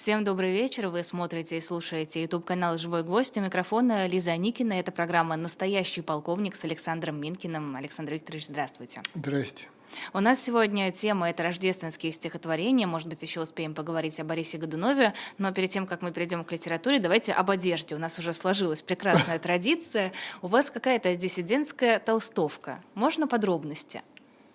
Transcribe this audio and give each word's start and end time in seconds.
Всем 0.00 0.22
добрый 0.22 0.52
вечер. 0.52 0.86
Вы 0.90 1.02
смотрите 1.02 1.56
и 1.56 1.60
слушаете 1.60 2.22
YouTube 2.22 2.44
канал 2.44 2.78
«Живой 2.78 3.02
гвоздь». 3.02 3.36
У 3.36 3.40
микрофона 3.40 4.06
Лиза 4.06 4.36
Никина. 4.36 4.74
Это 4.74 4.92
программа 4.92 5.34
«Настоящий 5.34 6.02
полковник» 6.02 6.54
с 6.54 6.64
Александром 6.64 7.20
Минкиным. 7.20 7.74
Александр 7.74 8.12
Викторович, 8.12 8.46
здравствуйте. 8.46 9.02
Здрасте. 9.16 9.64
У 10.12 10.20
нас 10.20 10.40
сегодня 10.40 10.92
тема— 10.92 11.28
это 11.30 11.42
рождественские 11.42 12.12
стихотворения. 12.12 12.86
Может 12.86 13.08
быть, 13.08 13.20
еще 13.20 13.40
успеем 13.40 13.74
поговорить 13.74 14.20
о 14.20 14.24
Борисе 14.24 14.56
Годунове. 14.56 15.14
Но 15.36 15.52
перед 15.52 15.70
тем, 15.70 15.84
как 15.84 16.00
мы 16.00 16.12
перейдем 16.12 16.44
к 16.44 16.52
литературе, 16.52 17.00
давайте 17.00 17.32
об 17.32 17.50
одежде. 17.50 17.96
У 17.96 17.98
нас 17.98 18.20
уже 18.20 18.32
сложилась 18.32 18.82
прекрасная 18.82 19.38
традиция. 19.40 20.12
У 20.42 20.46
вас 20.46 20.70
какая-то 20.70 21.16
диссидентская 21.16 21.98
толстовка. 21.98 22.84
Можно 22.94 23.26
подробности? 23.26 24.02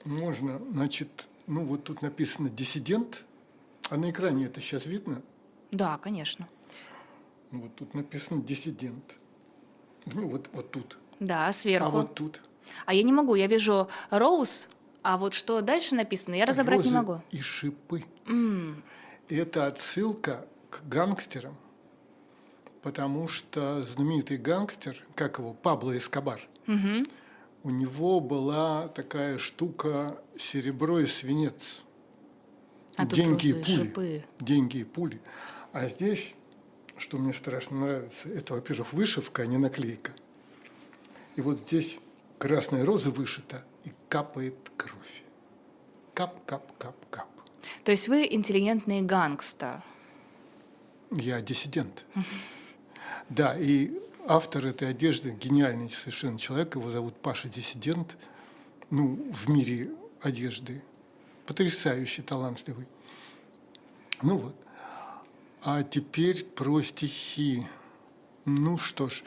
Можно. 0.05 0.61
Значит, 0.71 1.27
ну 1.47 1.65
вот 1.65 1.83
тут 1.83 2.01
написано 2.01 2.49
«диссидент», 2.49 3.25
а 3.89 3.97
на 3.97 4.09
экране 4.09 4.45
это 4.45 4.61
сейчас 4.61 4.85
видно? 4.85 5.21
Да, 5.73 5.97
конечно. 5.97 6.47
Вот 7.51 7.75
тут 7.75 7.93
написано 7.93 8.41
«диссидент». 8.41 9.17
Ну 10.13 10.27
вот, 10.29 10.49
вот 10.53 10.71
тут. 10.71 10.97
Да, 11.19 11.51
сверху. 11.51 11.87
А 11.87 11.89
вот 11.89 12.15
тут. 12.15 12.41
А 12.85 12.93
я 12.93 13.03
не 13.03 13.11
могу, 13.13 13.35
я 13.35 13.47
вижу 13.47 13.89
«Роуз», 14.09 14.69
а 15.01 15.17
вот 15.17 15.33
что 15.33 15.61
дальше 15.61 15.95
написано, 15.95 16.35
я 16.35 16.45
разобрать 16.45 16.77
Розы 16.79 16.89
не 16.89 16.95
могу. 16.95 17.21
и 17.31 17.41
шипы. 17.41 18.05
И 19.29 19.35
это 19.35 19.67
отсылка 19.67 20.45
к 20.69 20.81
гангстерам, 20.87 21.57
потому 22.81 23.27
что 23.27 23.81
знаменитый 23.83 24.37
гангстер, 24.37 24.95
как 25.15 25.39
его, 25.39 25.53
Пабло 25.53 25.97
Эскобар, 25.97 26.39
мгм. 26.67 27.05
у 27.63 27.69
него 27.69 28.19
была 28.19 28.87
такая 28.89 29.37
штука 29.39 30.17
серебро 30.37 30.99
и 30.99 31.05
свинец. 31.05 31.83
А 32.95 33.05
деньги 33.05 33.47
и 33.47 33.53
пули. 33.53 33.75
шипы. 33.75 34.23
Деньги 34.39 34.77
и 34.77 34.83
пули. 34.83 35.19
А 35.73 35.87
здесь, 35.89 36.35
что 36.97 37.17
мне 37.17 37.33
страшно 37.33 37.79
нравится, 37.79 38.29
это, 38.29 38.53
во-первых, 38.53 38.93
вышивка, 38.93 39.41
а 39.41 39.45
не 39.47 39.57
наклейка. 39.57 40.11
И 41.35 41.41
вот 41.41 41.57
здесь 41.57 41.99
красная 42.37 42.85
роза 42.85 43.09
вышита, 43.09 43.65
и 43.83 43.91
капает 44.07 44.55
кровь. 44.77 45.23
Кап, 46.13 46.45
кап, 46.45 46.77
кап, 46.77 46.95
кап. 47.09 47.27
То 47.83 47.91
есть 47.91 48.07
вы 48.07 48.27
интеллигентный 48.29 49.01
гангста. 49.01 49.83
Я 51.09 51.41
диссидент. 51.41 52.05
Да, 53.29 53.57
и 53.57 53.99
автор 54.27 54.67
этой 54.67 54.89
одежды 54.89 55.31
гениальный 55.31 55.89
совершенно 55.89 56.37
человек, 56.37 56.75
его 56.75 56.91
зовут 56.91 57.15
Паша 57.15 57.49
Диссидент, 57.49 58.15
ну, 58.91 59.15
в 59.31 59.49
мире 59.49 59.89
одежды, 60.21 60.83
потрясающе 61.47 62.21
талантливый. 62.21 62.87
Ну 64.21 64.37
вот. 64.37 64.55
А 65.65 65.81
теперь 65.81 66.43
про 66.43 66.81
стихи. 66.81 67.65
Ну 68.43 68.77
что 68.77 69.07
ж, 69.07 69.23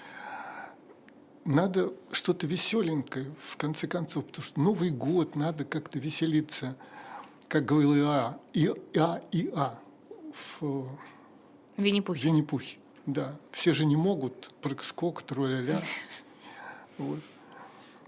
надо 1.47 1.95
что-то 2.13 2.47
веселенькое, 2.47 3.35
в 3.41 3.57
конце 3.57 3.87
концов, 3.89 4.27
потому 4.27 4.45
что 4.45 4.61
Новый 4.61 4.91
год, 4.91 5.35
надо 5.35 5.65
как-то 5.65 5.99
веселиться, 5.99 6.77
как 7.49 7.65
говорил 7.65 7.95
Иа, 7.95 8.39
Иа, 8.53 9.23
Иа 9.33 9.81
в 10.61 10.87
Винни-Пухи. 11.79 12.27
Винни-Пухи, 12.27 12.79
да. 13.07 13.35
Все 13.51 13.73
же 13.73 13.87
не 13.87 13.97
могут, 13.97 14.53
прыг-скок, 14.61 15.23
тролля-ля. 15.23 15.83
Вот. 16.99 17.21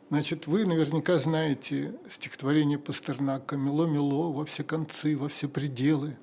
Значит, 0.09 0.47
вы 0.47 0.65
наверняка 0.65 1.19
знаете 1.19 1.95
стихотворение 2.09 2.79
Пастернака 2.79 3.59
«Мело-мело 3.59 4.33
во 4.33 4.47
все 4.47 4.65
концы, 4.65 5.15
во 5.15 5.29
все 5.29 5.47
пределы». 5.47 6.17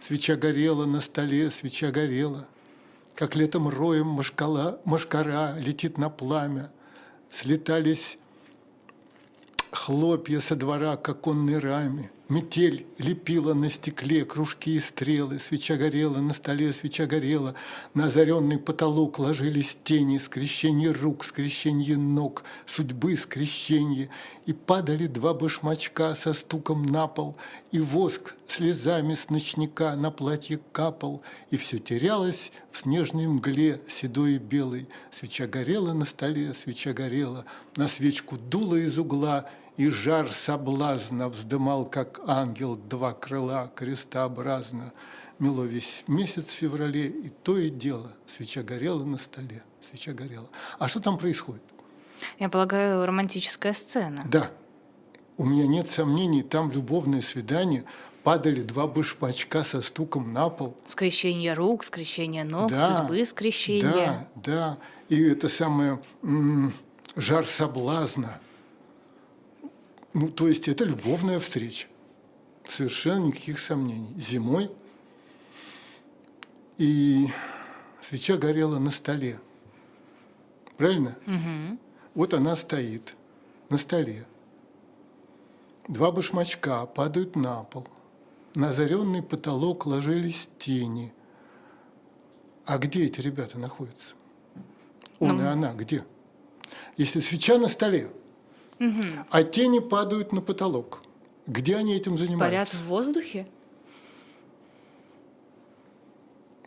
Свеча 0.00 0.36
горела 0.36 0.86
на 0.86 1.00
столе, 1.00 1.50
свеча 1.50 1.90
горела. 1.90 2.48
Как 3.14 3.34
летом 3.34 3.68
роем 3.68 4.06
машкала, 4.06 4.80
машкара 4.84 5.56
летит 5.58 5.98
на 5.98 6.08
пламя. 6.08 6.70
Слетались 7.30 8.18
хлопья 9.72 10.40
со 10.40 10.56
двора 10.56 10.96
к 10.96 11.08
оконной 11.08 11.58
раме. 11.58 12.10
Метель 12.28 12.84
лепила 12.98 13.54
на 13.54 13.70
стекле 13.70 14.22
кружки 14.26 14.76
и 14.76 14.80
стрелы, 14.80 15.38
свеча 15.38 15.76
горела 15.76 16.18
на 16.18 16.34
столе, 16.34 16.74
свеча 16.74 17.06
горела, 17.06 17.54
на 17.94 18.08
озаренный 18.08 18.58
потолок 18.58 19.18
ложились 19.18 19.78
тени, 19.82 20.18
скрещение 20.18 20.90
рук, 20.90 21.24
скрещение 21.24 21.96
ног, 21.96 22.44
судьбы 22.66 23.16
скрещение, 23.16 24.10
и 24.44 24.52
падали 24.52 25.06
два 25.06 25.32
башмачка 25.32 26.14
со 26.14 26.34
стуком 26.34 26.82
на 26.82 27.06
пол, 27.06 27.34
и 27.72 27.80
воск 27.80 28.34
слезами 28.46 29.14
с 29.14 29.30
ночника 29.30 29.96
на 29.96 30.10
платье 30.10 30.60
капал, 30.72 31.22
и 31.50 31.56
все 31.56 31.78
терялось 31.78 32.52
в 32.70 32.80
снежной 32.80 33.26
мгле 33.26 33.80
седой 33.88 34.34
и 34.34 34.38
белой. 34.38 34.86
Свеча 35.10 35.46
горела 35.46 35.94
на 35.94 36.04
столе, 36.04 36.52
свеча 36.52 36.92
горела, 36.92 37.46
на 37.76 37.88
свечку 37.88 38.36
дуло 38.36 38.74
из 38.74 38.98
угла, 38.98 39.48
и 39.78 39.90
жар 39.90 40.28
соблазна 40.28 41.28
вздымал, 41.28 41.86
как 41.86 42.20
ангел, 42.26 42.74
два 42.76 43.12
крыла 43.12 43.70
крестообразно. 43.74 44.92
Мело 45.38 45.62
весь 45.62 46.02
месяц 46.08 46.46
в 46.46 46.50
феврале, 46.50 47.06
и 47.06 47.28
то 47.28 47.56
и 47.56 47.70
дело. 47.70 48.10
Свеча 48.26 48.64
горела 48.64 49.04
на 49.04 49.18
столе, 49.18 49.62
свеча 49.80 50.12
горела. 50.12 50.48
А 50.80 50.88
что 50.88 50.98
там 50.98 51.16
происходит? 51.16 51.62
Я 52.40 52.48
полагаю, 52.48 53.06
романтическая 53.06 53.72
сцена. 53.72 54.26
Да, 54.28 54.50
у 55.36 55.44
меня 55.44 55.68
нет 55.68 55.88
сомнений, 55.88 56.42
там 56.42 56.72
любовное 56.72 57.22
свидание, 57.22 57.84
падали 58.24 58.62
два 58.62 58.88
башмачка 58.88 59.62
со 59.62 59.80
стуком 59.80 60.32
на 60.32 60.48
пол. 60.48 60.76
Скрещение 60.84 61.52
рук, 61.52 61.84
скрещение 61.84 62.42
ног, 62.42 62.72
Да, 62.72 62.96
судьбы 62.96 63.24
скрещение. 63.24 63.92
Да, 63.92 64.28
да. 64.34 64.78
И 65.08 65.22
это 65.22 65.48
самое 65.48 66.02
жар 67.14 67.46
соблазна. 67.46 68.40
Ну, 70.18 70.28
то 70.28 70.48
есть 70.48 70.66
это 70.66 70.82
любовная 70.84 71.38
встреча. 71.38 71.86
Совершенно 72.66 73.26
никаких 73.26 73.60
сомнений. 73.60 74.12
Зимой. 74.18 74.68
И 76.76 77.28
свеча 78.02 78.36
горела 78.36 78.80
на 78.80 78.90
столе. 78.90 79.38
Правильно? 80.76 81.16
Мгм. 81.24 81.78
Вот 82.14 82.34
она 82.34 82.56
стоит 82.56 83.14
на 83.68 83.78
столе. 83.78 84.26
Два 85.86 86.10
башмачка 86.10 86.84
падают 86.86 87.36
на 87.36 87.62
пол. 87.62 87.86
На 88.56 88.70
озаренный 88.70 89.22
потолок 89.22 89.86
ложились 89.86 90.50
тени. 90.58 91.12
А 92.66 92.78
где 92.78 93.04
эти 93.04 93.20
ребята 93.20 93.56
находятся? 93.60 94.16
Он 95.20 95.36
Ну, 95.36 95.44
и 95.44 95.46
она 95.46 95.74
где? 95.74 96.04
Если 96.96 97.20
свеча 97.20 97.56
на 97.56 97.68
столе, 97.68 98.10
Мгм. 98.78 99.24
а 99.30 99.42
тени 99.42 99.80
падают 99.80 100.32
на 100.32 100.40
потолок, 100.40 101.02
где 101.46 101.76
они 101.76 101.94
этим 101.94 102.12
Парят 102.16 102.20
занимаются? 102.28 102.76
в 102.76 102.84
воздухе? 102.84 103.46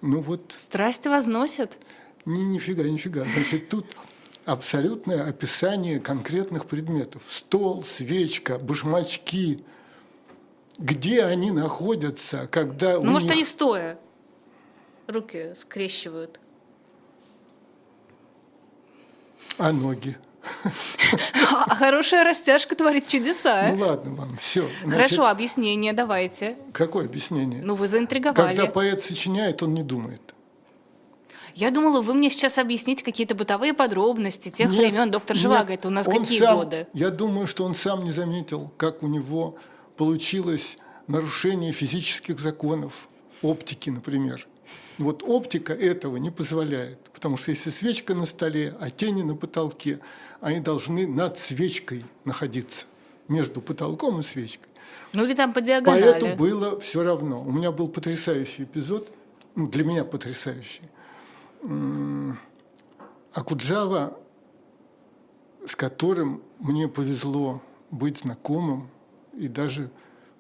Ну 0.02 0.22
вот, 0.22 0.54
Страсть 0.58 1.06
возносят? 1.06 1.78
ни, 2.26 2.40
нифига, 2.42 2.84
нифига. 2.84 3.24
Значит, 3.24 3.70
тут 3.70 3.86
абсолютное 4.46 5.28
описание 5.28 6.00
конкретных 6.00 6.66
предметов. 6.66 7.24
Стол, 7.28 7.84
свечка, 7.84 8.58
башмачки. 8.58 9.60
Где 10.78 11.24
они 11.24 11.52
находятся, 11.52 12.48
когда 12.48 13.00
Ну, 13.00 13.12
может, 13.12 13.28
них... 13.30 13.34
они 13.34 13.46
стоя 13.46 14.00
руки 15.08 15.52
скрещивают. 15.56 16.40
А 19.58 19.72
ноги? 19.72 20.18
А 21.52 21.76
хорошая 21.76 22.24
растяжка 22.24 22.76
творит 22.76 23.08
чудеса. 23.08 23.70
Ну 23.74 23.86
ладно 23.86 24.16
вам, 24.16 24.38
все. 24.38 24.70
Хорошо, 24.84 25.28
объяснение 25.28 25.94
давайте. 25.94 26.58
Какое 26.74 27.06
объяснение? 27.06 27.62
Ну, 27.64 27.76
вы 27.76 27.88
заинтриговали. 27.88 28.56
Когда 28.56 28.66
поэт 28.68 29.04
сочиняет, 29.04 29.62
он 29.64 29.74
не 29.74 29.84
думает. 29.84 30.22
Я 31.54 31.70
думала, 31.70 32.02
вы 32.02 32.14
мне 32.14 32.30
сейчас 32.30 32.58
объясните 32.58 33.04
какие-то 33.04 33.36
бытовые 33.36 33.74
подробности 33.74 34.50
тех 34.50 34.70
Нет, 34.70 34.80
времен. 34.80 35.12
Доктор 35.12 35.36
нет, 35.36 35.42
Живаго, 35.44 35.74
это 35.74 35.90
у 35.90 35.92
нас 35.92 36.06
какие 36.08 36.40
сам- 36.40 36.58
годы? 36.58 36.88
Я 36.94 37.10
думаю, 37.10 37.46
что 37.46 37.66
он 37.66 37.76
сам 37.76 38.04
не 38.04 38.12
заметил, 38.12 38.72
как 38.78 39.04
у 39.04 39.08
него 39.08 39.58
получилось 39.98 40.78
нарушение 41.08 41.74
физических 41.74 42.40
законов, 42.40 43.10
оптики, 43.42 43.90
например. 43.90 44.48
Вот 44.98 45.24
оптика 45.24 45.74
этого 45.74 46.18
не 46.18 46.32
позволяет, 46.32 47.00
потому 47.12 47.36
что 47.36 47.52
если 47.52 47.70
свечка 47.70 48.14
на 48.14 48.26
столе, 48.26 48.76
а 48.80 48.90
тени 48.90 49.24
на 49.24 49.36
потолке, 49.36 50.00
они 50.42 50.60
должны 50.60 51.08
над 51.08 51.38
свечкой 51.38 52.04
находиться, 52.26 52.86
между 53.28 53.62
потолком 53.62 54.20
и 54.20 54.24
свечкой. 54.24 54.70
Ну, 55.14 55.24
или 55.24 55.34
там 55.36 55.54
по 55.54 55.62
диагонали. 55.62 56.02
Поэту 56.02 56.36
было 56.36 56.80
все 56.80 57.04
равно. 57.04 57.42
У 57.42 57.52
меня 57.52 57.72
был 57.72 57.88
потрясающий 57.88 58.64
эпизод, 58.64 59.10
ну, 59.56 59.68
для 59.68 59.84
меня 59.84 60.04
потрясающий. 60.04 60.84
Акуджава, 63.34 64.18
с 65.66 65.76
которым 65.76 66.42
мне 66.60 66.88
повезло 66.88 67.62
быть 67.92 68.20
знакомым 68.20 68.90
и 69.34 69.48
даже 69.48 69.90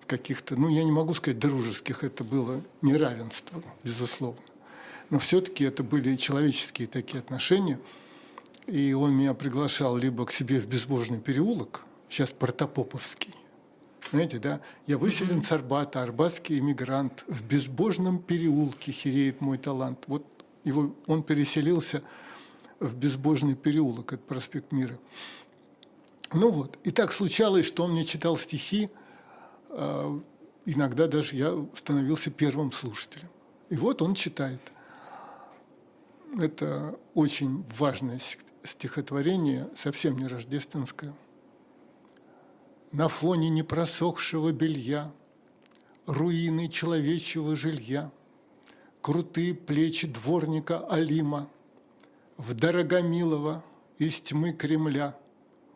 каких-то, 0.07 0.56
ну, 0.56 0.68
я 0.68 0.83
не 0.83 0.92
могу 0.92 1.13
сказать 1.13 1.39
дружеских, 1.39 2.03
это 2.03 2.24
было 2.24 2.62
неравенство, 2.81 3.63
безусловно. 3.83 4.42
Но 5.09 5.19
все-таки 5.19 5.63
это 5.63 5.83
были 5.83 6.15
человеческие 6.15 6.88
такие 6.88 7.19
отношения. 7.19 7.80
И 8.68 8.94
он 8.94 9.13
меня 9.13 9.34
приглашал 9.34 9.98
либо 9.98 10.25
к 10.25 10.31
себе 10.31 10.60
в 10.60 10.68
безбожный 10.68 11.19
переулок, 11.19 11.81
сейчас 12.10 12.31
Протопоповский, 12.31 13.34
знаете, 14.12 14.40
да, 14.40 14.60
я 14.88 14.98
выселен 14.98 15.42
с 15.42 15.52
Арбата, 15.52 16.02
арбатский 16.04 16.60
иммигрант, 16.60 17.24
в 17.28 17.44
безбожном 17.44 18.19
переулке 18.19 18.92
хереет 18.92 19.40
мой 19.40 19.58
талант. 19.58 20.04
Вот 20.08 20.25
его, 20.66 20.94
он 21.08 21.24
переселился 21.24 22.04
в 22.80 22.96
безбожный 22.96 23.56
переулок, 23.56 24.13
это 24.13 24.22
проспект 24.22 24.74
Мира. 24.74 24.98
Ну 26.34 26.50
вот, 26.50 26.78
и 26.84 26.92
так 26.92 27.13
случалось, 27.13 27.66
что 27.66 27.84
он 27.84 27.92
мне 27.92 28.04
читал 28.04 28.36
стихи, 28.36 28.90
а, 29.69 30.22
иногда 30.66 31.08
даже 31.08 31.36
я 31.38 31.54
становился 31.75 32.31
первым 32.31 32.74
слушателем. 32.74 33.30
И 33.69 33.75
вот 33.75 34.02
он 34.02 34.13
читает. 34.13 34.60
Это 36.39 36.98
очень 37.13 37.66
важное 37.78 38.19
стихотворение, 38.63 39.69
совсем 39.75 40.18
не 40.18 40.28
рождественское. 40.28 41.13
На 42.94 43.10
фоне 43.10 43.50
непросохшего 43.50 44.51
белья, 44.51 45.12
руины 46.06 46.69
человечьего 46.69 47.56
жилья, 47.56 48.12
крутые 49.01 49.54
плечи 49.54 50.07
дворника 50.07 50.80
Алима, 50.88 51.50
в 52.38 52.54
Дорогомилово 52.54 53.63
из 53.98 54.22
тьмы 54.22 54.54
Кремля, 54.54 55.18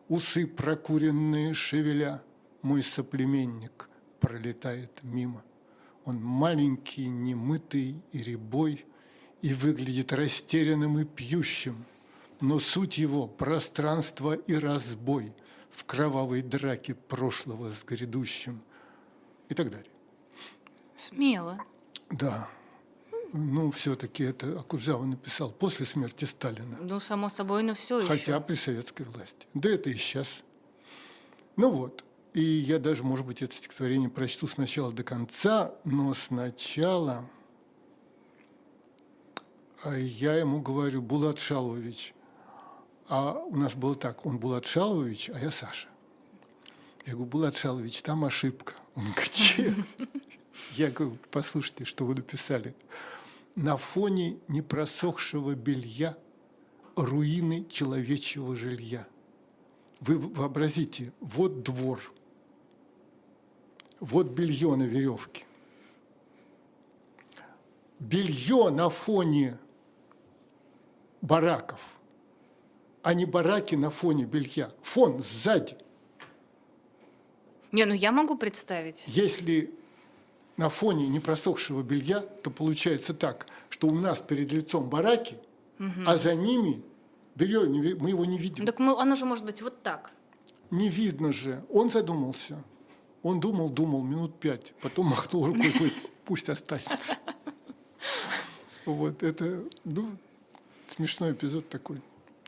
усы 0.08 0.46
прокуренные 0.46 1.52
шевеля, 1.52 2.22
мой 2.62 2.82
соплеменник 2.82 3.88
пролетает 4.20 4.90
мимо. 5.02 5.44
Он 6.04 6.20
маленький, 6.22 7.06
немытый 7.06 8.02
и 8.12 8.18
рябой, 8.18 8.84
и 9.46 9.54
выглядит 9.54 10.12
растерянным 10.12 10.98
и 10.98 11.04
пьющим, 11.04 11.84
но 12.40 12.58
суть 12.58 12.98
его– 12.98 13.28
пространство 13.38 14.32
и 14.34 14.54
разбой 14.54 15.32
в 15.70 15.84
кровавой 15.84 16.42
драке 16.42 16.94
прошлого 16.96 17.70
с 17.70 17.84
грядущим 17.84 18.60
и 19.48 19.54
так 19.54 19.70
далее. 19.70 19.92
Смело. 20.96 21.60
Да. 22.10 22.48
Ну, 23.32 23.70
все-таки 23.70 24.24
это 24.24 24.58
Акуджава 24.58 25.04
написал 25.04 25.52
после 25.52 25.86
смерти 25.86 26.24
Сталина. 26.24 26.78
Ну, 26.80 26.98
само 26.98 27.28
собой, 27.28 27.62
но 27.62 27.74
все 27.74 28.04
Хотя 28.04 28.34
еще. 28.34 28.40
при 28.40 28.56
советской 28.56 29.04
власти. 29.04 29.46
Да 29.54 29.68
это 29.70 29.90
и 29.90 29.94
сейчас. 29.94 30.42
Ну 31.54 31.70
вот. 31.70 32.04
И 32.34 32.42
я 32.42 32.80
даже, 32.80 33.04
может 33.04 33.24
быть, 33.24 33.42
это 33.42 33.54
стихотворение 33.54 34.08
прочту 34.08 34.48
сначала 34.48 34.90
до 34.92 35.04
конца, 35.04 35.72
но 35.84 36.14
сначала 36.14 37.30
я 39.84 40.34
ему 40.34 40.60
говорю, 40.60 41.02
Булат 41.02 41.38
Шалович, 41.38 42.14
а 43.08 43.32
у 43.32 43.56
нас 43.56 43.74
было 43.74 43.94
так, 43.94 44.26
он 44.26 44.38
Булат 44.38 44.66
Шалович, 44.66 45.30
а 45.30 45.38
я 45.38 45.50
Саша. 45.50 45.88
Я 47.04 47.12
говорю, 47.12 47.30
Булат 47.30 47.56
Шалович, 47.56 48.02
там 48.02 48.24
ошибка. 48.24 48.74
Он 48.94 49.12
где? 49.12 49.74
Я 50.72 50.90
говорю, 50.90 51.18
послушайте, 51.30 51.84
что 51.84 52.06
вы 52.06 52.14
написали. 52.14 52.74
На 53.54 53.76
фоне 53.76 54.38
непросохшего 54.48 55.54
белья 55.54 56.16
руины 56.96 57.66
человечьего 57.70 58.56
жилья. 58.56 59.06
Вы 60.00 60.18
вообразите, 60.18 61.12
вот 61.20 61.62
двор, 61.62 62.00
вот 64.00 64.28
белье 64.28 64.74
на 64.76 64.84
веревке. 64.84 65.44
Белье 67.98 68.70
на 68.70 68.90
фоне 68.90 69.58
бараков, 71.20 71.80
а 73.02 73.14
не 73.14 73.24
бараки 73.24 73.74
на 73.74 73.90
фоне 73.90 74.24
белья. 74.24 74.72
Фон 74.82 75.22
сзади. 75.22 75.76
Не, 77.72 77.84
ну 77.84 77.94
я 77.94 78.12
могу 78.12 78.36
представить. 78.36 79.04
Если 79.06 79.72
на 80.56 80.70
фоне 80.70 81.08
непросохшего 81.08 81.82
белья, 81.82 82.20
то 82.20 82.50
получается 82.50 83.14
так, 83.14 83.46
что 83.68 83.88
у 83.88 83.94
нас 83.94 84.18
перед 84.18 84.52
лицом 84.52 84.88
бараки, 84.88 85.38
а 86.06 86.16
за 86.16 86.34
ними 86.34 86.82
белье, 87.34 87.60
мы 87.98 88.10
его 88.10 88.24
не 88.24 88.38
видим. 88.38 88.64
Так 88.64 88.78
мы, 88.78 88.98
оно 88.98 89.14
же 89.14 89.24
может 89.26 89.44
быть 89.44 89.62
вот 89.62 89.82
так. 89.82 90.10
Не 90.70 90.88
видно 90.88 91.32
же. 91.32 91.64
Он 91.70 91.90
задумался. 91.90 92.64
Он 93.22 93.40
думал, 93.40 93.70
думал 93.70 94.02
минут 94.02 94.38
пять, 94.38 94.74
потом 94.80 95.06
махнул 95.10 95.46
рукой, 95.46 95.70
говорит, 95.70 95.94
пусть 96.24 96.48
останется. 96.48 97.18
Вот 98.84 99.24
это, 99.24 99.64
ну, 99.82 100.16
смешной 100.92 101.32
эпизод 101.32 101.68
такой. 101.68 102.00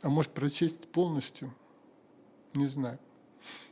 А 0.02 0.08
может 0.08 0.32
прочесть 0.32 0.88
полностью? 0.88 1.52
Не 2.54 2.66
знаю. 2.66 2.98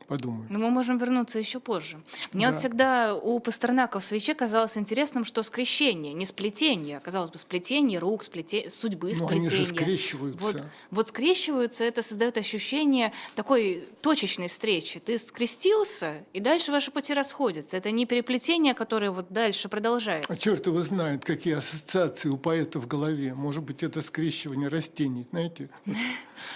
Подумаю. 0.08 0.46
Но 0.50 0.58
мы 0.60 0.70
можем 0.70 0.98
вернуться 0.98 1.38
еще 1.38 1.58
позже. 1.58 1.98
Мне 2.32 2.46
вот 2.46 2.52
Да. 2.54 2.58
всегда 2.60 3.14
у 3.16 3.40
Пастернака 3.40 3.98
в 3.98 4.04
свече 4.04 4.34
казалось 4.34 4.78
интересным, 4.78 5.24
что 5.24 5.42
скрещение, 5.42 6.12
не 6.12 6.24
сплетение, 6.24 7.00
казалось 7.00 7.30
бы, 7.30 7.38
сплетение 7.38 7.98
рук, 7.98 8.22
сплете... 8.22 8.70
судьбы 8.70 9.12
Ну, 9.18 9.28
они 9.28 9.46
сплетения. 9.48 9.50
же 9.50 9.74
скрещиваются. 9.74 10.40
Вот, 10.44 10.62
вот 10.92 11.08
скрещиваются, 11.08 11.82
это 11.84 12.02
создает 12.02 12.38
ощущение 12.38 13.12
такой 13.34 13.88
точечной 14.00 14.46
встречи. 14.48 15.00
Ты 15.00 15.18
скрестился, 15.18 16.24
и 16.32 16.38
дальше 16.40 16.70
ваши 16.70 16.90
пути 16.92 17.12
расходятся. 17.12 17.76
Это 17.76 17.90
не 17.90 18.06
переплетение, 18.06 18.74
которое 18.74 19.10
вот 19.10 19.26
дальше 19.30 19.68
продолжается. 19.68 20.32
А 20.32 20.36
черт 20.36 20.66
его 20.66 20.82
знает, 20.82 21.24
какие 21.24 21.54
ассоциации 21.54 22.28
у 22.28 22.36
поэта 22.36 22.78
в 22.80 22.86
голове. 22.86 23.34
Может 23.34 23.64
быть, 23.64 23.82
это 23.82 24.02
скрещивание 24.02 24.68
растений, 24.68 25.26
знаете? 25.30 25.68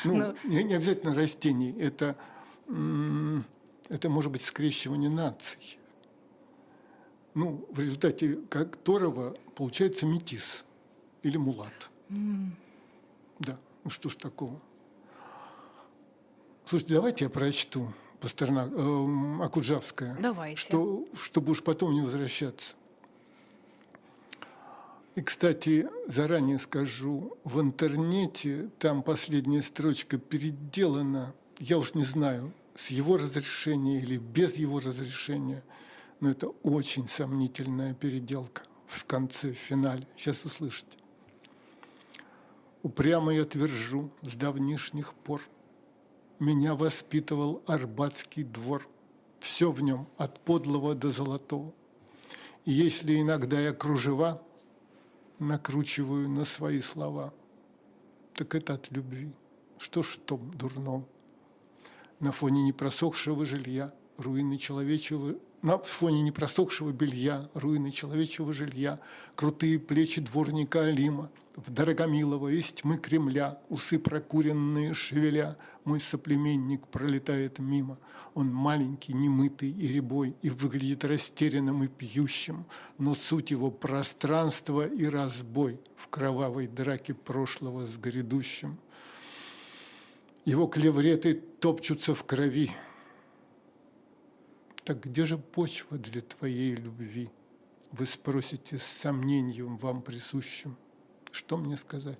Ну, 0.04 0.14
Ну. 0.14 0.34
не, 0.44 0.74
обязательно 0.74 1.14
растений. 1.14 1.74
Это, 1.80 2.14
это 3.88 4.08
может 4.08 4.32
быть 4.32 4.42
скрещивание 4.42 5.10
наций. 5.10 5.78
Ну, 7.34 7.66
в 7.70 7.78
результате 7.78 8.36
которого 8.48 9.36
получается 9.54 10.06
метис 10.06 10.64
или 11.22 11.36
мулат. 11.36 11.90
Да, 13.38 13.58
ну 13.84 13.90
что 13.90 14.08
ж 14.08 14.16
такого. 14.16 14.60
Слушайте, 16.66 16.94
давайте 16.94 17.24
я 17.24 17.30
прочту 17.30 17.92
Пастернак, 18.20 18.70
эм, 18.72 19.42
Акуджавская. 19.42 20.16
Давайте. 20.20 20.60
Что, 20.60 21.04
чтобы 21.14 21.52
уж 21.52 21.62
потом 21.62 21.94
не 21.94 22.02
возвращаться. 22.02 22.74
И, 25.16 25.22
кстати, 25.22 25.88
заранее 26.06 26.58
скажу, 26.58 27.36
в 27.44 27.60
интернете 27.60 28.70
там 28.78 29.02
последняя 29.02 29.62
строчка 29.62 30.18
переделана, 30.18 31.34
я 31.58 31.78
уж 31.78 31.94
не 31.94 32.04
знаю, 32.04 32.52
с 32.74 32.90
его 32.90 33.16
разрешения 33.16 33.98
или 33.98 34.16
без 34.16 34.56
его 34.56 34.80
разрешения, 34.80 35.62
но 36.20 36.30
это 36.30 36.48
очень 36.62 37.08
сомнительная 37.08 37.94
переделка 37.94 38.62
в 38.86 39.04
конце, 39.04 39.52
в 39.52 39.58
финале. 39.58 40.06
Сейчас 40.16 40.44
услышите. 40.44 40.96
Упрямо 42.82 43.32
я 43.32 43.44
твержу 43.44 44.10
с 44.22 44.34
давнишних 44.34 45.14
пор, 45.14 45.42
меня 46.38 46.74
воспитывал 46.74 47.62
Арбатский 47.66 48.44
двор, 48.44 48.88
все 49.40 49.70
в 49.70 49.82
нем 49.82 50.08
от 50.16 50.40
подлого 50.40 50.94
до 50.94 51.10
золотого. 51.10 51.74
И 52.64 52.72
если 52.72 53.20
иногда 53.20 53.60
я 53.60 53.72
кружева 53.72 54.42
накручиваю 55.38 56.28
на 56.28 56.44
свои 56.44 56.80
слова, 56.80 57.32
так 58.34 58.54
это 58.54 58.74
от 58.74 58.90
любви. 58.90 59.32
Что 59.78 60.02
ж 60.02 60.06
в 60.06 60.18
том 60.18 60.50
дурном? 60.52 61.06
На 62.20 62.32
фоне 62.32 62.62
непросохшего 62.62 63.44
жилья, 63.44 63.92
руины 64.18 64.58
человечего 64.58 65.34
на 65.62 65.76
фоне 65.76 66.22
непросохшего 66.22 66.90
белья, 66.90 67.50
руины 67.52 67.90
человечего 67.90 68.54
жилья, 68.54 68.98
крутые 69.34 69.78
плечи 69.78 70.22
дворника 70.22 70.84
Алима, 70.84 71.30
в 71.54 71.70
Дорогомилово 71.70 72.48
из 72.48 72.72
тьмы 72.72 72.96
Кремля, 72.96 73.58
усы 73.68 73.98
прокуренные 73.98 74.94
шевеля, 74.94 75.58
мой 75.84 76.00
соплеменник 76.00 76.86
пролетает 76.88 77.58
мимо. 77.58 77.98
Он 78.32 78.50
маленький, 78.50 79.12
немытый 79.12 79.70
и 79.70 79.88
рябой, 79.88 80.34
и 80.40 80.48
выглядит 80.48 81.04
растерянным 81.04 81.84
и 81.84 81.88
пьющим, 81.88 82.64
но 82.96 83.14
суть 83.14 83.50
его 83.50 83.70
пространство 83.70 84.86
и 84.86 85.04
разбой 85.04 85.78
в 85.96 86.08
кровавой 86.08 86.68
драке 86.68 87.12
прошлого 87.12 87.86
с 87.86 87.98
грядущим. 87.98 88.78
Его 90.44 90.66
клевреты 90.66 91.34
топчутся 91.34 92.14
в 92.14 92.24
крови, 92.24 92.70
так 94.84 95.04
где 95.04 95.26
же 95.26 95.38
почва 95.38 95.98
для 95.98 96.22
твоей 96.22 96.74
любви? 96.74 97.30
Вы 97.92 98.06
спросите 98.06 98.78
с 98.78 98.82
сомнением 98.82 99.76
вам 99.76 100.02
присущим. 100.02 100.76
Что 101.30 101.56
мне 101.56 101.76
сказать? 101.76 102.18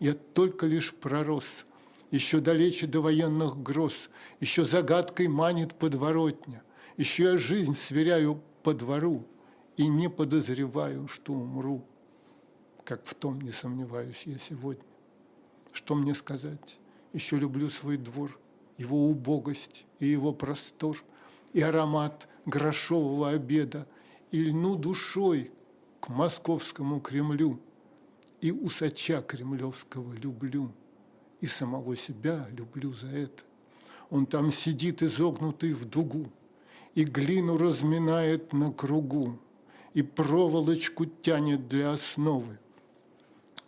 Я 0.00 0.14
только 0.14 0.66
лишь 0.66 0.94
пророс, 0.94 1.64
еще 2.10 2.40
далече 2.40 2.86
до 2.86 3.00
военных 3.00 3.62
гроз, 3.62 4.10
еще 4.40 4.64
загадкой 4.64 5.28
манит 5.28 5.74
подворотня, 5.74 6.62
еще 6.96 7.24
я 7.24 7.38
жизнь 7.38 7.76
сверяю 7.76 8.42
по 8.62 8.74
двору 8.74 9.26
и 9.76 9.86
не 9.86 10.08
подозреваю, 10.08 11.06
что 11.06 11.32
умру, 11.32 11.84
как 12.84 13.04
в 13.04 13.14
том 13.14 13.40
не 13.40 13.52
сомневаюсь 13.52 14.22
я 14.26 14.38
сегодня. 14.38 14.84
Что 15.72 15.94
мне 15.94 16.14
сказать? 16.14 16.78
Еще 17.12 17.38
люблю 17.38 17.68
свой 17.68 17.96
двор, 17.96 18.38
его 18.78 19.06
убогость 19.06 19.84
и 20.00 20.06
его 20.06 20.32
простор, 20.32 21.02
и 21.52 21.60
аромат 21.60 22.28
грошового 22.46 23.30
обеда, 23.30 23.86
и 24.30 24.42
льну 24.42 24.76
душой 24.76 25.50
к 26.00 26.08
московскому 26.08 27.00
Кремлю, 27.00 27.60
и 28.40 28.50
усача 28.50 29.22
кремлевского 29.22 30.14
люблю, 30.14 30.72
и 31.40 31.46
самого 31.46 31.96
себя 31.96 32.46
люблю 32.50 32.92
за 32.92 33.08
это. 33.08 33.42
Он 34.10 34.26
там 34.26 34.50
сидит 34.50 35.02
изогнутый 35.02 35.72
в 35.72 35.84
дугу, 35.84 36.30
и 36.94 37.04
глину 37.04 37.56
разминает 37.56 38.52
на 38.52 38.72
кругу, 38.72 39.38
и 39.94 40.02
проволочку 40.02 41.06
тянет 41.06 41.68
для 41.68 41.92
основы. 41.92 42.58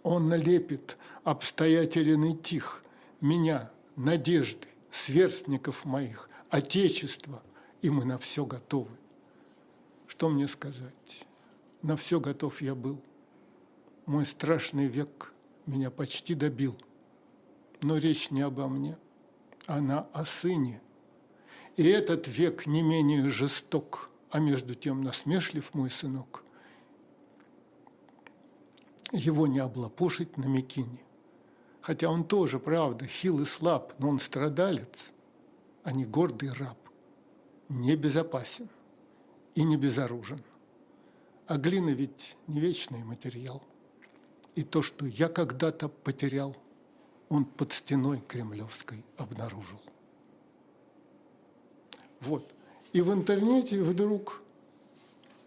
Он 0.03 0.29
налепит 0.29 0.99
обстоятелен 1.23 2.25
и 2.25 2.37
тих, 2.37 2.84
меня, 3.25 3.71
надежды, 3.97 4.69
сверстников 4.91 5.87
моих, 5.87 6.29
отечества, 6.51 7.43
и 7.81 7.89
мы 7.89 8.05
на 8.05 8.19
все 8.19 8.45
готовы. 8.45 8.91
Что 10.07 10.29
мне 10.29 10.47
сказать? 10.47 11.27
На 11.81 11.97
все 11.97 12.21
готов 12.21 12.61
я 12.61 12.75
был. 12.75 13.01
Мой 14.05 14.27
страшный 14.27 14.89
век 14.89 15.33
меня 15.65 15.91
почти 15.91 16.35
добил. 16.35 16.77
Но 17.81 17.97
речь 17.97 18.31
не 18.31 18.43
обо 18.43 18.69
мне, 18.69 18.99
она 19.65 20.07
о 20.13 20.27
сыне. 20.27 20.83
И 21.77 21.89
этот 21.89 22.29
век 22.29 22.67
не 22.67 22.83
менее 22.83 23.31
жесток, 23.31 24.11
а 24.31 24.39
между 24.39 24.75
тем 24.75 25.03
насмешлив 25.03 25.73
мой 25.73 25.91
сынок. 25.91 26.45
Его 29.13 29.47
не 29.47 29.61
облапошить 29.61 30.37
на 30.37 30.45
Микине. 30.45 31.04
Хотя 31.85 32.09
он 32.09 32.25
тоже, 32.25 32.59
правда, 32.59 33.05
хил 33.05 33.43
и 33.43 33.45
слаб, 33.45 33.93
но 33.99 34.09
он 34.09 34.19
страдалец, 34.19 35.13
а 35.83 35.93
не 35.93 36.07
гордый 36.07 36.49
раб. 36.49 36.79
Не 37.69 37.95
безопасен 37.95 38.71
и 39.55 39.63
не 39.65 39.77
безоружен. 39.77 40.43
А 41.47 41.59
глина 41.59 41.91
ведь 41.91 42.39
не 42.47 42.59
вечный 42.59 43.05
материал. 43.05 43.63
И 44.55 44.63
то, 44.63 44.81
что 44.81 45.05
я 45.05 45.29
когда-то 45.29 45.91
потерял, 45.91 46.57
он 47.29 47.45
под 47.45 47.71
стеной 47.71 48.23
кремлевской 48.27 49.05
обнаружил. 49.19 49.83
Вот. 52.21 52.51
И 52.95 53.03
в 53.03 53.13
интернете 53.13 53.83
вдруг 53.83 54.41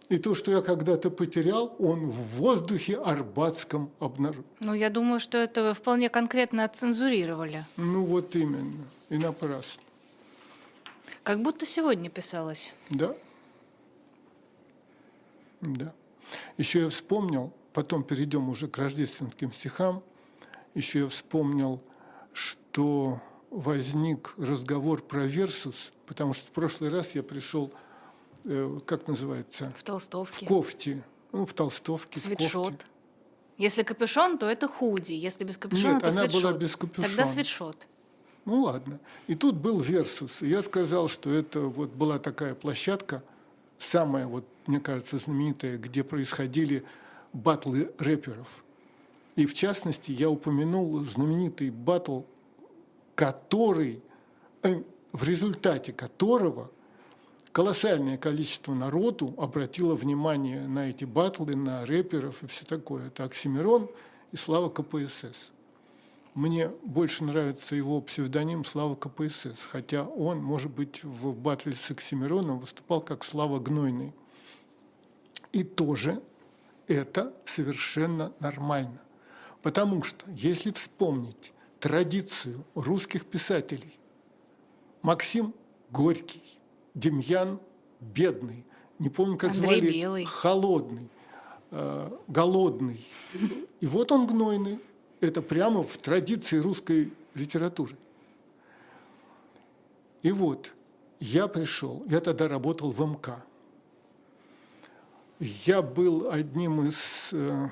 и 0.08 0.18
то, 0.18 0.34
что 0.34 0.50
я 0.50 0.62
когда-то 0.62 1.10
потерял, 1.10 1.74
он 1.78 2.10
в 2.10 2.36
воздухе 2.36 2.96
арбатском 2.96 3.90
обнаружил. 4.00 4.44
Ну, 4.60 4.72
я 4.74 4.88
думаю, 4.88 5.20
что 5.20 5.36
это 5.38 5.74
вполне 5.74 6.08
конкретно 6.08 6.64
отцензурировали. 6.64 7.64
Ну, 7.76 8.04
вот 8.04 8.34
именно. 8.34 8.84
И 9.10 9.18
напрасно. 9.18 9.82
Как 11.22 11.42
будто 11.42 11.66
сегодня 11.66 12.08
писалось. 12.08 12.72
Да. 12.88 13.14
Да. 15.60 15.92
Еще 16.56 16.80
я 16.80 16.88
вспомнил, 16.88 17.52
потом 17.72 18.02
перейдем 18.02 18.48
уже 18.48 18.66
к 18.68 18.78
рождественским 18.78 19.52
стихам, 19.52 20.02
еще 20.74 21.00
я 21.00 21.08
вспомнил, 21.08 21.82
что 22.32 23.20
возник 23.50 24.34
разговор 24.38 25.02
про 25.02 25.26
версус, 25.26 25.92
потому 26.06 26.32
что 26.32 26.46
в 26.46 26.50
прошлый 26.50 26.90
раз 26.90 27.14
я 27.14 27.22
пришел 27.22 27.72
Э, 28.44 28.78
как 28.86 29.06
называется? 29.08 29.72
В 29.76 29.82
толстовке. 29.82 30.44
В 30.44 30.48
кофте. 30.48 31.04
Ну, 31.32 31.44
в 31.44 31.52
толстовке, 31.52 32.18
Свитшот. 32.18 32.50
в 32.50 32.70
кофте. 32.70 32.86
Если 33.58 33.82
капюшон, 33.82 34.38
то 34.38 34.46
это 34.48 34.68
худи. 34.68 35.12
Если 35.12 35.44
без 35.44 35.56
капюшона, 35.56 35.94
Нет, 35.94 36.02
то 36.02 36.08
она 36.08 36.20
свитшот. 36.22 36.42
была 36.42 36.52
без 36.52 36.76
капюшона. 36.76 37.08
Тогда 37.08 37.24
свитшот. 37.24 37.86
Ну 38.44 38.62
ладно. 38.62 39.00
И 39.26 39.34
тут 39.34 39.56
был 39.56 39.80
версус. 39.80 40.40
Я 40.42 40.62
сказал, 40.62 41.08
что 41.08 41.30
это 41.30 41.60
вот 41.60 41.90
была 41.90 42.18
такая 42.18 42.54
площадка, 42.54 43.22
самая, 43.78 44.26
вот, 44.26 44.44
мне 44.66 44.80
кажется, 44.80 45.18
знаменитая, 45.18 45.76
где 45.76 46.02
происходили 46.02 46.84
батлы 47.32 47.92
рэперов. 47.98 48.48
И 49.36 49.44
в 49.46 49.54
частности, 49.54 50.12
я 50.12 50.30
упомянул 50.30 50.98
знаменитый 51.00 51.70
батл, 51.70 52.22
который, 53.14 54.00
э, 54.62 54.82
в 55.12 55.24
результате 55.28 55.92
которого 55.92 56.70
колоссальное 57.58 58.16
количество 58.16 58.72
народу 58.72 59.34
обратило 59.36 59.96
внимание 59.96 60.68
на 60.68 60.90
эти 60.90 61.04
батлы, 61.04 61.56
на 61.56 61.84
рэперов 61.84 62.44
и 62.44 62.46
все 62.46 62.64
такое. 62.64 63.08
Это 63.08 63.24
Оксимирон 63.24 63.90
и 64.30 64.36
Слава 64.36 64.68
КПСС. 64.68 65.50
Мне 66.34 66.68
больше 66.84 67.24
нравится 67.24 67.74
его 67.74 68.00
псевдоним 68.00 68.64
Слава 68.64 68.94
КПСС, 68.94 69.66
хотя 69.68 70.04
он, 70.04 70.38
может 70.38 70.70
быть, 70.70 71.02
в 71.02 71.34
батле 71.34 71.72
с 71.72 71.90
Оксимироном 71.90 72.60
выступал 72.60 73.00
как 73.00 73.24
Слава 73.24 73.58
Гнойный. 73.58 74.14
И 75.50 75.64
тоже 75.64 76.22
это 76.86 77.34
совершенно 77.44 78.32
нормально. 78.38 79.00
Потому 79.64 80.04
что, 80.04 80.30
если 80.30 80.70
вспомнить 80.70 81.52
традицию 81.80 82.64
русских 82.76 83.26
писателей, 83.26 83.98
Максим 85.02 85.52
Горький, 85.90 86.57
Демьян 86.98 87.60
бедный, 88.00 88.64
не 88.98 89.08
помню, 89.08 89.36
как 89.36 89.50
Андрей 89.50 89.80
звали, 89.80 89.92
Белый. 89.92 90.24
холодный, 90.24 91.08
э, 91.70 92.10
голодный. 92.26 93.06
И 93.80 93.86
вот 93.86 94.10
он 94.10 94.26
гнойный. 94.26 94.80
Это 95.20 95.42
прямо 95.42 95.82
в 95.82 95.96
традиции 95.96 96.58
русской 96.58 97.12
литературы. 97.34 97.96
И 100.22 100.32
вот 100.32 100.72
я 101.20 101.46
пришел, 101.48 102.04
я 102.08 102.20
тогда 102.20 102.48
работал 102.48 102.90
в 102.90 103.00
МК. 103.00 103.42
Я 105.38 105.82
был 105.82 106.30
одним 106.30 106.86
из, 106.86 107.30
э, 107.32 107.68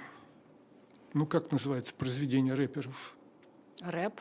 ну 1.14 1.26
как 1.26 1.50
называется, 1.50 1.92
произведение 1.94 2.54
рэперов. 2.54 3.16
Рэп. 3.80 4.20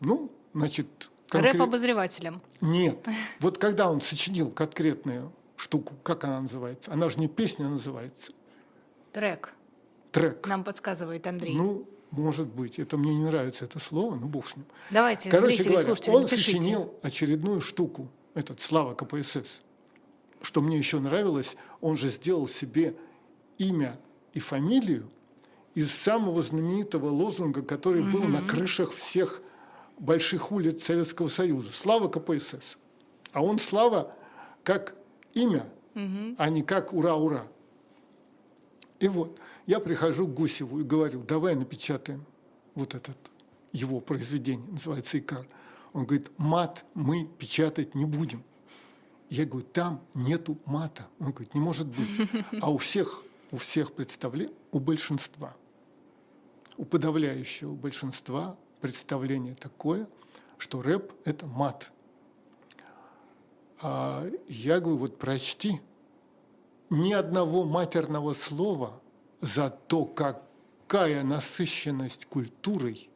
Ну, 0.00 0.30
значит, 0.54 0.86
конкрет- 1.28 1.52
Рэп-обозревателем. 1.54 2.40
Нет. 2.60 2.98
Вот 3.40 3.58
когда 3.58 3.90
он 3.90 4.00
сочинил 4.00 4.50
конкретную 4.50 5.32
штуку, 5.56 5.94
как 6.02 6.24
она 6.24 6.40
называется? 6.40 6.92
Она 6.92 7.08
же 7.10 7.18
не 7.18 7.28
песня 7.28 7.68
называется, 7.68 8.32
Трек. 9.12 9.52
трек. 10.12 10.46
Нам 10.46 10.64
подсказывает 10.64 11.26
Андрей. 11.26 11.54
Ну, 11.54 11.88
может 12.10 12.46
быть. 12.46 12.78
Это 12.78 12.96
мне 12.98 13.14
не 13.16 13.24
нравится 13.24 13.64
это 13.64 13.78
слово, 13.78 14.14
но 14.16 14.26
бог 14.26 14.46
с 14.46 14.56
ним. 14.56 14.66
Давайте, 14.90 15.30
Короче 15.30 15.56
зрители, 15.56 15.68
говоря, 15.72 15.86
слушатели, 15.86 16.14
он 16.14 16.22
напишите. 16.22 16.52
сочинил 16.52 16.94
очередную 17.02 17.60
штуку, 17.60 18.08
этот 18.34 18.60
Слава 18.60 18.94
КПСС. 18.94 19.62
Что 20.42 20.60
мне 20.60 20.76
еще 20.78 21.00
нравилось, 21.00 21.56
он 21.80 21.96
же 21.96 22.08
сделал 22.08 22.46
себе 22.46 22.94
имя 23.58 23.98
и 24.34 24.38
фамилию 24.40 25.08
из 25.74 25.90
самого 25.90 26.42
знаменитого 26.42 27.08
лозунга, 27.08 27.62
который 27.62 28.02
был 28.02 28.24
на 28.24 28.46
крышах 28.46 28.92
всех 28.92 29.40
больших 29.98 30.52
улиц 30.52 30.84
Советского 30.84 31.28
Союза. 31.28 31.70
Слава 31.72 32.08
КПСС. 32.08 32.76
А 33.32 33.42
он 33.42 33.58
Слава 33.58 34.14
как 34.62 34.94
имя, 35.34 35.64
а 35.94 36.48
не 36.48 36.62
как 36.62 36.92
ура-ура. 36.92 37.46
И 38.98 39.08
вот 39.08 39.38
я 39.66 39.80
прихожу 39.80 40.26
к 40.26 40.34
Гусеву 40.34 40.80
и 40.80 40.84
говорю, 40.84 41.22
давай 41.22 41.54
напечатаем 41.54 42.24
вот 42.74 42.94
этот 42.94 43.16
его 43.72 44.00
произведение, 44.00 44.66
называется 44.68 45.18
«Икар». 45.18 45.46
Он 45.92 46.04
говорит, 46.04 46.30
мат 46.36 46.84
мы 46.94 47.26
печатать 47.38 47.94
не 47.94 48.04
будем. 48.04 48.42
Я 49.28 49.44
говорю, 49.44 49.66
там 49.66 50.02
нету 50.14 50.58
мата. 50.66 51.06
Он 51.18 51.30
говорит, 51.32 51.54
не 51.54 51.60
может 51.60 51.86
быть. 51.86 52.30
А 52.60 52.70
у 52.70 52.78
всех, 52.78 53.22
у 53.50 53.56
всех 53.56 53.92
представления, 53.92 54.52
у 54.72 54.78
большинства, 54.78 55.56
у 56.76 56.84
подавляющего 56.84 57.72
большинства 57.72 58.56
представление 58.86 59.56
такое, 59.56 60.06
что 60.58 60.80
рэп– 60.80 61.12
это 61.24 61.44
мат. 61.46 61.90
А 63.82 64.24
я 64.46 64.78
говорю, 64.78 64.98
вот 64.98 65.18
прочти 65.18 65.80
ни 66.88 67.12
одного 67.12 67.64
матерного 67.64 68.32
слова 68.32 69.02
за 69.40 69.70
то, 69.70 70.04
какая 70.04 71.24
насыщенность 71.24 72.26
культурой. 72.26 73.10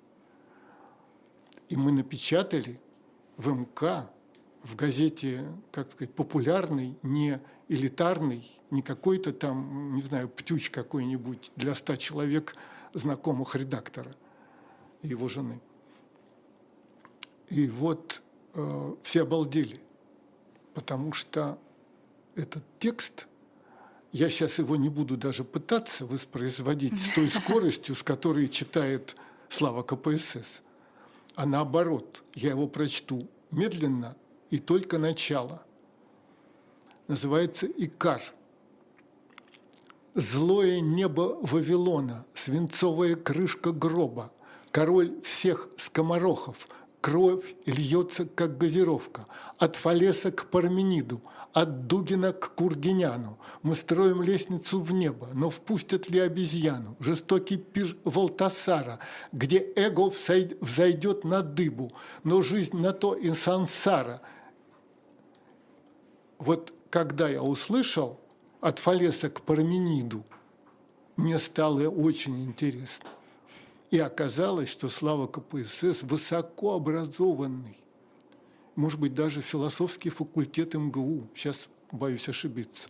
И 1.68 1.76
мы 1.76 1.92
напечатали 1.92 2.80
в 3.36 3.52
МК, 3.52 4.10
в 4.64 4.74
газете, 4.74 5.44
как 5.70 5.92
сказать, 5.92 6.12
популярный, 6.12 6.98
не 7.04 7.40
элитарный, 7.68 8.44
не 8.72 8.82
какой-то 8.82 9.32
там, 9.32 9.94
не 9.94 10.02
знаю, 10.02 10.28
птюч 10.28 10.70
какой-нибудь 10.70 11.52
для 11.54 11.76
ста 11.76 11.96
человек 11.96 12.56
знакомых 12.92 13.54
редактора 13.54 14.10
и 15.02 15.08
его 15.08 15.28
жены. 15.28 15.60
И 17.48 17.66
вот 17.66 18.22
э, 18.54 18.94
все 19.02 19.22
обалдели, 19.22 19.80
потому 20.74 21.12
что 21.12 21.58
этот 22.36 22.62
текст 22.78 23.26
Я 24.12 24.28
сейчас 24.28 24.58
его 24.58 24.74
не 24.74 24.88
буду 24.88 25.16
даже 25.16 25.44
пытаться 25.44 26.04
воспроизводить 26.04 27.00
с 27.00 27.14
той 27.14 27.28
скоростью, 27.40 27.94
с 27.94 28.02
которой 28.02 28.48
читает 28.48 29.14
Слава 29.48 29.82
КПСС. 29.82 30.62
А 31.36 31.46
наоборот, 31.46 32.22
я 32.34 32.50
его 32.50 32.66
прочту 32.66 33.28
медленно 33.50 34.16
и 34.50 34.58
только 34.58 34.98
начало. 34.98 35.64
Называется 37.06 37.66
«Икар». 37.66 38.22
Злое 40.14 40.80
небо 40.80 41.38
Вавилона, 41.40 42.26
свинцовая 42.34 43.14
крышка 43.14 43.70
гроба, 43.70 44.32
король 44.70 45.20
всех 45.22 45.68
скоморохов– 45.76 46.68
Кровь 47.00 47.54
льется, 47.64 48.26
как 48.26 48.58
газировка, 48.58 49.26
от 49.56 49.74
Фалеса 49.76 50.30
к 50.32 50.50
Пармениду, 50.50 51.22
от 51.54 51.86
Дугина 51.86 52.34
к 52.34 52.54
Кургиняну. 52.54 53.38
Мы 53.62 53.74
строим 53.74 54.20
лестницу 54.20 54.82
в 54.82 54.92
небо, 54.92 55.28
но 55.32 55.48
впустят 55.48 56.10
ли 56.10 56.20
обезьяну? 56.20 56.96
Жестокий 57.00 57.56
пир 57.56 57.96
Волтасара, 58.04 58.98
где 59.32 59.66
эго 59.76 60.12
взойдет 60.60 61.24
на 61.24 61.40
дыбу, 61.40 61.90
но 62.22 62.42
жизнь 62.42 62.76
на 62.76 62.92
то 62.92 63.14
и 63.14 63.30
сансара. 63.30 64.20
Вот 66.38 66.74
когда 66.90 67.30
я 67.30 67.42
услышал 67.42 68.20
от 68.60 68.78
Фалеса 68.78 69.30
к 69.30 69.40
Пармениду, 69.40 70.22
мне 71.16 71.38
стало 71.38 71.88
очень 71.88 72.44
интересно. 72.44 73.08
И 73.90 73.98
оказалось, 73.98 74.68
что 74.68 74.88
Слава 74.88 75.26
КПСС 75.26 76.02
высокообразованный. 76.02 77.76
Может 78.76 79.00
быть, 79.00 79.14
даже 79.14 79.40
философский 79.40 80.10
факультет 80.10 80.74
МГУ. 80.74 81.28
Сейчас 81.34 81.68
боюсь 81.90 82.28
ошибиться. 82.28 82.88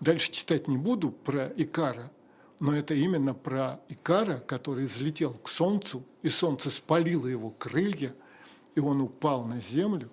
Дальше 0.00 0.32
читать 0.32 0.66
не 0.66 0.76
буду 0.76 1.10
про 1.10 1.52
Икара, 1.56 2.10
но 2.58 2.74
это 2.74 2.94
именно 2.94 3.34
про 3.34 3.80
Икара, 3.88 4.38
который 4.38 4.86
взлетел 4.86 5.32
к 5.34 5.48
Солнцу, 5.48 6.02
и 6.22 6.28
Солнце 6.28 6.70
спалило 6.70 7.28
его 7.28 7.50
крылья, 7.50 8.14
и 8.74 8.80
он 8.80 9.00
упал 9.00 9.44
на 9.44 9.60
землю. 9.60 10.10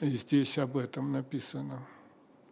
И 0.00 0.08
здесь 0.16 0.56
об 0.56 0.78
этом 0.78 1.12
написано, 1.12 1.86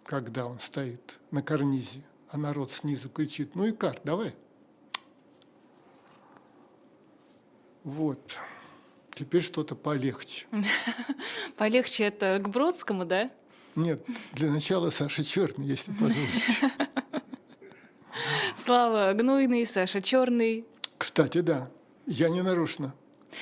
когда 0.05 0.47
он 0.47 0.61
стоит 0.61 1.19
на 1.31 1.43
карнизе, 1.43 2.03
а 2.29 2.37
народ 2.37 2.73
снизу 2.73 3.09
кричит, 3.09 3.55
ну 3.55 3.69
Икар, 3.69 3.99
давай– 4.05 4.35
Вот. 7.85 8.39
Теперь 9.15 9.43
что-то 9.43 9.75
полегче. 9.75 10.47
Полегче 11.57 12.05
это 12.05 12.39
к 12.39 12.49
Бродскому, 12.49 13.05
да? 13.05 13.31
Нет, 13.75 14.05
для 14.33 14.51
начала 14.51 14.91
Саша 14.91 15.25
Черный, 15.25 15.67
если 15.67 15.93
позволите. 15.93 16.73
Слава 18.57 19.13
Гнойный, 19.15 19.67
Саша 19.67 20.01
Черный. 20.01 20.65
Кстати, 20.97 21.41
да, 21.41 21.69
я 22.07 22.29
не 22.29 22.43
нарочно. 22.43 22.95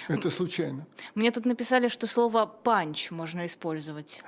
Это 0.09 0.31
случайно. 0.31 0.87
Мне 1.15 1.31
тут 1.31 1.47
написали, 1.47 1.89
что 1.89 2.07
слово 2.07 2.47
панч 2.47 3.11
можно 3.11 3.47
использовать. 3.47 4.23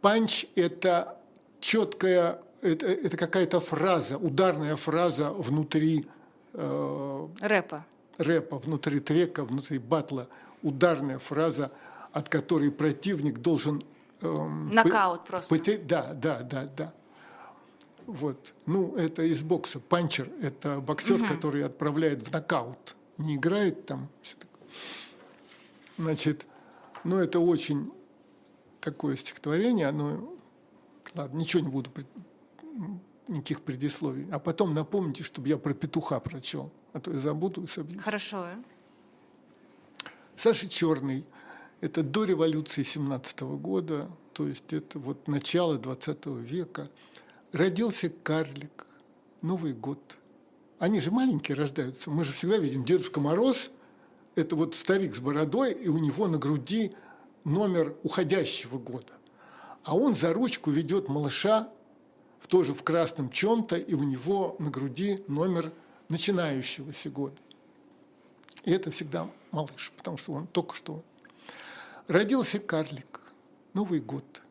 Панч– 0.00 0.46
это 0.54 1.20
четкая, 1.60 2.40
это, 2.62 2.86
это 2.86 3.16
какая-то 3.16 3.60
фраза, 3.60 4.18
ударная 4.18 4.76
фраза 4.76 5.30
внутри 5.30 6.06
э, 6.52 7.28
рэпа 7.40 7.84
рэпа, 8.20 8.58
внутри 8.58 9.00
трека, 9.00 9.44
внутри 9.44 9.78
батла 9.78 10.28
ударная 10.62 11.18
фраза, 11.18 11.72
от 12.12 12.28
которой 12.28 12.70
противник 12.70 13.38
должен... 13.38 13.82
Эм, 14.20 14.74
Нокаут 14.74 15.24
просто. 15.24 15.54
Потерь... 15.54 15.82
Да, 15.82 16.12
да, 16.14 16.40
да, 16.40 16.68
да. 16.76 16.94
Вот. 18.06 18.52
Ну, 18.66 18.94
это 18.96 19.22
из 19.22 19.42
бокса. 19.42 19.80
Панчер– 19.80 20.30
это 20.42 20.80
боксер, 20.80 21.16
угу. 21.16 21.26
который 21.26 21.64
отправляет 21.64 22.22
в 22.22 22.32
нокаут. 22.32 22.96
Не 23.18 23.36
играет 23.36 23.86
там. 23.86 24.08
Значит, 25.96 26.46
ну, 27.04 27.16
это 27.16 27.40
очень 27.40 27.92
такое 28.80 29.16
стихотворение, 29.16 29.88
оно... 29.88 30.34
Ладно, 31.14 31.38
ничего 31.38 31.62
не 31.62 31.68
буду 31.68 31.90
никаких 33.28 33.62
предисловий. 33.62 34.26
А 34.32 34.38
потом 34.38 34.74
напомните, 34.74 35.22
чтобы 35.22 35.48
я 35.48 35.56
про 35.56 35.74
петуха 35.74 36.20
прочел 36.20 36.72
а 36.92 37.00
то 37.00 37.12
я 37.12 37.18
забуду 37.18 37.62
и 37.64 37.66
собьюсь. 37.66 38.02
Хорошо. 38.02 38.46
Саша 40.36 40.68
Черный– 40.68 41.26
это 41.80 42.02
до 42.02 42.24
революции 42.24 42.82
17 42.82 43.40
года, 43.40 44.08
то 44.32 44.46
есть 44.46 44.72
это 44.72 44.98
вот 44.98 45.28
начало 45.28 45.78
20 45.78 46.26
века. 46.26 46.90
Родился 47.52 48.10
карлик, 48.22 48.86
Новый 49.42 49.72
год. 49.72 49.98
Они 50.78 51.00
же 51.00 51.10
маленькие 51.10 51.56
рождаются. 51.56 52.10
Мы 52.10 52.24
же 52.24 52.32
всегда 52.32 52.58
видим 52.58 52.84
Дедушка 52.84 53.20
Мороз– 53.20 53.70
это 54.34 54.56
вот 54.56 54.74
старик 54.74 55.14
с 55.14 55.20
бородой, 55.20 55.72
и 55.72 55.88
у 55.88 55.98
него 55.98 56.28
на 56.28 56.38
груди 56.38 56.92
номер 57.44 57.94
уходящего 58.02 58.78
года. 58.78 59.12
А 59.82 59.96
он 59.96 60.14
за 60.14 60.32
ручку 60.32 60.70
ведет 60.70 61.08
малыша, 61.08 61.70
в 62.38 62.46
тоже 62.46 62.72
в 62.72 62.82
красном 62.82 63.30
чем-то, 63.30 63.76
и 63.76 63.94
у 63.94 64.02
него 64.02 64.56
на 64.58 64.70
груди 64.70 65.22
номер 65.26 65.72
начинающегося 66.10 67.08
года. 67.08 67.36
И 68.64 68.72
это 68.72 68.90
всегда 68.90 69.30
малыш, 69.52 69.92
потому 69.96 70.18
что 70.18 70.32
он 70.32 70.46
только 70.46 70.74
что. 70.76 71.02
Родился 72.08 72.58
карлик, 72.58 73.20
Новый 73.72 74.00
год, 74.00 74.42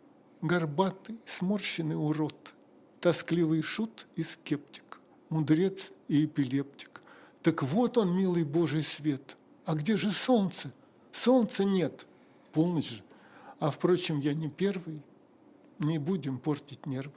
горбатый, 0.42 1.20
сморщенный 1.26 1.96
урод, 1.96 2.54
тоскливый 3.02 3.62
шут 3.62 4.08
и 4.16 4.24
скептик, 4.24 5.00
мудрец 5.30 5.92
и 6.08 6.26
эпилептик. 6.26 7.02
Так 7.44 7.64
вот 7.64 7.98
он, 7.98 8.16
милый 8.16 8.46
Божий 8.46 8.82
свет. 8.82 9.36
А 9.66 9.76
где 9.76 9.98
же 9.98 10.12
солнце? 10.12 10.72
Солнца 11.12 11.66
нет. 11.66 12.06
Полночь 12.54 12.90
же. 12.90 13.04
А, 13.60 13.72
впрочем, 13.72 14.20
я 14.20 14.34
не 14.34 14.50
первый. 14.50 15.04
Не 15.80 16.00
будем 16.00 16.40
портить 16.40 16.86
нервы. 16.86 17.14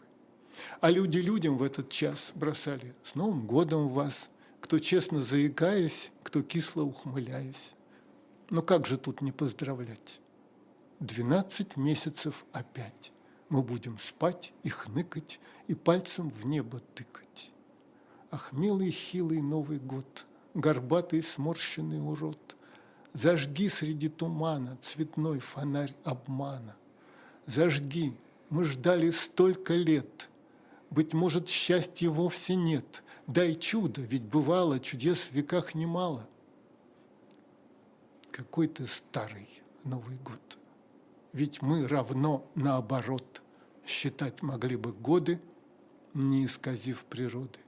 А 0.81 0.90
люди 0.90 1.18
людям 1.18 1.57
в 1.57 1.62
этот 1.62 1.88
час 1.90 2.33
бросали 2.35 2.94
«С 3.03 3.14
Новым 3.14 3.46
годом 3.46 3.88
вас!» 3.88 4.29
кто 4.62 4.79
честно 4.79 5.22
заикаясь, 5.22 6.12
кто 6.22 6.40
кисло 6.40 6.83
ухмыляясь. 6.83 7.75
Но 8.48 8.62
как 8.62 8.87
же 8.87 8.96
тут 8.96 9.20
не 9.20 9.33
поздравлять? 9.33 10.20
Двенадцать 11.01 11.77
месяцев 11.77 12.44
опять 12.53 13.12
мы 13.48 13.62
будем 13.62 13.98
спать 13.98 14.53
и 14.62 14.70
хныкать, 14.70 15.40
и 15.66 15.75
пальцем 15.75 16.31
в 16.31 16.46
небо 16.46 16.81
тыкать. 16.94 17.51
Ах, 18.31 18.53
милый 18.53 18.90
хилый 18.90 19.42
Новый 19.42 19.79
год, 19.79 20.27
горбатый 20.55 21.22
сморщенный 21.22 22.01
урод, 22.01 22.57
Зажги 23.12 23.68
среди 23.68 24.09
тумана 24.09 24.79
цветной 24.81 25.38
фонарь 25.38 25.94
обмана. 26.03 26.77
Зажги, 27.44 28.16
мы 28.48 28.64
ждали 28.64 29.11
столько 29.11 29.75
лет, 29.75 30.31
Быть 30.92 31.14
может, 31.14 31.48
счастья 31.48 32.11
вовсе 32.11 32.55
нет, 32.55 33.02
Дай 33.26 33.55
чудо, 33.55 34.02
ведь 34.02 34.24
бывало 34.24 34.78
чудес 34.78 35.20
в 35.20 35.33
веках 35.33 35.74
немало. 35.74 36.28
Какой 38.31 38.68
ты 38.68 38.87
старый 38.87 39.48
Новый 39.85 40.16
год. 40.18 40.59
Ведь 41.33 41.62
мы 41.62 41.88
равно 41.88 42.44
наоборот 42.55 43.40
считать 43.87 44.42
могли 44.42 44.76
бы 44.76 44.92
годы, 44.92 45.40
не 46.12 46.44
исказив 46.44 47.07
природы. 47.07 47.61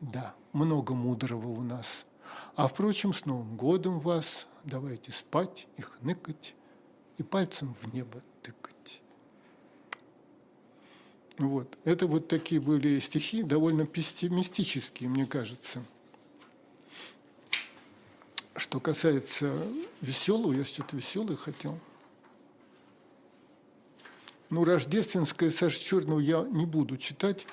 Да, 0.00 0.34
много 0.54 0.94
мудрого 0.94 1.48
у 1.48 1.60
нас. 1.60 2.06
А, 2.56 2.68
впрочем, 2.68 3.12
с 3.12 3.26
Новым 3.26 3.54
годом 3.56 4.00
вас 4.00 4.46
давайте 4.64 5.12
спать 5.12 5.68
и 5.76 5.82
хныкать, 5.82 6.54
и 7.18 7.22
пальцем 7.22 7.74
в 7.74 7.92
небо 7.92 8.22
тыкать. 8.40 9.02
Вот. 11.38 11.76
Это 11.84 12.06
вот 12.06 12.28
такие 12.28 12.60
были 12.60 12.98
стихи, 13.00 13.42
довольно 13.42 13.86
пессимистические, 13.86 15.08
мне 15.08 15.26
кажется. 15.26 15.82
Что 18.56 18.78
касается 18.78 19.52
веселого, 20.00 20.52
я 20.52 20.64
что-то 20.64 20.96
веселое 20.96 21.36
хотел. 21.36 21.78
Ну, 24.50 24.62
рождественское 24.62 25.50
Саша 25.50 25.82
Черного 25.82 26.20
я 26.20 26.42
не 26.42 26.66
буду 26.66 26.96
читать, 26.96 27.46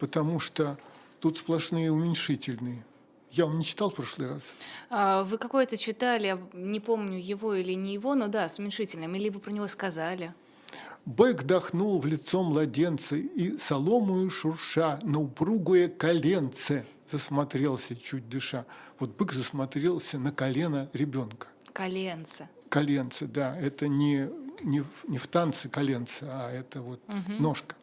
потому 0.00 0.40
что 0.40 0.76
тут 1.20 1.38
сплошные 1.38 1.92
уменьшительные. 1.92 2.84
Я 3.30 3.46
вам 3.46 3.58
не 3.58 3.64
читал 3.64 3.90
в 3.90 3.94
прошлый 3.94 4.28
раз. 4.28 4.42
А, 4.90 5.22
вы 5.22 5.38
какое-то 5.38 5.76
читали, 5.76 6.38
не 6.52 6.80
помню 6.80 7.18
его 7.18 7.54
или 7.54 7.74
не 7.74 7.94
его, 7.94 8.16
но 8.16 8.26
да, 8.26 8.48
с 8.48 8.58
уменьшительным. 8.58 9.14
Или 9.14 9.28
вы 9.28 9.38
про 9.38 9.52
него 9.52 9.68
сказали. 9.68 10.34
Бык 11.04 11.42
дохнул 11.42 11.98
в 12.00 12.06
лицо 12.06 12.42
младенца 12.44 13.16
и 13.16 13.58
соломую 13.58 14.30
шурша 14.30 15.00
на 15.02 15.20
упругое 15.20 15.88
коленце 15.88 16.84
засмотрелся, 17.10 17.94
чуть 17.94 18.28
дыша. 18.28 18.64
Вот 18.98 19.16
бык 19.16 19.32
засмотрелся 19.32 20.18
на 20.18 20.32
колено 20.32 20.88
ребенка. 20.92 21.48
Коленце. 21.72 22.48
Коленце, 22.68 23.26
да. 23.26 23.56
Это 23.58 23.88
не, 23.88 24.28
не, 24.62 24.84
не 25.08 25.18
в 25.18 25.26
танце 25.26 25.68
коленце, 25.68 26.26
а 26.28 26.50
это 26.50 26.80
вот 26.80 27.00
угу. 27.08 27.42
ножка. 27.42 27.76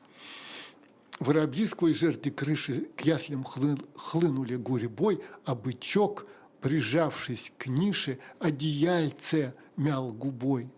Воробьи 1.20 1.66
сквозь 1.68 1.98
жерди 1.98 2.30
крыши 2.30 2.88
к 2.96 3.02
яслям 3.02 3.44
хлынули 3.44 4.56
гурьбой, 4.56 5.22
а 5.46 5.54
бычок, 5.54 6.26
прижавшись 6.62 7.52
к 7.58 7.68
нише, 7.68 8.20
одеяльце 8.40 9.54
мял 9.76 10.14
губой. 10.14 10.70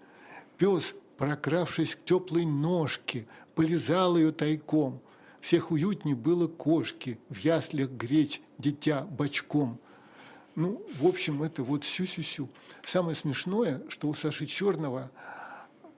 Пес, 0.57 0.95
прокравшись 1.21 1.95
к 1.95 2.03
теплой 2.03 2.45
ножке, 2.45 3.27
полезал 3.53 4.17
ее 4.17 4.31
тайком. 4.31 4.99
Всех 5.39 5.69
уютней 5.69 6.15
было 6.15 6.47
кошки, 6.47 7.19
в 7.29 7.37
яслях 7.37 7.91
греть 7.91 8.41
дитя 8.57 9.03
бочком. 9.03 9.79
Ну, 10.55 10.83
в 10.99 11.05
общем, 11.05 11.43
это 11.43 11.61
вот 11.61 11.83
сю-сю-сю. 11.83 12.49
Самое 12.83 13.15
смешное, 13.15 13.83
что 13.87 14.09
у 14.09 14.15
Саши 14.15 14.47
Черного 14.47 15.11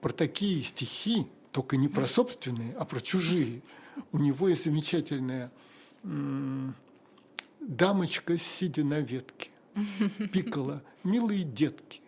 про 0.02 0.12
такие 0.12 0.62
стихи, 0.62 1.26
только 1.52 1.78
не 1.78 1.88
про 1.88 2.06
собственные, 2.06 2.74
а 2.78 2.84
про 2.84 3.00
чужие. 3.00 3.62
У 4.12 4.18
него 4.18 4.48
есть 4.48 4.64
замечательная 4.64 5.50
дамочка, 7.60 8.36
сидя 8.36 8.84
на 8.84 9.00
ветке, 9.00 9.48
пикала, 10.30 10.82
милые 11.02 11.44
детки. 11.44 12.02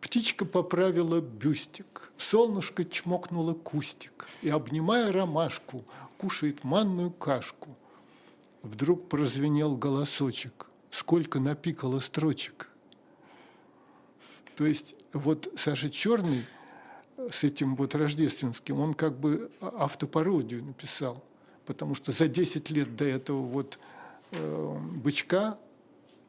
Птичка 0.00 0.44
поправила 0.44 1.20
бюстик, 1.20 2.12
солнышко 2.16 2.84
чмокнуло 2.84 3.54
кустик 3.54 4.28
и, 4.42 4.48
обнимая 4.48 5.12
ромашку, 5.12 5.84
кушает 6.16 6.64
манную 6.64 7.10
кашку. 7.10 7.76
Вдруг 8.62 9.08
прозвенел 9.08 9.76
голосочек, 9.76 10.66
сколько 10.90 11.40
напикало 11.40 12.00
строчек. 12.00 12.68
То 14.56 14.66
есть 14.66 14.94
вот 15.12 15.52
Саша 15.56 15.90
Черный– 15.90 16.44
с 17.30 17.44
этим 17.44 17.74
вот 17.76 17.94
рождественским, 17.94 18.80
он 18.80 18.94
как 18.94 19.18
бы 19.18 19.50
автопародию 19.60 20.64
написал, 20.64 21.24
потому 21.66 21.94
что 21.94 22.12
за 22.12 22.28
10 22.28 22.70
лет 22.70 22.94
до 22.96 23.04
этого 23.04 23.42
вот 23.42 23.78
э, 24.30 24.78
«Бычка» 24.94 25.58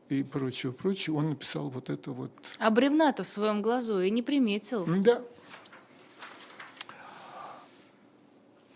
и 0.09 0.23
прочего, 0.23 0.71
прочего, 0.71 1.17
он 1.17 1.29
написал 1.29 1.69
вот 1.69 1.89
это 1.89 2.11
вот. 2.11 2.31
А 2.57 2.69
бревна-то 2.71 3.23
в 3.23 3.27
своем 3.27 3.61
глазу 3.61 4.01
и 4.01 4.09
не 4.09 4.23
приметил. 4.23 4.85
Да. 4.85 5.23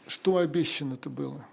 Что 0.08 0.38
обещано-то 0.38 1.10
было? 1.10 1.44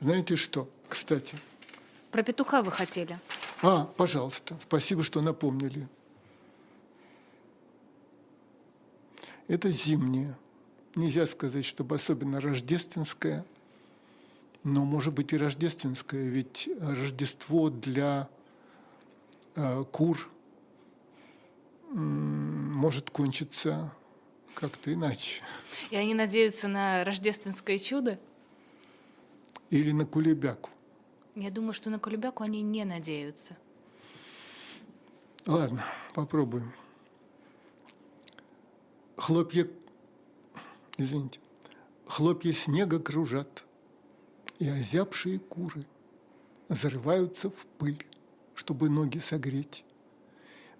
Знаете 0.00 0.36
что, 0.36 0.68
кстати? 0.88 1.38
Про 2.10 2.22
петуха 2.22 2.62
вы 2.62 2.72
хотели. 2.72 3.18
А, 3.62 3.84
пожалуйста, 3.96 4.58
спасибо, 4.62 5.04
что 5.04 5.20
напомнили. 5.20 5.86
Это 9.46 9.70
зимнее. 9.70 10.36
Нельзя 10.96 11.26
сказать, 11.26 11.64
чтобы 11.64 11.96
особенно 11.96 12.40
рождественское, 12.40 13.44
но 14.64 14.84
может 14.84 15.14
быть 15.14 15.32
и 15.32 15.36
рождественское, 15.36 16.28
ведь 16.28 16.68
Рождество 16.80 17.70
для 17.70 18.28
э, 19.56 19.84
кур 19.90 20.28
может 21.90 23.10
кончиться 23.10 23.92
как-то 24.54 24.92
иначе. 24.92 25.42
И 25.90 25.96
они 25.96 26.14
надеются 26.14 26.68
на 26.68 27.04
рождественское 27.04 27.78
чудо? 27.78 28.18
Или 29.70 29.92
на 29.92 30.06
кулебяку. 30.06 30.70
Я 31.34 31.50
думаю, 31.50 31.72
что 31.72 31.90
на 31.90 31.98
Колебяку 31.98 32.42
они 32.42 32.60
не 32.60 32.84
надеются. 32.84 33.56
Ладно, 35.46 35.84
попробуем. 36.14 36.72
Хлопья, 39.16 39.68
извините, 40.96 41.40
хлопья 42.06 42.52
снега 42.52 42.98
кружат, 42.98 43.64
и 44.60 44.68
озябшие 44.68 45.40
куры 45.40 45.84
зарываются 46.68 47.50
в 47.50 47.66
пыль, 47.78 48.06
чтобы 48.54 48.88
ноги 48.88 49.18
согреть. 49.18 49.84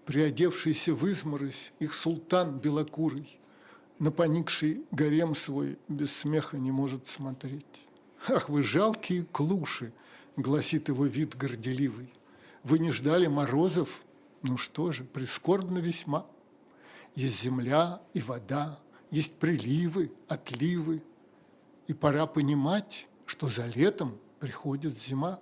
Приодевшийся 0.05 0.95
в 0.95 1.11
изморозь 1.11 1.73
их 1.81 1.95
султан 1.95 2.59
белокурый, 2.59 3.41
на 3.99 4.13
поникший 4.13 4.85
гарем 4.93 5.35
свой 5.35 5.79
без 5.89 6.15
смеха 6.15 6.59
не 6.59 6.71
может 6.71 7.07
смотреть. 7.07 7.87
Ах 8.29 8.51
вы 8.51 8.63
жалкие 8.63 9.25
клуши, 9.25 9.93
гласит 10.37 10.89
его 10.89 11.07
вид 11.07 11.35
горделивый. 11.35 12.13
Вы 12.63 12.79
не 12.79 12.93
ждали 12.93 13.27
морозов? 13.29 14.05
Ну 14.43 14.59
что 14.59 14.93
же, 14.93 15.05
прискорбно 15.05 15.79
весьма. 15.79 16.27
Есть 17.15 17.43
земля 17.43 18.03
и 18.13 18.21
вода, 18.21 18.79
есть 19.11 19.35
приливы, 19.35 20.13
отливы. 20.29 21.03
И 21.89 21.95
пора 21.95 22.27
понимать, 22.27 23.07
что 23.31 23.47
за 23.47 23.67
летом 23.67 24.19
приходит 24.41 24.99
зима. 24.99 25.39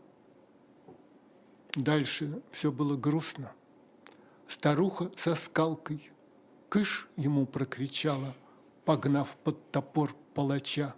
Дальше 1.75 2.43
все 2.51 2.71
было 2.71 2.99
грустно. 2.99 3.51
Старуха 4.47 5.11
со 5.17 5.35
скалкой 5.35 6.11
кыш 6.69 7.09
ему 7.17 7.47
прокричала, 7.47 8.35
погнав 8.85 9.35
под 9.43 9.71
топор 9.71 10.15
палача. 10.35 10.95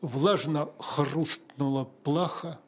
Влажно 0.00 0.68
хрустнула 0.80 1.84
плаха, 1.84 2.58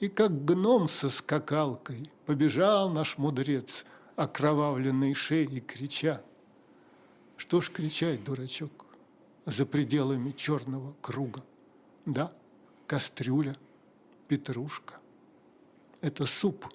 и 0.00 0.08
как 0.08 0.46
гном 0.46 0.88
со 0.88 1.10
скакалкой 1.10 2.10
побежал 2.24 2.88
наш 2.88 3.18
мудрец, 3.18 3.84
окровавленной 4.16 5.12
шеей 5.12 5.60
крича. 5.60 6.22
Что 7.36 7.60
ж 7.60 7.70
кричать, 7.70 8.24
дурачок, 8.24 8.86
за 9.44 9.66
пределами 9.66 10.30
черного 10.30 10.96
круга? 11.02 11.44
Да, 12.06 12.32
кастрюля, 12.92 13.56
петрушка. 14.28 15.00
Это 16.02 16.26
суп, 16.26 16.66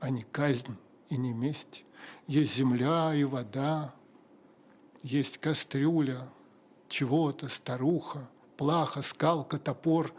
а 0.00 0.10
не 0.10 0.24
казнь 0.24 0.76
и 1.08 1.16
не 1.16 1.32
месть. 1.32 1.84
Есть 2.26 2.56
земля 2.56 3.14
и 3.14 3.22
вода, 3.22 3.94
есть 5.04 5.38
кастрюля, 5.38 6.28
чего-то, 6.88 7.46
старуха, 7.48 8.28
плаха, 8.56 9.02
скалка, 9.02 9.60
топор, 9.60 10.12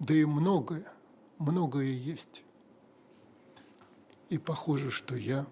да 0.00 0.12
и 0.12 0.26
многое– 0.26 0.92
многое 1.38 1.86
есть. 1.86 2.44
И 4.28 4.36
похоже, 4.36 4.90
что 4.90 5.16
я 5.16 5.46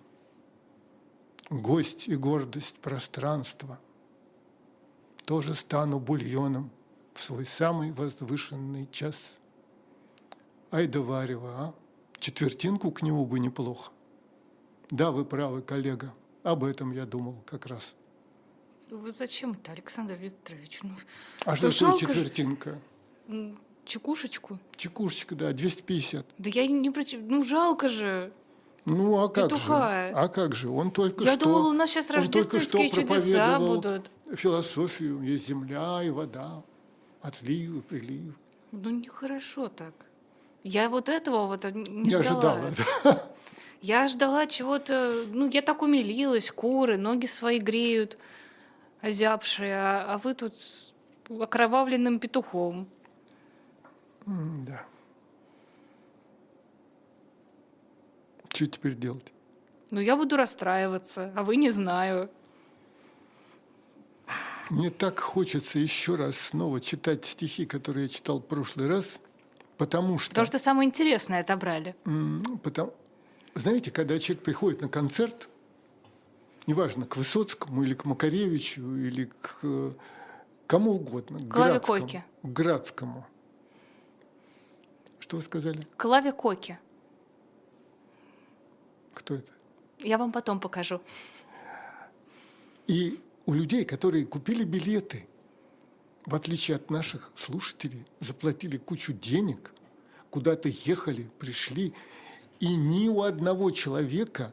гость 1.49 2.07
и 2.07 2.17
гордость 2.17 2.77
пространства 2.81 3.81
тоже 5.25 5.55
стану 5.55 6.01
бульоном 6.01 6.71
в 7.17 7.21
свой 7.21 7.47
самый 7.47 7.93
возвышенный 7.93 8.89
час. 8.93 9.39
Ай 10.71 10.87
да 10.87 11.01
варево, 11.01 11.51
а? 11.59 11.75
Четвертинку 12.19 12.91
к 12.91 13.03
нему 13.03 13.25
бы 13.25 13.41
неплохо. 13.41 13.91
Да, 14.91 15.11
вы 15.11 15.25
правы, 15.25 15.63
коллега. 15.63 16.13
Об 16.43 16.63
этом 16.63 16.93
я 16.93 17.07
думал 17.07 17.43
как 17.47 17.67
раз. 17.67 17.95
Вы 18.91 19.11
зачем 19.11 19.53
это, 19.53 19.73
Александр 19.73 20.15
Викторович? 20.15 20.81
Ну, 20.83 20.91
а 21.45 21.57
что 21.57 21.71
такое 21.73 21.99
четвертинка? 21.99 22.79
Чекушечку? 23.85 24.59
Чекушечка, 24.77 25.35
да, 25.35 25.53
250. 25.53 26.27
Да 26.39 26.51
я 26.51 26.67
не 26.67 26.91
про... 26.91 27.03
Ну, 27.13 27.45
жалко 27.45 27.89
же. 27.89 28.33
Ну, 28.85 29.17
а 29.19 29.29
как 29.29 29.49
Петуха. 29.49 30.09
же? 30.09 30.15
А 30.15 30.29
как 30.29 30.55
же? 30.55 30.69
Он 30.69 30.91
только 30.91 31.25
я 31.25 31.33
что... 31.33 31.39
Я 31.41 31.45
думала, 31.45 31.69
у 31.69 31.73
нас 31.73 31.91
сейчас 31.91 32.11
рождественские 32.11 32.91
чудеса 32.91 33.59
будут. 33.59 34.11
философию. 34.35 35.23
Есть 35.23 35.49
земля 35.49 36.03
и 36.05 36.11
вода, 36.11 36.63
отливы, 37.27 37.83
приливы. 37.83 38.35
Ну, 38.73 38.91
нехорошо 38.91 39.69
так. 39.69 39.95
Я 40.63 40.89
вот 40.89 41.09
этого 41.09 41.47
вот 41.47 41.65
не, 41.65 41.83
не 41.83 42.11
ждала. 42.11 42.53
ожидала. 42.53 43.23
Я 43.83 44.09
ждала 44.09 44.47
чего-то... 44.47 45.27
Ну, 45.33 45.49
я 45.49 45.63
так 45.63 45.83
умилилась. 45.83 46.51
Куры, 46.51 46.97
ноги 46.97 47.27
свои 47.27 47.61
греют, 47.61 48.19
озябшие. 49.01 49.77
А, 49.77 50.15
а 50.15 50.19
вы 50.19 50.35
тут 50.35 50.59
с 50.59 50.93
окровавленным 51.29 52.19
петухом. 52.19 52.89
Да. 54.27 54.85
Что 58.49 58.67
теперь 58.67 58.95
делать? 58.95 59.33
Ну, 59.91 60.01
я 60.01 60.17
буду 60.17 60.37
расстраиваться, 60.37 61.33
а 61.37 61.45
вы 61.45 61.57
не 61.57 61.71
знаю. 61.71 62.31
Мне 64.71 64.91
так 64.91 65.21
хочется 65.21 65.79
еще 65.79 66.17
раз 66.17 66.37
снова 66.37 66.81
читать 66.81 67.25
стихи, 67.25 67.67
которые 67.67 68.05
я 68.05 68.09
читал 68.09 68.41
в 68.41 68.47
прошлый 68.47 68.89
раз, 68.89 69.21
потому 69.79 70.19
что... 70.19 70.31
Потому 70.31 70.47
что 70.47 70.59
самое 70.59 70.89
интересное 70.89 71.41
отобрали. 71.41 71.95
Потому... 72.63 72.93
Знаете, 73.55 73.91
когда 73.91 74.19
человек 74.19 74.45
приходит 74.45 74.81
на 74.83 74.89
концерт, 74.89 75.49
неважно, 76.67 77.07
к 77.07 77.17
Высоцкому 77.17 77.85
или 77.85 77.95
к 77.95 78.05
Макаревичу, 78.05 78.83
или 78.97 79.31
к 79.41 79.59
э, 79.63 79.93
кому 80.67 80.97
угодно, 80.97 81.39
к 81.39 81.49
Градскому, 81.49 82.25
к 82.43 82.47
Градскому– 82.53 83.27
что 85.27 85.39
вы 85.39 85.43
сказали? 85.43 85.85
Клаве 85.97 86.31
Коки. 86.31 86.79
Кто 89.13 89.35
это? 89.35 89.51
Я 89.99 90.19
вам 90.19 90.31
потом 90.31 90.61
покажу. 90.61 91.01
И 92.87 93.19
у 93.47 93.55
людей, 93.55 93.85
которые 93.85 94.27
купили 94.27 94.65
билеты, 94.65 95.27
в 96.27 96.35
отличие 96.35 96.75
от 96.75 96.91
наших 96.91 97.31
слушателей, 97.37 98.05
заплатили 98.21 98.77
кучу 98.77 99.13
денег, 99.13 99.71
куда-то 100.31 100.69
ехали, 100.69 101.31
пришли, 101.39 101.95
и 102.59 102.75
ни 102.75 103.09
у 103.09 103.23
одного 103.23 103.71
человека 103.71 104.53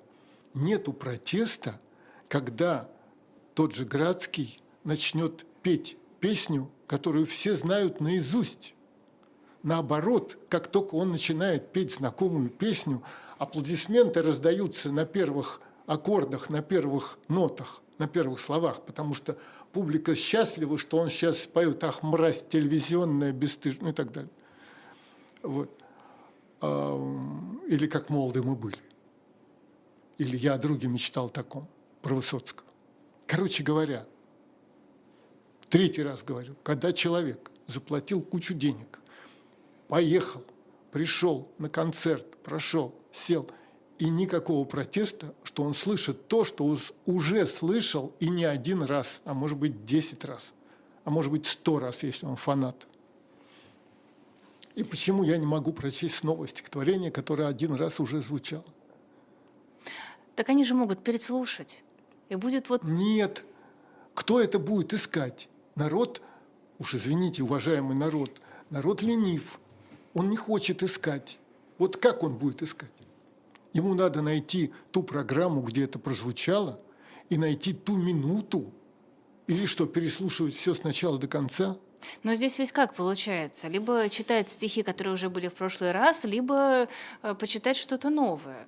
нету 0.54 0.94
протеста, 0.94 1.80
когда 2.28 2.88
тот 3.56 3.74
же 3.74 3.86
Градский 3.86 4.60
начнет 4.84 5.46
петь 5.64 5.98
песню, 6.20 6.70
которую 6.86 7.26
все 7.26 7.56
знают 7.56 8.00
наизусть. 8.00 8.76
Наоборот, 9.64 10.38
как 10.50 10.68
только 10.68 10.96
он 10.96 11.12
начинает 11.12 11.72
петь 11.72 11.96
знакомую 11.96 12.50
песню, 12.50 13.02
аплодисменты 13.40 14.22
раздаются 14.22 14.92
на 14.92 15.06
первых 15.06 15.62
аккордах, 15.86 16.50
на 16.50 16.62
первых 16.62 17.18
нотах, 17.28 17.82
на 17.98 18.08
первых 18.08 18.40
словах, 18.40 18.82
потому 18.86 19.14
что 19.14 19.38
публика 19.72 20.16
счастлива, 20.16 20.78
что 20.78 20.98
он 20.98 21.10
сейчас 21.10 21.38
поет 21.38 21.84
«Ах, 21.84 22.04
мразь 22.04 22.44
телевизионная, 22.48 23.32
бесстыжная» 23.32 23.86
ну 23.86 23.90
и 23.90 23.94
так 23.94 24.12
далее. 24.12 24.32
Вот. 25.42 25.70
Или 27.68 27.88
«Как 27.88 28.10
молоды 28.10 28.42
мы 28.42 28.56
были». 28.56 28.78
Или 30.18 30.38
«Я 30.38 30.54
о 30.54 30.58
друге 30.58 30.88
мечтал 30.88 31.30
таком» 31.30 31.68
про 32.02 32.16
Высоцкого. 32.16 32.68
Короче 33.26 33.64
говоря, 33.64 34.06
третий 35.70 36.04
раз 36.04 36.24
говорю, 36.24 36.56
когда 36.64 36.94
человек 36.94 37.50
заплатил 37.68 38.22
кучу 38.22 38.54
денег, 38.54 39.00
поехал, 39.88 40.44
пришел 40.92 41.50
на 41.58 41.70
концерт, 41.70 42.38
прошел, 42.44 42.94
сел, 43.12 43.50
и 44.00 44.10
никакого 44.10 44.66
протеста, 44.66 45.34
что 45.54 45.62
он 45.62 45.76
слышит 45.76 46.28
то, 46.28 46.46
что 46.46 46.76
уже 47.06 47.46
слышал 47.46 48.12
и 48.20 48.28
не 48.28 48.44
один 48.44 48.82
раз, 48.82 49.22
а 49.24 49.36
может 49.36 49.56
быть 49.56 49.86
десять 49.86 50.26
раз, 50.26 50.52
а 51.04 51.12
может 51.12 51.32
быть 51.32 51.46
сто 51.46 51.78
раз, 51.78 52.02
если 52.02 52.26
он 52.26 52.38
фанат. 52.38 52.88
И 54.74 54.84
почему 54.84 55.22
я 55.22 55.38
не 55.38 55.46
могу 55.46 55.72
прочесть 55.72 56.16
снова 56.16 56.48
стихотворение, 56.48 57.12
которое 57.12 57.48
один 57.48 57.76
раз 57.76 58.00
уже 58.00 58.20
звучало? 58.20 58.66
Так 60.36 60.50
они 60.50 60.66
же 60.66 60.74
могут 60.74 61.04
переслушать. 61.04 61.84
И 62.30 62.36
будет 62.36 62.70
вот... 62.70 62.84
Нет. 62.84 63.44
Кто 64.16 64.42
это 64.42 64.58
будет 64.58 64.92
искать? 64.96 65.50
Народ, 65.76 66.24
уж 66.80 66.96
извините, 66.96 67.44
уважаемый 67.44 67.96
народ, 67.96 68.42
народ 68.72 69.04
ленив. 69.04 69.60
Он 70.16 70.32
не 70.32 70.36
хочет 70.36 70.82
искать. 70.82 71.38
Вот 71.78 71.98
как 71.98 72.24
он 72.24 72.40
будет 72.40 72.64
искать? 72.64 72.90
Ему 73.74 73.96
надо 73.96 74.22
найти 74.22 74.72
ту 74.92 75.04
программу, 75.04 75.62
где 75.62 75.84
это 75.84 76.00
прозвучало, 76.00 76.80
и 77.30 77.38
найти 77.38 77.74
ту 77.74 77.98
минуту, 77.98 78.72
или 79.48 79.66
что, 79.66 79.86
переслушивать 79.86 80.56
все 80.56 80.74
сначала 80.74 81.18
до 81.18 81.28
конца– 81.28 81.78
но 82.24 82.36
здесь 82.36 82.60
ведь 82.60 82.72
как 82.72 82.94
получается? 82.94 83.68
Либо 83.68 84.10
читать 84.10 84.50
стихи, 84.50 84.84
которые 84.84 85.14
уже 85.14 85.30
были 85.30 85.48
в 85.48 85.54
прошлый 85.54 85.92
раз, 85.92 86.26
либо 86.26 86.88
э, 87.22 87.36
почитать 87.36 87.78
что-то 87.78 88.10
новое. 88.10 88.68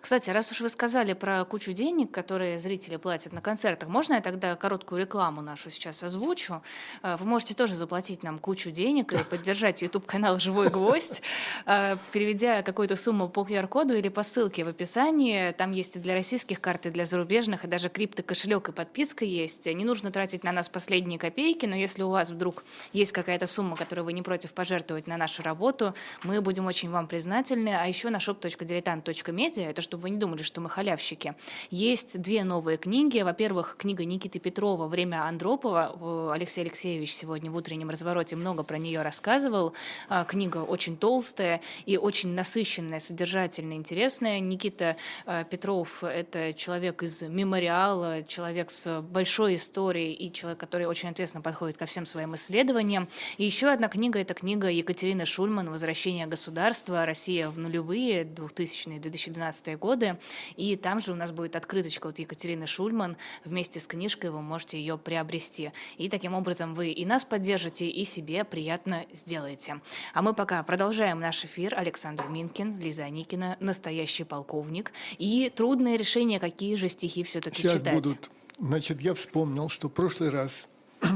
Кстати, 0.00 0.30
раз 0.30 0.50
уж 0.50 0.60
вы 0.60 0.68
сказали 0.68 1.12
про 1.12 1.44
кучу 1.44 1.72
денег, 1.72 2.10
которые 2.10 2.58
зрители 2.58 2.96
платят 2.96 3.32
на 3.32 3.40
концертах, 3.40 3.88
можно 3.88 4.14
я 4.14 4.20
тогда 4.20 4.56
короткую 4.56 5.00
рекламу 5.00 5.42
нашу 5.42 5.70
сейчас 5.70 6.02
озвучу? 6.02 6.62
Э, 7.02 7.16
вы 7.18 7.26
можете 7.26 7.54
тоже 7.54 7.74
заплатить 7.74 8.22
нам 8.22 8.38
кучу 8.38 8.70
денег 8.70 9.12
и 9.12 9.24
поддержать 9.24 9.82
YouTube-канал 9.82 10.38
«Живой 10.38 10.68
гвоздь», 10.68 11.22
э, 11.66 11.96
переведя 12.12 12.62
какую-то 12.62 12.96
сумму 12.96 13.28
по 13.28 13.40
QR-коду 13.40 13.94
или 13.94 14.08
по 14.08 14.22
ссылке 14.22 14.64
в 14.64 14.68
описании. 14.68 15.52
Там 15.52 15.72
есть 15.72 15.96
и 15.96 15.98
для 15.98 16.14
российских 16.14 16.60
карт, 16.60 16.86
и 16.86 16.90
для 16.90 17.04
зарубежных, 17.04 17.64
и 17.64 17.68
даже 17.68 17.88
крипто-кошелек 17.88 18.68
и 18.68 18.72
подписка 18.72 19.24
есть. 19.24 19.66
Не 19.66 19.84
нужно 19.84 20.10
тратить 20.10 20.44
на 20.44 20.52
нас 20.52 20.68
последние 20.68 21.18
копейки, 21.18 21.66
но 21.66 21.76
если 21.76 22.02
у 22.02 22.10
вас 22.10 22.30
вдруг 22.30 22.64
есть 22.92 23.12
какая-то 23.12 23.46
сумма, 23.46 23.76
которую 23.76 24.04
вы 24.04 24.12
не 24.12 24.22
против 24.22 24.52
пожертвовать 24.52 25.06
на 25.06 25.16
нашу 25.16 25.42
работу, 25.42 25.94
мы 26.22 26.40
будем 26.40 26.66
очень 26.66 26.90
вам 26.90 27.06
признательны. 27.06 27.70
А 27.70 27.86
еще 27.86 28.10
на 28.10 28.18
shop.diletant.media 28.18 29.65
это 29.70 29.82
чтобы 29.82 30.02
вы 30.02 30.10
не 30.10 30.18
думали, 30.18 30.42
что 30.42 30.60
мы 30.60 30.68
халявщики. 30.68 31.34
Есть 31.70 32.20
две 32.20 32.44
новые 32.44 32.76
книги. 32.76 33.20
Во-первых, 33.20 33.76
книга 33.78 34.04
Никиты 34.04 34.38
Петрова 34.38 34.86
«Время 34.86 35.24
Андропова». 35.24 36.32
Алексей 36.32 36.62
Алексеевич 36.62 37.14
сегодня 37.14 37.50
в 37.50 37.56
утреннем 37.56 37.90
развороте 37.90 38.36
много 38.36 38.62
про 38.62 38.78
нее 38.78 39.02
рассказывал. 39.02 39.72
А, 40.08 40.24
книга 40.24 40.58
очень 40.58 40.96
толстая 40.96 41.60
и 41.86 41.96
очень 41.96 42.34
насыщенная, 42.34 43.00
содержательная, 43.00 43.76
интересная. 43.76 44.40
Никита 44.40 44.96
а, 45.24 45.44
Петров– 45.44 46.02
это 46.04 46.52
человек 46.52 47.02
из 47.02 47.22
мемориала, 47.22 48.22
человек 48.24 48.70
с 48.70 49.00
большой 49.00 49.54
историей 49.54 50.12
и 50.12 50.32
человек, 50.32 50.58
который 50.58 50.86
очень 50.86 51.08
ответственно 51.08 51.42
подходит 51.42 51.76
ко 51.76 51.86
всем 51.86 52.06
своим 52.06 52.34
исследованиям. 52.34 53.08
И 53.38 53.44
еще 53.44 53.68
одна 53.68 53.88
книга– 53.88 54.18
это 54.20 54.34
книга 54.34 54.68
Екатерины 54.68 55.24
Шульман 55.24 55.70
«Возвращение 55.70 56.26
государства. 56.26 57.06
Россия 57.06 57.48
в 57.48 57.58
нулевые 57.58 58.24
2000-2012 58.24 59.55
90-е 59.56 59.76
годы. 59.76 60.18
И 60.56 60.76
там 60.76 61.00
же 61.00 61.12
у 61.12 61.14
нас 61.14 61.30
будет 61.30 61.56
открыточка 61.56 62.08
от 62.08 62.18
Екатерины 62.18 62.66
Шульман. 62.66 63.16
Вместе 63.44 63.80
с 63.80 63.86
книжкой 63.86 64.30
вы 64.30 64.42
можете 64.42 64.78
ее 64.78 64.98
приобрести. 64.98 65.72
И 65.96 66.08
таким 66.08 66.34
образом 66.34 66.74
вы 66.74 66.90
и 66.90 67.04
нас 67.04 67.24
поддержите, 67.24 67.88
и 67.88 68.04
себе 68.04 68.44
приятно 68.44 69.06
сделаете. 69.12 69.80
А 70.14 70.22
мы 70.22 70.34
пока 70.34 70.62
продолжаем 70.62 71.20
наш 71.20 71.44
эфир. 71.44 71.74
Александр 71.76 72.26
Минкин, 72.28 72.78
Лиза 72.78 73.04
Аникина, 73.04 73.56
настоящий 73.60 74.24
полковник. 74.24 74.92
И 75.18 75.52
трудное 75.54 75.96
решение, 75.96 76.40
какие 76.40 76.76
же 76.76 76.88
стихи 76.88 77.22
все-таки 77.22 77.62
читать. 77.62 77.82
Сейчас 77.82 77.94
будут. 77.94 78.30
Значит, 78.58 79.00
я 79.00 79.14
вспомнил, 79.14 79.68
что 79.68 79.88
в 79.88 79.92
прошлый 79.92 80.30
раз 80.30 80.68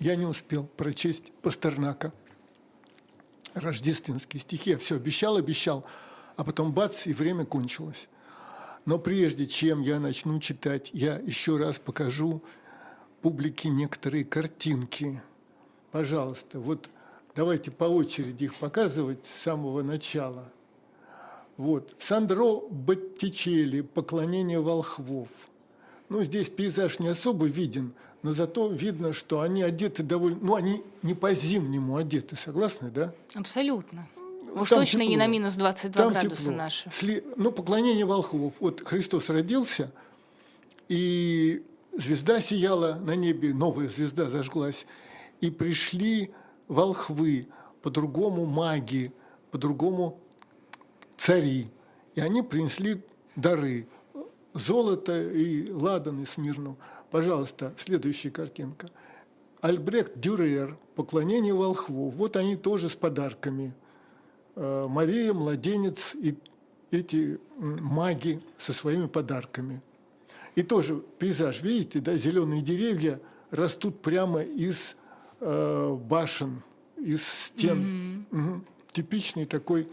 я 0.00 0.16
не 0.16 0.26
успел 0.26 0.64
прочесть 0.76 1.32
Пастернака. 1.42 2.12
Рождественские 3.54 4.40
стихи. 4.40 4.70
Я 4.70 4.78
все 4.78 4.96
обещал, 4.96 5.36
обещал 5.36 5.84
а 6.40 6.44
потом 6.44 6.72
бац, 6.72 7.06
и 7.06 7.12
время 7.12 7.44
кончилось. 7.44 8.08
Но 8.86 8.98
прежде 8.98 9.44
чем 9.44 9.82
я 9.82 10.00
начну 10.00 10.40
читать, 10.40 10.88
я 10.94 11.16
еще 11.16 11.58
раз 11.58 11.78
покажу 11.78 12.42
публике 13.20 13.68
некоторые 13.68 14.24
картинки. 14.24 15.20
Пожалуйста, 15.92 16.58
вот 16.58 16.88
давайте 17.34 17.70
по 17.70 17.84
очереди 17.84 18.44
их 18.44 18.54
показывать 18.54 19.26
с 19.26 19.42
самого 19.42 19.82
начала. 19.82 20.50
Вот, 21.58 21.94
Сандро 22.00 22.60
Боттичелли 22.70 23.82
«Поклонение 23.82 24.60
волхвов». 24.60 25.28
Ну, 26.08 26.22
здесь 26.22 26.48
пейзаж 26.48 27.00
не 27.00 27.08
особо 27.08 27.44
виден, 27.44 27.92
но 28.22 28.32
зато 28.32 28.68
видно, 28.68 29.12
что 29.12 29.42
они 29.42 29.62
одеты 29.62 30.02
довольно... 30.02 30.38
Ну, 30.40 30.54
они 30.54 30.82
не 31.02 31.12
по-зимнему 31.12 31.96
одеты, 31.96 32.34
согласны, 32.34 32.90
да? 32.90 33.12
Абсолютно. 33.34 34.08
Уж 34.54 34.68
там 34.68 34.80
точно 34.80 35.00
тепло. 35.00 35.10
не 35.10 35.16
на 35.16 35.26
минус 35.26 35.54
22 35.56 36.02
там 36.02 36.12
градуса 36.12 36.42
тепло. 36.42 36.56
наши. 36.56 36.90
Сли... 36.92 37.24
Ну, 37.36 37.52
поклонение 37.52 38.04
волхвов. 38.04 38.54
Вот 38.60 38.86
Христос 38.86 39.28
родился, 39.30 39.92
и 40.88 41.62
звезда 41.96 42.40
сияла 42.40 42.98
на 43.00 43.16
небе, 43.16 43.54
новая 43.54 43.88
звезда 43.88 44.24
зажглась, 44.24 44.86
и 45.40 45.50
пришли 45.50 46.32
волхвы, 46.68 47.46
по-другому 47.82 48.44
маги, 48.46 49.12
по-другому 49.50 50.18
цари. 51.16 51.68
И 52.14 52.20
они 52.20 52.42
принесли 52.42 53.02
дары. 53.36 53.86
Золото 54.52 55.30
и 55.30 55.70
ладан 55.70 56.22
и 56.22 56.26
смирну. 56.26 56.76
Пожалуйста, 57.10 57.72
следующая 57.78 58.30
картинка. 58.30 58.90
Альбрехт 59.60 60.18
Дюрер 60.18 60.76
«Поклонение 60.96 61.54
волхвов». 61.54 62.14
Вот 62.14 62.36
они 62.36 62.56
тоже 62.56 62.88
с 62.88 62.96
подарками– 62.96 63.74
Мария, 64.56 65.32
младенец 65.32 66.14
и 66.14 66.36
эти 66.90 67.38
маги 67.56 68.40
со 68.58 68.72
своими 68.72 69.06
подарками. 69.06 69.82
И 70.54 70.62
тоже 70.62 71.02
пейзаж, 71.18 71.62
видите, 71.62 72.00
да, 72.00 72.16
зеленые 72.16 72.62
деревья 72.62 73.20
растут 73.50 74.02
прямо 74.02 74.42
из 74.42 74.96
э, 75.40 75.98
башен, 76.02 76.62
из 76.96 77.22
стен. 77.22 78.26
Mm-hmm. 78.30 78.52
Угу. 78.52 78.64
Типичный 78.92 79.46
такой 79.46 79.88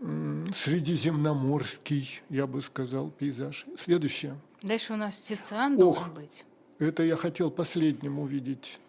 э, 0.00 0.44
средиземноморский, 0.52 2.20
я 2.28 2.46
бы 2.46 2.60
сказал, 2.60 3.10
пейзаж. 3.10 3.66
Следующее. 3.76 4.36
Дальше 4.62 4.94
у 4.94 4.96
нас 4.96 5.16
Тициан 5.16 5.78
должен 5.78 6.02
Ох, 6.02 6.14
быть. 6.14 6.44
Это 6.78 7.02
я 7.04 7.16
хотел 7.16 7.50
последним 7.50 8.18
увидеть. 8.18 8.80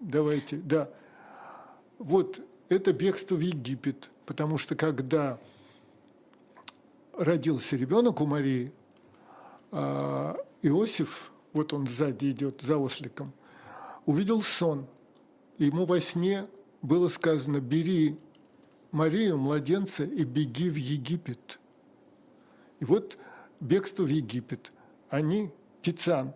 Давайте, 0.00 0.56
да. 0.56 0.88
Вот 1.98 2.40
это 2.68 2.92
бегство 2.92 3.34
в 3.34 3.40
Египет, 3.40 4.10
потому 4.26 4.58
что 4.58 4.76
когда 4.76 5.38
родился 7.16 7.76
ребенок 7.76 8.20
у 8.20 8.26
Марии, 8.26 8.72
а, 9.70 10.36
Иосиф, 10.62 11.32
вот 11.52 11.72
он 11.72 11.86
сзади 11.86 12.30
идет 12.30 12.60
за 12.60 12.78
осликом, 12.78 13.32
увидел 14.06 14.42
сон. 14.42 14.86
Ему 15.58 15.86
во 15.86 16.00
сне 16.00 16.46
было 16.82 17.08
сказано, 17.08 17.60
бери 17.60 18.18
Марию, 18.90 19.38
младенца, 19.38 20.04
и 20.04 20.24
беги 20.24 20.70
в 20.70 20.76
Египет. 20.76 21.58
И 22.80 22.84
вот 22.84 23.18
бегство 23.60 24.04
в 24.04 24.08
Египет. 24.08 24.72
Они, 25.10 25.50
Тициан, 25.82 26.32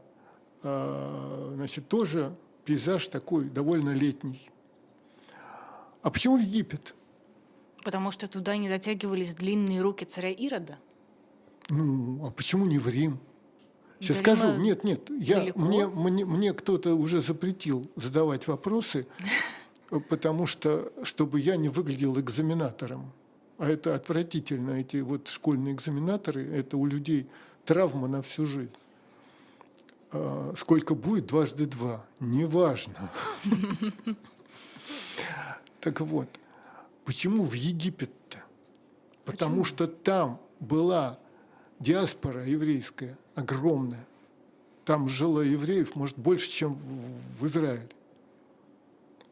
а, 0.63 1.53
значит, 1.55 1.89
тоже 1.89 2.35
пейзаж 2.65 3.09
такой 3.09 3.49
довольно 3.49 3.91
летний. 3.91 4.51
А 6.03 6.11
почему 6.11 6.37
Египет? 6.37 6.95
Потому 7.85 8.11
что 8.11 8.29
туда 8.29 8.57
не 8.57 8.69
дотягивались 8.69 9.35
длинные 9.35 9.81
руки 9.81 10.05
царя 10.05 10.31
Ирода. 10.31 10.79
Ну, 11.69 12.27
а 12.27 12.31
почему 12.31 12.67
не 12.67 12.79
в 12.79 12.89
Рим? 12.89 13.19
Сейчас 13.99 14.17
До 14.19 14.23
скажу. 14.23 14.43
Рима 14.49 14.57
нет, 14.59 14.85
нет. 14.85 15.11
Я, 15.11 15.53
мне, 15.55 15.87
мне, 15.87 16.25
мне 16.25 16.53
кто-то 16.53 16.95
уже 16.95 17.21
запретил 17.21 17.85
задавать 17.97 18.49
вопросы, 18.49 19.07
потому 20.09 20.47
что, 20.47 20.93
чтобы 21.05 21.41
я 21.41 21.57
не 21.57 21.69
выглядел 21.69 22.19
экзаменатором. 22.19 23.13
А 23.59 23.69
это 23.69 23.95
отвратительно, 23.95 24.73
эти 24.73 24.97
вот 24.97 25.29
школьные 25.29 25.75
экзаменаторы, 25.75 26.45
это 26.45 26.77
у 26.77 26.87
людей 26.87 27.29
травма 27.65 28.09
на 28.09 28.23
всю 28.23 28.45
жизнь. 28.45 28.75
А, 30.11 30.53
сколько 30.57 30.97
будет 30.97 31.27
дважды 31.27 31.67
два? 31.67 32.05
Неважно. 32.19 33.11
Так 35.83 36.01
вот, 36.01 36.29
почему 37.05 37.45
в 37.45 37.55
Египет-то? 37.55 38.39
Потому 39.25 39.65
что 39.65 39.89
там 39.89 40.41
была 40.61 41.19
диаспора 41.81 42.47
еврейская 42.47 43.19
огромная. 43.35 44.07
Там 44.85 45.09
жило 45.09 45.41
евреев, 45.41 45.97
может, 45.97 46.17
больше, 46.17 46.49
чем 46.49 46.79
в 47.39 47.47
Израиле. 47.49 47.89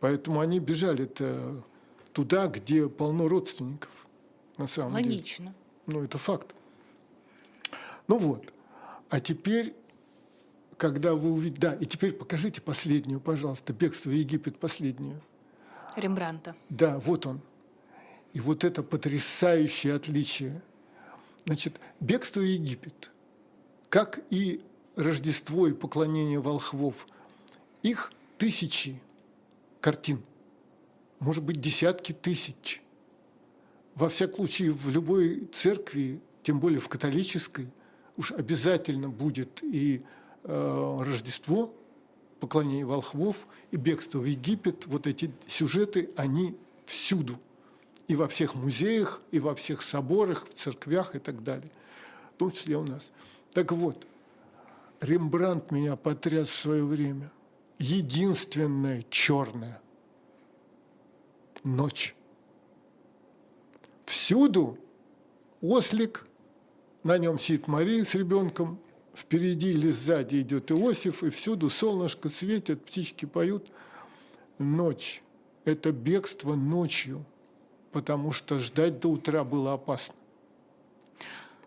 Поэтому 0.00 0.40
они 0.40 0.58
бежали 0.58 1.06
-то 1.06 1.62
туда, 2.12 2.48
где 2.48 2.88
полно 2.88 3.28
родственников, 3.28 4.08
на 4.56 4.66
самом 4.66 4.94
Логично. 4.94 5.44
деле. 5.44 5.54
Ну, 5.86 6.02
это 6.02 6.18
факт. 6.18 6.48
Ну 8.08 8.18
вот. 8.18 8.52
А 9.08 9.20
теперь, 9.20 9.72
когда 10.76 11.14
вы 11.14 11.30
увидите... 11.30 11.60
Да, 11.60 11.74
и 11.74 11.86
теперь 11.86 12.12
покажите 12.12 12.60
последнюю, 12.60 13.20
пожалуйста, 13.20 13.72
«Бегство 13.72 14.10
в 14.10 14.14
Египет» 14.14 14.58
последнюю. 14.58 15.20
Рембранта. 15.96 16.55
Да, 16.68 16.98
вот 16.98 17.26
он. 17.26 17.40
И 18.33 18.40
вот 18.40 18.64
это 18.64 18.83
потрясающее 18.83 19.94
отличие. 19.94 20.62
Значит, 21.46 21.81
«Бегство 22.00 22.40
в 22.40 22.44
Египет», 22.44 23.11
как 23.88 24.20
и 24.31 24.62
Рождество 24.96 25.66
и 25.66 25.72
поклонение 25.72 26.40
волхвов, 26.40 27.07
их 27.83 28.12
тысячи 28.38 29.00
картин, 29.81 30.22
может 31.18 31.42
быть, 31.42 31.61
десятки 31.61 32.12
тысяч. 32.12 32.83
Во 33.94 34.09
всяком 34.09 34.46
случае, 34.46 34.72
в 34.72 34.90
любой 34.90 35.48
церкви, 35.53 36.20
тем 36.42 36.61
более 36.61 36.81
в 36.81 36.88
католической, 36.88 37.68
уж 38.16 38.33
обязательно 38.33 39.09
будет 39.09 39.62
и 39.62 40.03
э, 40.44 40.98
Рождество, 41.00 41.74
поклонение 42.40 42.85
волхвов, 42.85 43.46
и 43.70 43.76
бегство 43.76 44.18
в 44.18 44.24
Египет. 44.24 44.87
Вот 44.87 45.07
эти 45.07 45.31
сюжеты, 45.46 46.11
они 46.16 46.57
всюду. 46.87 47.38
И 48.09 48.16
во 48.16 48.26
всех 48.26 48.55
музеях, 48.55 49.20
и 49.31 49.38
во 49.38 49.55
всех 49.55 49.83
соборах, 49.83 50.48
в 50.48 50.55
церквях 50.55 51.14
и 51.14 51.18
так 51.18 51.42
далее. 51.44 51.70
В 52.35 52.38
том 52.38 52.50
числе 52.50 52.76
у 52.76 52.85
нас. 52.85 53.12
Так 53.53 53.72
вот, 53.72 54.07
Рембрандт 55.00 55.70
меня 55.70 55.96
потряс 55.96 56.48
в 56.48 56.55
свое 56.55 56.85
время. 56.85 57.31
Единственное 57.79 59.05
черное– 59.09 59.81
ночь. 61.64 62.14
Всюду 64.05 64.79
ослик, 65.61 66.26
на 67.03 67.16
нем 67.16 67.38
сидит 67.38 67.68
Мария 67.68 68.05
с 68.05 68.14
ребенком, 68.14 68.79
впереди 69.14 69.70
или 69.70 69.90
сзади 69.90 70.40
идет 70.40 70.70
Иосиф, 70.70 71.22
и 71.22 71.30
всюду 71.30 71.68
солнышко 71.68 72.28
светит, 72.28 72.84
птички 72.84 73.24
поют. 73.24 73.70
Ночь– 74.58 75.22
это 75.64 75.92
бегство 75.92 76.54
ночью, 76.54 77.24
потому 77.92 78.32
что 78.32 78.60
ждать 78.60 79.00
до 79.00 79.08
утра 79.08 79.44
было 79.44 79.72
опасно. 79.74 80.14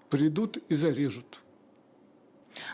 Придут 0.10 0.58
и 0.70 0.76
зарежут. 0.76 1.42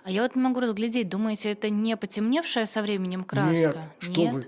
А 0.03 0.11
я 0.11 0.23
вот 0.23 0.35
не 0.35 0.41
могу 0.41 0.59
разглядеть, 0.59 1.09
думаете, 1.09 1.51
это 1.51 1.69
не 1.69 1.95
потемневшая 1.95 2.65
со 2.65 2.81
временем 2.81 3.23
краска? 3.23 3.53
Нет, 3.53 3.77
что 3.99 4.21
Нет? 4.21 4.33
вы. 4.33 4.47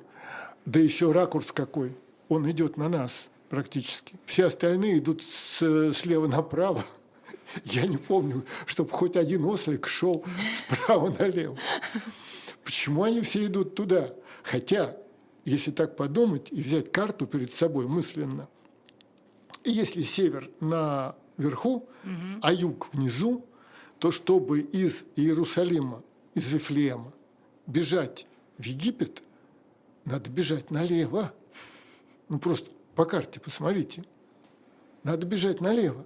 Да 0.66 0.80
еще 0.80 1.12
ракурс 1.12 1.52
какой. 1.52 1.96
Он 2.30 2.50
идет 2.50 2.78
на 2.78 2.90
нас 2.90 3.30
практически. 3.50 4.16
Все 4.26 4.46
остальные 4.46 5.00
идут 5.00 5.24
с, 5.24 5.94
слева 5.94 6.28
направо. 6.28 6.84
Я 7.66 7.86
не 7.88 7.98
помню, 7.98 8.46
чтобы 8.66 8.92
хоть 8.92 9.18
один 9.18 9.46
ослик 9.46 9.88
шел 9.88 10.24
справа 10.58 11.14
налево. 11.18 11.58
Почему 12.64 13.04
они 13.04 13.22
все 13.22 13.46
идут 13.46 13.76
туда? 13.76 14.14
Хотя, 14.44 14.98
если 15.46 15.72
так 15.72 15.96
подумать 15.96 16.52
и 16.52 16.62
взять 16.62 16.92
карту 16.92 17.28
перед 17.28 17.54
собой 17.54 17.88
мысленно, 17.88 18.48
и 19.64 19.72
если 19.72 20.02
север 20.02 20.50
наверху, 20.60 21.88
угу. 22.04 22.40
а 22.42 22.54
юг 22.54 22.94
внизу, 22.94 23.46
то 24.00 24.12
чтобы 24.12 24.62
из 24.62 25.06
Иерусалима, 25.16 26.04
из 26.34 26.52
Вифлеема 26.52 27.14
бежать 27.68 28.26
в 28.58 28.64
Египет, 28.64 29.22
надо 30.06 30.30
бежать 30.30 30.72
налево. 30.72 31.32
Ну 32.30 32.40
просто 32.40 32.72
по 32.96 33.06
карте 33.06 33.40
посмотрите. 33.40 34.04
Надо 35.04 35.26
бежать 35.28 35.62
налево. 35.62 36.06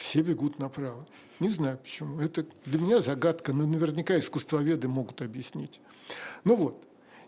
Все 0.00 0.22
бегут 0.22 0.58
направо. 0.58 1.06
Не 1.40 1.50
знаю 1.50 1.78
почему. 1.78 2.20
Это 2.20 2.46
для 2.64 2.80
меня 2.80 3.02
загадка, 3.02 3.52
но 3.52 3.66
наверняка 3.66 4.18
искусствоведы 4.18 4.88
могут 4.88 5.20
объяснить. 5.20 5.80
Ну 6.42 6.56
вот, 6.56 6.82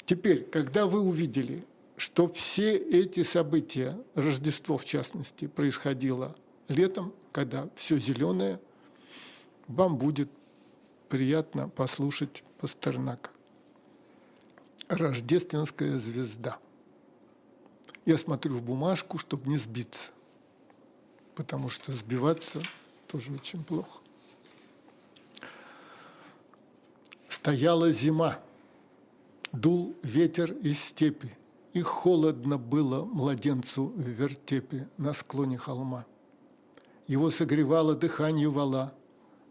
теперь, 0.06 0.42
когда 0.42 0.86
вы 0.86 1.00
увидели, 1.00 1.64
что 1.96 2.26
все 2.28 2.74
эти 2.74 3.22
события, 3.22 3.96
Рождество 4.14 4.78
в 4.78 4.84
частности, 4.84 5.46
происходило 5.46 6.34
летом, 6.68 7.12
когда 7.30 7.68
все 7.76 7.98
зеленое– 7.98 8.58
вам 9.68 9.96
будет 9.96 10.30
приятно 11.08 11.68
послушать 11.68 12.42
Пастернака. 12.58 13.30
Рождественская 14.88 15.98
звезда. 15.98 16.58
Я 18.04 18.18
смотрю 18.18 18.56
в 18.56 18.62
бумажку, 18.62 19.18
чтобы 19.18 19.48
не 19.48 19.56
сбиться, 19.56 20.10
потому 21.34 21.68
что 21.68 21.92
сбиваться 21.92 22.62
тоже 23.06 23.32
очень 23.32 23.62
плохо. 23.64 24.00
Стояла 27.28 27.92
зима, 27.92 28.38
дул 29.52 29.96
ветер 30.02 30.52
из 30.52 30.78
степи, 30.78 31.36
и 31.72 31.80
холодно 31.80 32.58
было 32.58 33.04
младенцу 33.04 33.86
в 33.86 34.00
вертепе 34.00 34.88
на 34.98 35.12
склоне 35.12 35.58
холма. 35.58 36.06
Его 37.06 37.30
согревало 37.30 37.94
дыхание 37.94 38.48
вала, 38.48 38.94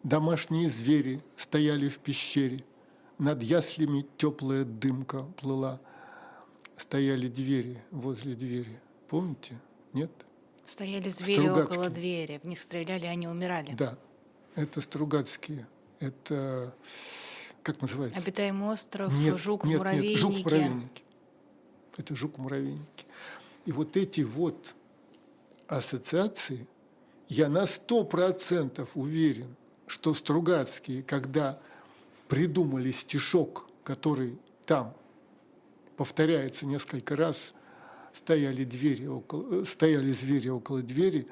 Домашние 0.03 0.67
звери 0.67 1.21
стояли 1.37 1.87
в 1.87 1.99
пещере, 1.99 2.63
Над 3.19 3.43
яслями 3.43 4.07
теплая 4.17 4.65
дымка 4.65 5.23
плыла. 5.37 5.79
Стояли 6.75 7.27
двери 7.27 7.77
возле 7.91 8.33
двери. 8.33 8.79
Помните? 9.07 9.59
Нет? 9.93 10.09
Стояли 10.71 11.09
звери 11.09 11.49
около 11.49 11.89
двери, 11.89 12.39
в 12.41 12.47
них 12.47 12.57
стреляли, 12.57 13.05
они 13.05 13.27
умирали. 13.27 13.73
Да, 13.73 13.97
это 14.55 14.79
Стругацкие. 14.79 15.67
Это, 15.99 16.73
как 17.61 17.81
называется? 17.81 18.17
Обитаемый 18.17 18.69
остров, 18.69 19.11
нет, 19.11 19.37
жук-муравейники. 19.37 20.11
Нет, 20.11 20.19
жук-муравейники. 20.19 21.03
Это 21.97 22.15
жук-муравейники. 22.15 23.05
И 23.65 23.73
вот 23.73 23.97
эти 23.97 24.21
вот 24.21 24.73
ассоциации, 25.67 26.65
я 27.27 27.49
на 27.49 27.65
сто 27.65 28.05
процентов 28.05 28.91
уверен, 28.95 29.57
что 29.87 30.13
Стругацкие, 30.13 31.03
когда 31.03 31.59
придумали 32.29 32.91
стишок, 32.91 33.67
который 33.83 34.39
там 34.65 34.95
повторяется 35.97 36.65
несколько 36.65 37.17
раз, 37.17 37.53
стояли, 38.13 38.63
двери 38.63 39.07
около, 39.07 39.65
стояли 39.65 40.11
звери 40.11 40.49
около 40.49 40.81
двери, 40.81 41.27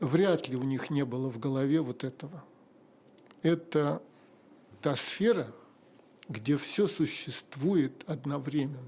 вряд 0.00 0.48
ли 0.48 0.56
у 0.56 0.62
них 0.62 0.90
не 0.90 1.04
было 1.04 1.30
в 1.30 1.38
голове 1.38 1.80
вот 1.80 2.04
этого. 2.04 2.44
Это 3.42 4.02
та 4.80 4.96
сфера, 4.96 5.52
где 6.28 6.56
все 6.56 6.86
существует 6.86 8.04
одновременно. 8.06 8.80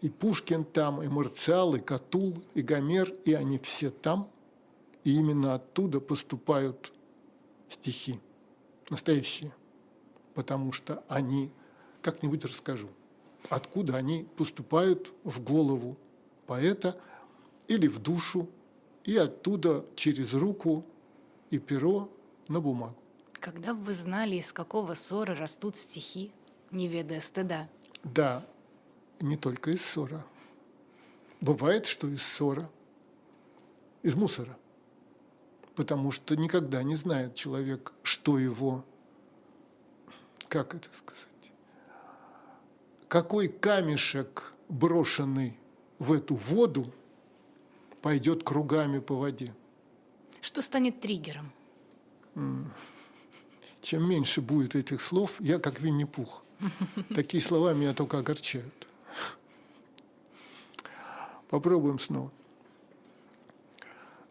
И 0.00 0.10
Пушкин 0.10 0.64
там, 0.64 1.02
и 1.02 1.08
Марциал, 1.08 1.74
и 1.74 1.80
Катул, 1.80 2.42
и 2.54 2.62
Гомер, 2.62 3.10
и 3.24 3.32
они 3.32 3.58
все 3.58 3.90
там, 3.90 4.28
и 5.02 5.14
именно 5.14 5.54
оттуда 5.54 6.00
поступают 6.00 6.92
стихи, 7.70 8.20
настоящие, 8.90 9.54
потому 10.34 10.72
что 10.72 11.02
они, 11.08 11.50
как-нибудь 12.02 12.44
расскажу, 12.44 12.88
откуда 13.48 13.96
они 13.96 14.26
поступают 14.36 15.12
в 15.24 15.42
голову 15.42 15.96
поэта 16.46 16.98
или 17.68 17.86
в 17.86 17.98
душу, 17.98 18.48
и 19.04 19.16
оттуда 19.16 19.84
через 19.96 20.34
руку 20.34 20.84
и 21.50 21.58
перо 21.58 22.10
на 22.48 22.60
бумагу. 22.60 22.96
Когда 23.40 23.74
бы 23.74 23.84
вы 23.84 23.94
знали, 23.94 24.36
из 24.36 24.52
какого 24.52 24.94
ссора 24.94 25.34
растут 25.34 25.76
стихи, 25.76 26.32
не 26.70 26.88
ведая 26.88 27.20
стыда? 27.20 27.68
Да, 28.02 28.44
не 29.20 29.36
только 29.36 29.70
из 29.72 29.84
ссора. 29.84 30.24
Бывает, 31.40 31.86
что 31.86 32.08
из 32.08 32.22
ссора, 32.22 32.70
из 34.02 34.14
мусора. 34.14 34.56
Потому 35.74 36.12
что 36.12 36.36
никогда 36.36 36.82
не 36.82 36.96
знает 36.96 37.34
человек, 37.34 37.92
что 38.02 38.38
его, 38.38 38.84
как 40.48 40.74
это 40.74 40.88
сказать, 40.94 41.33
какой 43.14 43.46
камешек, 43.46 44.54
брошенный 44.68 45.56
в 46.00 46.12
эту 46.12 46.34
воду, 46.34 46.92
пойдет 48.02 48.42
кругами 48.42 48.98
по 48.98 49.14
воде. 49.14 49.54
Что 50.40 50.60
станет 50.62 51.00
триггером? 51.00 51.52
Чем 53.80 54.10
меньше 54.10 54.40
будет 54.40 54.74
этих 54.74 55.00
слов, 55.00 55.36
я 55.38 55.60
как 55.60 55.78
Винни-Пух. 55.78 56.42
Такие 57.14 57.40
слова 57.40 57.72
меня 57.72 57.94
только 57.94 58.18
огорчают. 58.18 58.88
Попробуем 61.48 62.00
снова. 62.00 62.32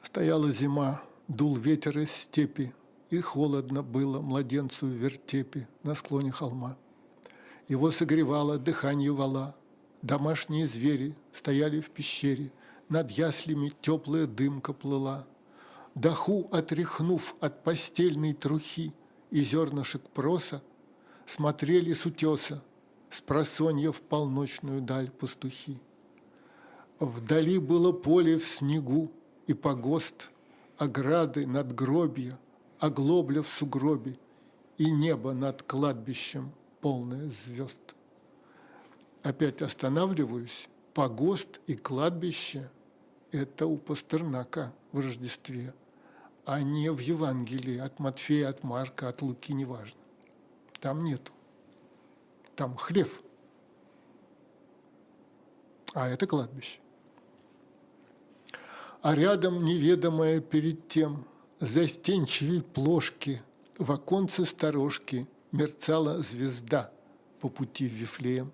Стояла 0.01 0.51
зима, 0.51 1.01
дул 1.29 1.55
ветер 1.55 1.99
из 1.99 2.11
степи, 2.11 2.73
и 3.11 3.21
холодно 3.21 3.81
было 3.81 4.19
младенцу 4.19 4.87
в 4.87 4.89
вертепе 4.89 5.69
на 5.83 5.95
склоне 5.95 6.31
холма. 6.31 6.75
Его 7.67 7.91
согревало 7.91 8.57
дыхание 8.57 9.11
вала. 9.11 9.55
Домашние 10.01 10.67
звери 10.67 11.15
стояли 11.31 11.79
в 11.79 11.89
пещере, 11.89 12.51
Над 12.89 13.09
яслями 13.11 13.71
теплая 13.81 14.27
дымка 14.27 14.73
плыла. 14.73 15.25
Даху 15.95 16.49
отряхнув 16.51 17.35
от 17.39 17.63
постельной 17.63 18.33
трухи 18.33 18.93
И 19.31 19.41
зернышек 19.41 20.01
проса, 20.09 20.61
Смотрели 21.25 21.93
с 21.93 22.05
утеса, 22.05 22.61
С 23.09 23.21
просонья 23.21 23.91
в 23.91 24.01
полночную 24.01 24.81
даль 24.81 25.09
пастухи. 25.09 25.79
Вдали 26.99 27.59
было 27.59 27.93
поле 27.93 28.37
в 28.37 28.45
снегу 28.45 29.11
и 29.47 29.53
погост, 29.53 30.29
Ограды 30.77 31.47
над 31.47 31.73
гробья, 31.73 32.37
оглобля 32.79 33.41
в 33.41 33.47
сугробе 33.47 34.15
И 34.77 34.91
небо 34.91 35.31
над 35.31 35.63
кладбищем– 35.63 36.51
полная 36.83 37.29
звезд. 37.29 37.79
Опять 39.23 39.61
останавливаюсь. 39.61 40.67
Погост 40.93 41.61
и 41.65 41.75
кладбище– 41.75 42.69
это 43.31 43.67
у 43.67 43.77
Пастернака 43.77 44.73
в 44.91 44.99
Рождестве, 44.99 45.73
а 46.45 46.61
не 46.61 46.91
в 46.91 46.99
Евангелии 46.99 47.77
от 47.77 47.99
Матфея, 47.99 48.49
от 48.49 48.63
Марка, 48.65 49.07
от 49.07 49.21
Луки, 49.21 49.53
неважно. 49.53 49.99
Там 50.81 51.05
нету. 51.05 51.31
Там 52.57 52.75
хлев. 52.75 53.23
А 55.93 56.09
это 56.09 56.27
кладбище. 56.27 56.79
А 59.01 59.15
рядом 59.15 59.63
неведомое 59.63 60.41
перед 60.41 60.89
тем 60.89 61.25
застенчивей 61.61 62.61
плошки 62.61 63.41
в 63.77 63.89
оконце 63.89 64.45
сторожки 64.45 65.29
мерцала 65.53 66.21
звезда 66.21 66.91
по 67.39 67.47
пути 67.47 67.87
в 67.87 67.93
Вифлеем. 67.93 68.51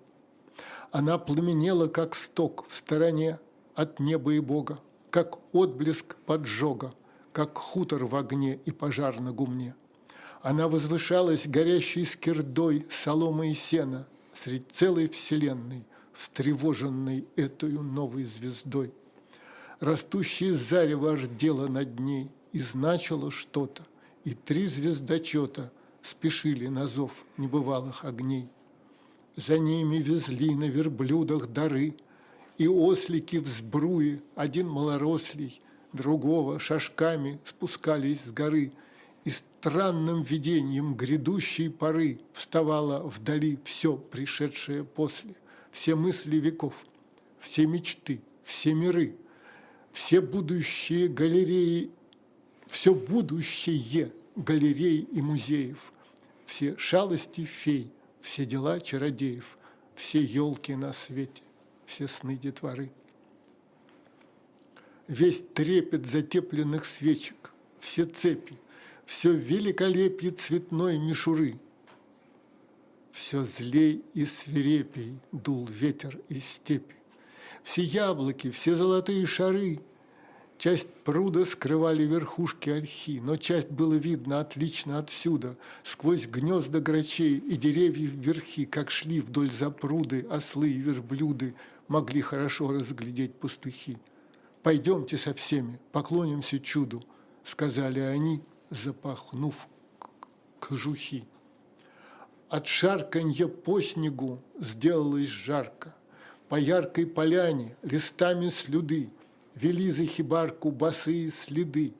Она 0.92 1.18
пламенела, 1.18 1.88
как 1.88 2.14
сток 2.14 2.66
в 2.68 2.76
стороне 2.76 3.40
от 3.74 3.98
неба 3.98 4.34
и 4.34 4.40
Бога, 4.40 4.78
как 5.10 5.38
отблеск 5.52 6.16
поджога, 6.26 6.94
как 7.32 7.58
хутор 7.58 8.04
в 8.04 8.14
огне 8.14 8.60
и 8.64 8.70
пожар 8.70 9.18
на 9.20 9.32
гумне. 9.32 9.74
Она 10.42 10.68
возвышалась 10.68 11.48
горящей 11.48 12.04
скирдой 12.04 12.86
соломы 12.90 13.50
и 13.50 13.54
сена 13.54 14.06
среди 14.34 14.64
целой 14.70 15.08
вселенной, 15.08 15.86
встревоженной 16.12 17.26
этой 17.36 17.72
новой 17.72 18.24
звездой. 18.24 18.92
Растущее 19.80 20.54
зарево 20.54 21.16
рдело 21.16 21.66
над 21.68 21.98
ней 21.98 22.30
и 22.52 22.58
значило 22.58 23.30
что-то, 23.30 23.86
и 24.24 24.34
три 24.34 24.66
звездочета– 24.66 25.72
спешили 26.02 26.66
на 26.68 26.86
зов 26.86 27.12
небывалых 27.36 28.04
огней. 28.04 28.50
За 29.36 29.58
ними 29.58 29.96
везли 29.96 30.54
на 30.54 30.64
верблюдах 30.64 31.48
дары, 31.48 31.94
и 32.58 32.68
ослики 32.68 33.36
в 33.36 33.48
сбруе, 33.48 34.20
один 34.34 34.68
малорослий, 34.68 35.62
другого 35.92 36.60
шажками 36.60 37.40
спускались 37.44 38.24
с 38.24 38.32
горы, 38.32 38.72
и 39.24 39.30
странным 39.30 40.22
видением 40.22 40.94
грядущей 40.94 41.70
поры 41.70 42.18
вставало 42.32 43.02
вдали 43.02 43.58
все 43.64 43.96
пришедшее 43.96 44.84
после, 44.84 45.34
все 45.70 45.94
мысли 45.94 46.36
веков, 46.36 46.74
все 47.38 47.66
мечты, 47.66 48.20
все 48.44 48.74
миры, 48.74 49.14
все 49.92 50.20
будущие 50.20 51.08
галереи, 51.08 51.90
все 52.66 52.94
будущее 52.94 54.12
галерей 54.36 55.08
и 55.12 55.22
музеев, 55.22 55.92
все 56.46 56.76
шалости 56.76 57.44
фей, 57.44 57.90
все 58.20 58.44
дела 58.44 58.80
чародеев, 58.80 59.58
все 59.94 60.22
елки 60.22 60.74
на 60.74 60.92
свете, 60.92 61.42
все 61.84 62.08
сны 62.08 62.36
детворы. 62.36 62.90
Весь 65.08 65.42
трепет 65.54 66.06
затепленных 66.06 66.84
свечек, 66.84 67.52
все 67.80 68.04
цепи, 68.04 68.58
все 69.04 69.32
великолепие 69.32 70.30
цветной 70.30 70.98
мишуры. 70.98 71.58
Все 73.10 73.44
злей 73.44 74.04
и 74.14 74.24
свирепей 74.24 75.18
дул 75.32 75.66
ветер 75.66 76.20
из 76.28 76.44
степи. 76.44 76.94
Все 77.64 77.82
яблоки, 77.82 78.50
все 78.50 78.76
золотые 78.76 79.26
шары, 79.26 79.80
Часть 80.60 80.92
пруда 81.04 81.46
скрывали 81.46 82.02
верхушки 82.02 82.68
ольхи, 82.68 83.18
но 83.18 83.38
часть 83.38 83.70
было 83.70 83.94
видно 83.94 84.40
отлично 84.40 84.98
отсюда, 84.98 85.56
сквозь 85.84 86.26
гнезда 86.26 86.80
грачей 86.80 87.38
и 87.38 87.56
деревьев 87.56 88.10
верхи, 88.12 88.66
как 88.66 88.90
шли 88.90 89.22
вдоль 89.22 89.50
запруды 89.50 90.26
ослы 90.30 90.68
и 90.68 90.78
верблюды, 90.78 91.54
могли 91.88 92.20
хорошо 92.20 92.72
разглядеть 92.72 93.36
пастухи. 93.36 93.96
«Пойдемте 94.62 95.16
со 95.16 95.32
всеми, 95.32 95.80
поклонимся 95.92 96.60
чуду»,— 96.60 97.02
сказали 97.42 98.00
они, 98.00 98.42
запахнув 98.68 99.66
кожухи. 100.58 101.24
От 102.50 102.66
шарканья 102.66 103.46
по 103.46 103.80
снегу 103.80 104.42
сделалось 104.58 105.30
жарко, 105.30 105.96
по 106.50 106.56
яркой 106.56 107.06
поляне 107.06 107.78
листами 107.82 108.50
слюды— 108.50 109.08
Вели 109.54 109.90
за 109.90 110.06
хибарку 110.06 110.70
босые 110.70 111.30
следы. 111.30 111.92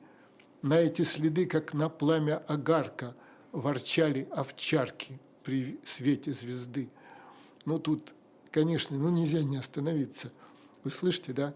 На 0.61 0.79
эти 0.79 1.01
следы, 1.01 1.45
как 1.45 1.73
на 1.73 1.89
пламя 1.89 2.37
огарка, 2.47 3.15
ворчали 3.51 4.27
овчарки 4.31 5.19
при 5.43 5.79
свете 5.83 6.33
звезды. 6.33 6.89
Ну 7.65 7.79
тут, 7.79 8.13
конечно, 8.51 8.97
ну 8.97 9.09
нельзя 9.09 9.43
не 9.43 9.57
остановиться. 9.57 10.31
Вы 10.83 10.91
слышите, 10.91 11.33
да? 11.33 11.53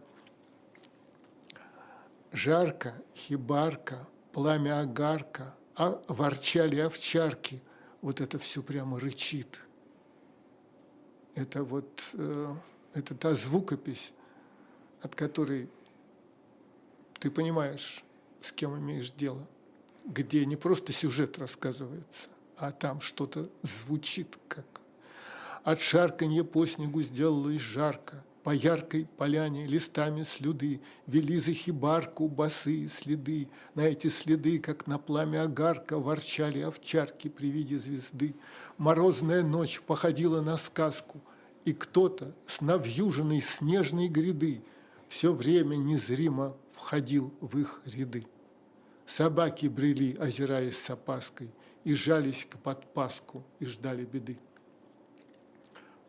Жарко, 2.32 2.93
хибарка, 3.16 4.08
пламя 4.34 4.82
огарка, 4.82 5.56
а 5.76 6.02
ворчали 6.08 6.80
овчарки. 6.80 7.62
Вот 8.02 8.22
это 8.22 8.38
все 8.38 8.62
прямо 8.62 9.00
рычит. 9.00 9.60
Это 11.34 11.64
вот, 11.64 12.02
э, 12.14 12.56
это 12.93 13.16
та 13.16 13.36
звукопись, 13.36 14.12
от 15.02 15.16
которой 15.16 15.70
ты 17.26 17.32
понимаешь, 17.32 18.03
с 18.39 18.51
кем 18.51 18.78
имеешь 18.78 19.11
дело, 19.11 19.47
где 20.05 20.45
не 20.45 20.55
просто 20.55 20.93
сюжет 20.93 21.39
рассказывается, 21.39 22.28
а 22.55 22.71
там 22.71 23.01
что-то 23.01 23.49
звучит 23.63 24.38
как. 24.47 24.67
От 25.63 25.82
шарканья 25.82 26.43
по 26.43 26.67
снегу 26.67 27.01
сделалось 27.01 27.61
жарко, 27.61 28.23
по 28.43 28.51
яркой 28.51 29.07
поляне 29.17 29.65
листами 29.65 30.21
слюды 30.21 30.82
Вели 31.07 31.39
за 31.39 31.53
хибарку 31.53 32.28
босые 32.28 32.89
следы. 32.89 33.49
На 33.73 33.82
эти 33.82 34.09
следы, 34.09 34.59
как 34.59 34.86
на 34.86 34.99
пламя 34.99 35.45
огарка, 35.45 35.97
Ворчали 35.97 36.59
овчарки 36.59 37.28
при 37.28 37.47
виде 37.47 37.80
звезды. 37.80 38.36
Морозная 38.78 39.41
ночь 39.41 39.82
походила 39.82 40.41
на 40.41 40.57
сказку, 40.57 41.19
И 41.65 41.73
кто-то 41.73 42.36
с 42.45 42.61
навьюженной 42.61 43.41
снежной 43.41 44.09
гряды 44.09 44.61
Все 45.09 45.34
время 45.34 45.76
незримо 45.76 46.55
входил 46.76 47.34
в 47.41 47.57
их 47.57 47.82
ряды. 47.86 48.26
Собаки 49.05 49.67
брели, 49.67 50.15
озираясь 50.17 50.78
с 50.78 50.89
опаской, 50.89 51.49
и 51.84 51.93
жались 51.93 52.47
к 52.49 52.57
подпаску 52.57 53.43
и 53.59 53.65
ждали 53.65 54.05
беды. 54.05 54.38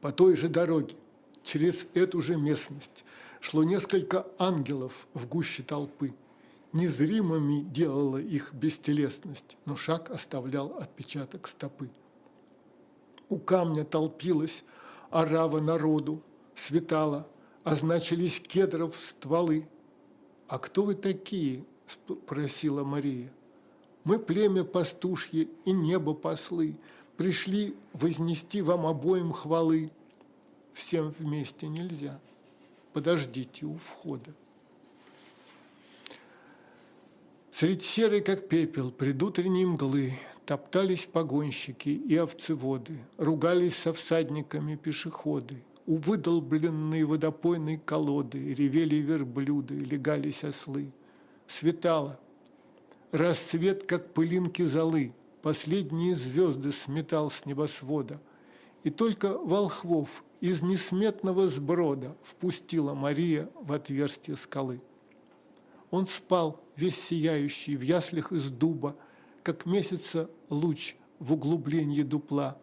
По 0.00 0.12
той 0.12 0.36
же 0.36 0.48
дороге, 0.48 0.96
через 1.44 1.86
эту 1.94 2.20
же 2.20 2.36
местность, 2.36 3.04
шло 3.40 3.62
несколько 3.62 4.26
ангелов 4.38 5.06
в 5.14 5.26
гуще 5.26 5.62
толпы. 5.62 6.14
Незримыми 6.72 7.62
делала 7.62 8.18
их 8.18 8.52
бестелесность, 8.52 9.56
но 9.64 9.76
шаг 9.76 10.10
оставлял 10.10 10.76
отпечаток 10.78 11.46
стопы. 11.48 11.90
У 13.28 13.38
камня 13.38 13.84
толпилась 13.84 14.62
орава 15.10 15.60
народу, 15.60 16.22
светала, 16.54 17.28
означились 17.64 18.40
кедров 18.40 18.96
стволы. 18.96 19.66
«А 20.48 20.58
кто 20.58 20.84
вы 20.84 20.94
такие?»– 20.94 21.64
спросила 21.86 22.84
Мария. 22.84 23.30
«Мы 24.04 24.18
племя 24.18 24.64
пастушье 24.64 25.48
и 25.64 25.72
небо 25.72 26.14
послы, 26.14 26.76
пришли 27.16 27.74
вознести 27.92 28.62
вам 28.62 28.86
обоим 28.86 29.32
хвалы. 29.32 29.90
Всем 30.72 31.10
вместе 31.18 31.66
нельзя, 31.66 32.20
подождите 32.92 33.66
у 33.66 33.76
входа». 33.76 34.34
Средь 37.52 37.82
серой, 37.82 38.20
как 38.20 38.48
пепел, 38.48 38.90
предутренней 38.92 39.64
мглы 39.64 40.12
Топтались 40.46 41.06
погонщики 41.06 41.88
и 41.88 42.14
овцеводы, 42.16 42.98
Ругались 43.16 43.76
со 43.76 43.92
всадниками 43.92 44.76
пешеходы, 44.76 45.64
У 45.86 45.98
выдолбленной 45.98 47.04
водопойной 47.04 47.78
колоды 47.78 48.52
Ревели 48.52 48.96
верблюды, 48.96 49.74
легались 49.74 50.42
ослы. 50.42 50.90
Светало. 51.46 52.18
Рассвет, 53.12 53.84
как 53.84 54.12
пылинки 54.12 54.62
золы, 54.62 55.12
Последние 55.42 56.16
звезды 56.16 56.72
сметал 56.72 57.30
с 57.30 57.46
небосвода. 57.46 58.20
И 58.82 58.90
только 58.90 59.38
волхвов 59.38 60.24
из 60.40 60.60
несметного 60.60 61.48
сброда 61.48 62.16
Впустила 62.24 62.94
Мария 62.94 63.48
в 63.54 63.72
отверстие 63.72 64.36
скалы. 64.36 64.80
Он 65.92 66.08
спал, 66.08 66.60
весь 66.74 67.00
сияющий, 67.00 67.76
в 67.76 67.82
яслях 67.82 68.32
из 68.32 68.50
дуба, 68.50 68.96
как 69.44 69.66
месяца 69.66 70.28
луч 70.50 70.96
в 71.20 71.32
углублении 71.32 72.02
дупла. 72.02 72.58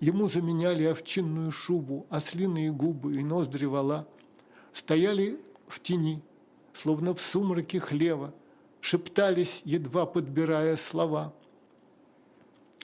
Ему 0.00 0.28
заменяли 0.28 0.84
овчинную 0.84 1.50
шубу, 1.50 2.06
ослиные 2.08 2.72
губы 2.72 3.16
и 3.16 3.24
ноздри 3.24 3.66
вала. 3.66 4.06
Стояли 4.72 5.40
в 5.66 5.80
тени, 5.80 6.22
словно 6.72 7.14
в 7.14 7.20
сумраке 7.20 7.80
хлева, 7.80 8.32
шептались, 8.80 9.60
едва 9.64 10.06
подбирая 10.06 10.76
слова. 10.76 11.34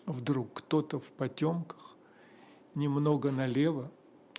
Вдруг 0.06 0.52
кто-то 0.54 0.98
в 0.98 1.12
потемках, 1.12 1.96
немного 2.74 3.30
налево, 3.30 3.90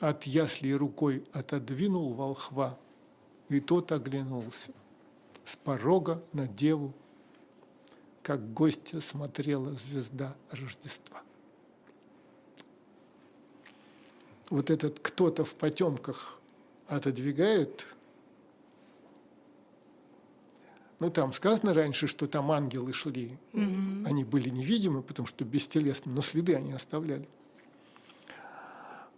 от 0.01 0.23
ясли 0.23 0.73
рукой 0.73 1.23
отодвинул 1.31 2.13
волхва, 2.13 2.77
и 3.47 3.59
тот 3.61 3.91
оглянулся 3.91 4.71
с 5.45 5.55
порога 5.55 6.23
на 6.33 6.47
деву, 6.47 6.93
как 8.21 8.53
гостья 8.53 8.99
смотрела 8.99 9.71
звезда 9.73 10.35
Рождества. 10.51 11.24
Вот 14.49 14.69
этот 14.69 14.99
кто-то 14.99 15.43
в 15.43 15.55
потемках 15.55 16.39
отодвигает. 16.87 17.87
Ну, 20.99 21.09
там 21.09 21.33
сказано 21.33 21.73
раньше, 21.73 22.07
что 22.07 22.27
там 22.27 22.51
ангелы 22.51 22.93
шли. 22.93 23.37
Mm-hmm. 23.53 24.07
Они 24.07 24.23
были 24.23 24.49
невидимы, 24.49 25.01
потому 25.01 25.27
что 25.27 25.43
бестелесны, 25.43 26.11
но 26.11 26.21
следы 26.21 26.55
они 26.55 26.71
оставляли. 26.71 27.27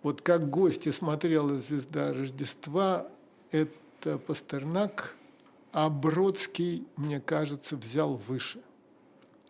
Вот 0.02 0.22
как 0.22 0.50
гостья 0.50 0.92
смотрела 0.92 1.60
звезда 1.60 2.14
Рождества, 2.14 3.08
это 3.52 4.18
Пастернак– 4.18 5.16
а 5.72 5.90
Бродский, 5.92 6.88
мне 6.96 7.20
кажется, 7.20 7.76
взял 7.76 8.16
выше. 8.16 8.62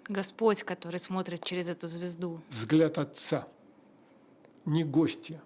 Господь, 0.09 0.63
который 0.63 0.99
смотрит 0.99 1.41
через 1.41 1.69
эту 1.69 1.87
звезду. 1.87 2.41
Взгляд 2.49 2.97
Отца, 2.97 3.47
не 4.65 4.83
гостья. 4.83 5.41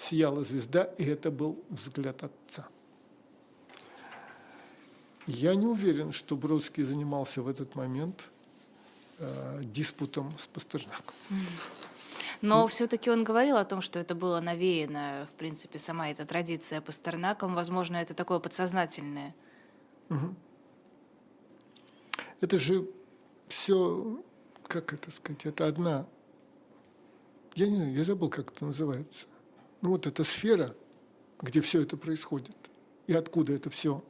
Сияла 0.00 0.42
звезда, 0.44 0.84
и 0.96 1.04
это 1.04 1.30
был 1.30 1.62
взгляд 1.68 2.22
Отца. 2.22 2.66
Я 5.26 5.54
не 5.54 5.66
уверен, 5.66 6.12
что 6.12 6.36
Бродский 6.36 6.84
занимался 6.84 7.42
в 7.42 7.48
этот 7.48 7.74
момент 7.74 8.28
э, 9.18 9.60
диспутом 9.62 10.32
с 10.38 10.46
Пастернаком. 10.46 11.14
Но 12.40 12.66
все-таки 12.66 13.10
он 13.10 13.22
говорил 13.22 13.58
о 13.58 13.64
том, 13.66 13.82
что 13.82 13.98
это 13.98 14.14
было 14.14 14.40
навеяно, 14.40 15.28
в 15.30 15.36
принципе, 15.36 15.78
сама 15.78 16.10
эта 16.10 16.24
традиция 16.24 16.80
Пастернаком. 16.80 17.54
Возможно, 17.54 17.98
это 17.98 18.14
такое 18.14 18.38
подсознательное. 18.38 19.34
Угу. 20.08 20.34
Это 22.40 22.58
же 22.58 22.88
все, 23.48 24.22
как 24.66 24.94
это 24.94 25.10
сказать, 25.10 25.44
это 25.44 25.66
одна, 25.66 26.06
я 27.54 27.68
не 27.68 27.76
знаю, 27.76 27.94
я 27.94 28.04
забыл, 28.04 28.30
как 28.30 28.50
это 28.50 28.64
называется. 28.64 29.26
Ну 29.80 29.90
вот 29.90 30.06
эта 30.06 30.24
сфера, 30.24 30.74
где 31.40 31.60
все 31.60 31.82
это 31.82 31.96
происходит, 31.96 32.56
и 33.06 33.12
откуда 33.14 33.52
это 33.52 33.70
все 33.70 34.04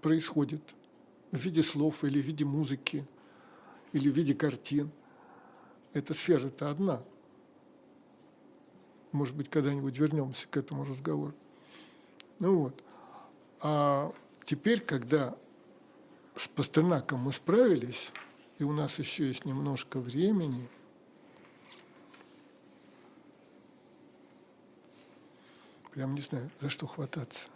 происходит, 0.00 0.62
в 1.30 1.38
виде 1.38 1.62
слов 1.62 2.04
или 2.04 2.20
в 2.20 2.26
виде 2.26 2.44
музыки, 2.44 3.06
или 3.92 4.10
в 4.10 4.14
виде 4.14 4.34
картин. 4.34 4.90
Эта 5.94 6.14
сфера-то 6.14 6.70
одна– 6.70 7.02
может 9.12 9.36
быть, 9.36 9.50
когда-нибудь 9.50 9.98
вернемся 9.98 10.48
к 10.48 10.56
этому 10.56 10.84
разговору. 10.84 11.34
Ну 12.38 12.58
вот. 12.58 12.82
А 13.60 14.12
теперь, 14.44 14.80
когда 14.80 15.36
с 16.34 16.48
Пастернаком 16.48 17.20
мы 17.20 17.32
справились, 17.32 18.10
и 18.58 18.64
у 18.64 18.72
нас 18.72 18.98
еще 18.98 19.26
есть 19.28 19.44
немножко 19.44 20.00
времени, 20.00 20.68
прям 25.92 26.14
не 26.14 26.20
знаю, 26.20 26.50
за 26.60 26.70
что 26.70 26.86
хвататься. 26.86 27.48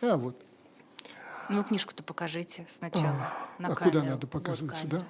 А, 0.00 0.16
вот. 0.16 0.40
Ну, 1.50 1.62
книжку-то 1.62 2.02
покажите 2.02 2.66
сначала. 2.68 3.06
А, 3.06 3.62
на 3.62 3.68
а 3.68 3.74
куда 3.74 4.02
надо 4.02 4.26
показывать? 4.26 4.74
Вот 4.74 4.82
Сюда? 4.82 5.04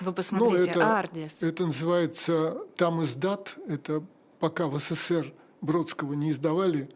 Вы 0.00 0.12
посмотрите, 0.12 0.72
ну, 0.74 0.80
это, 0.80 0.98
Ардис. 0.98 1.42
Это 1.42 1.66
называется 1.66 2.58
«Там 2.76 3.04
издат». 3.04 3.56
Это 3.66 4.04
пока 4.38 4.66
в 4.66 4.78
СССР 4.78 5.32
Бродского 5.60 6.14
не 6.14 6.30
издавали, 6.30 6.88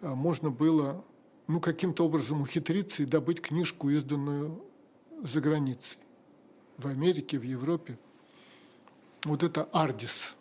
а 0.00 0.14
можно 0.14 0.50
было 0.50 1.04
ну, 1.46 1.60
каким-то 1.60 2.06
образом 2.06 2.40
ухитриться 2.40 3.02
и 3.02 3.06
добыть 3.06 3.40
книжку, 3.40 3.90
изданную 3.90 4.62
за 5.22 5.40
границей. 5.40 5.98
В 6.78 6.86
Америке, 6.86 7.38
в 7.38 7.42
Европе. 7.42 7.98
Вот 9.24 9.42
это 9.42 9.68
«Ардис». 9.72 10.36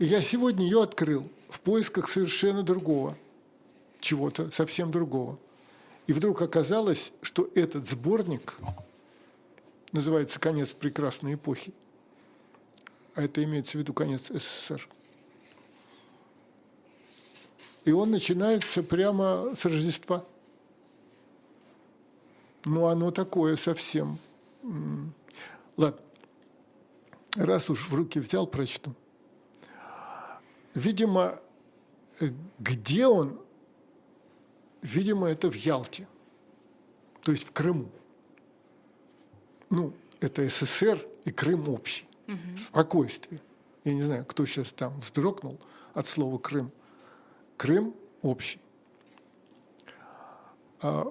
И 0.00 0.06
я 0.06 0.22
сегодня 0.22 0.64
ее 0.64 0.82
открыл 0.82 1.30
в 1.50 1.60
поисках 1.60 2.08
совершенно 2.08 2.62
другого, 2.62 3.18
чего-то 4.00 4.50
совсем 4.50 4.90
другого. 4.90 5.38
И 6.06 6.14
вдруг 6.14 6.40
оказалось, 6.40 7.12
что 7.20 7.50
этот 7.54 7.86
сборник 7.86 8.56
называется 9.92 10.40
«Конец 10.40 10.72
прекрасной 10.72 11.34
эпохи», 11.34 11.74
а 13.14 13.22
это 13.22 13.44
имеется 13.44 13.72
в 13.72 13.82
виду 13.82 13.92
конец 13.92 14.22
СССР. 14.30 14.88
И 17.84 17.92
он 17.92 18.10
начинается 18.10 18.82
прямо 18.82 19.54
с 19.54 19.66
Рождества. 19.66 20.24
Ну, 22.64 22.86
оно 22.86 23.10
такое 23.10 23.56
совсем. 23.56 24.18
Ладно, 25.76 26.00
раз 27.34 27.68
уж 27.68 27.86
в 27.86 27.94
руки 27.94 28.18
взял, 28.18 28.46
прочту. 28.46 28.94
Видимо, 30.74 31.40
где 32.58 33.06
он? 33.06 33.40
Видимо, 34.82 35.28
это 35.28 35.50
в 35.50 35.54
Ялте, 35.54 36.08
то 37.22 37.32
есть 37.32 37.46
в 37.46 37.52
Крыму 37.52 37.90
ну, 39.70 39.94
это 40.20 40.46
СССР 40.46 41.00
и 41.24 41.30
Крым 41.30 41.68
общий. 41.68 42.06
Угу. 42.28 42.56
Спокойствие. 42.58 43.40
Я 43.84 43.94
не 43.94 44.02
знаю, 44.02 44.26
кто 44.26 44.44
сейчас 44.44 44.72
там 44.72 44.98
вздрогнул 45.00 45.58
от 45.94 46.06
слова 46.06 46.38
Крым. 46.38 46.70
Крым 47.56 47.94
общий. 48.20 48.60
А, 50.82 51.06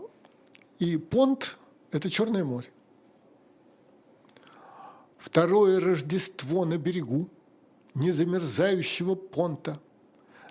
и 0.78 0.98
понт– 0.98 1.58
это 1.92 2.10
Черное 2.10 2.44
море. 2.44 2.68
Второе 5.18 5.80
Рождество 5.80 6.66
на 6.66 6.78
берегу 6.78 7.30
незамерзающего 8.00 9.16
понта. 9.16 9.80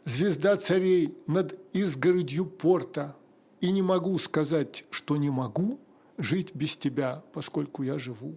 Звезда 0.05 0.57
царей 0.57 1.15
над 1.27 1.59
изгородью 1.73 2.47
порта. 2.47 3.17
И 3.61 3.73
не 3.73 3.83
могу 3.83 4.17
сказать, 4.19 4.85
что 4.91 5.17
не 5.17 5.31
могу– 5.31 5.81
жить 6.19 6.55
без 6.55 6.77
тебя, 6.77 7.23
поскольку 7.33 7.83
я 7.83 7.99
живу, 7.99 8.37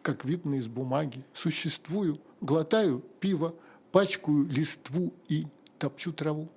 как 0.00 0.24
видно 0.24 0.56
из 0.56 0.66
бумаги, 0.66 1.24
существую, 1.34 2.18
глотаю 2.40 3.04
пиво, 3.20 3.54
пачкаю 3.92 4.46
листву 4.46 5.12
и 5.28 5.46
топчу 5.78 6.12
траву. 6.12 6.48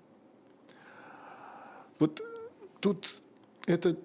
Вот 2.00 2.22
тут 2.80 3.08
это 3.68 3.98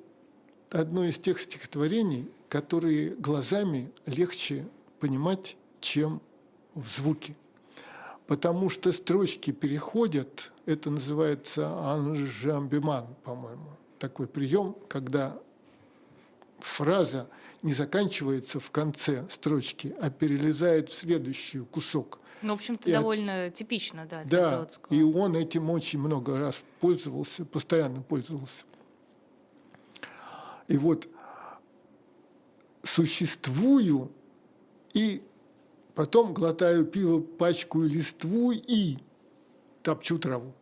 одно 0.70 1.04
из 1.04 1.16
тех 1.18 1.40
стихотворений, 1.40 2.28
которые 2.48 3.14
глазами 3.14 3.92
легче 4.06 4.68
понимать, 4.98 5.56
чем 5.80 6.20
в 6.74 6.88
звуке. 6.88 7.36
Потому 8.30 8.70
что 8.70 8.92
строчки 8.92 9.50
переходят, 9.50 10.52
это 10.64 10.88
называется 10.88 11.68
анжамбиман, 11.92 13.16
по-моему, 13.24 13.70
такой 13.98 14.28
прием, 14.28 14.76
когда 14.86 15.36
фраза 16.60 17.28
не 17.62 17.72
заканчивается 17.72 18.60
в 18.60 18.70
конце 18.70 19.26
строчки, 19.30 19.96
а 20.00 20.10
перелезает 20.10 20.90
в 20.90 20.96
следующий 20.96 21.58
кусок. 21.58 22.20
Ну, 22.42 22.52
в 22.52 22.58
общем-то, 22.58 22.88
и 22.88 22.92
довольно 22.92 23.46
от... 23.46 23.54
типично, 23.54 24.06
да, 24.08 24.22
для 24.22 24.40
Да, 24.40 24.56
Бродского. 24.58 24.94
и 24.94 25.02
он 25.02 25.34
этим 25.34 25.68
очень 25.68 25.98
много 25.98 26.38
раз 26.38 26.62
пользовался, 26.78 27.44
постоянно 27.44 28.00
пользовался. 28.00 28.64
И 30.68 30.76
вот 30.76 31.08
существую 32.84 34.12
и 34.94 35.20
потом 36.00 36.32
глотаю 36.32 36.86
пиво, 36.86 37.20
пачкаю 37.20 37.86
листву 37.86 38.52
и 38.52 38.96
топчу 39.82 40.18
траву. 40.18 40.54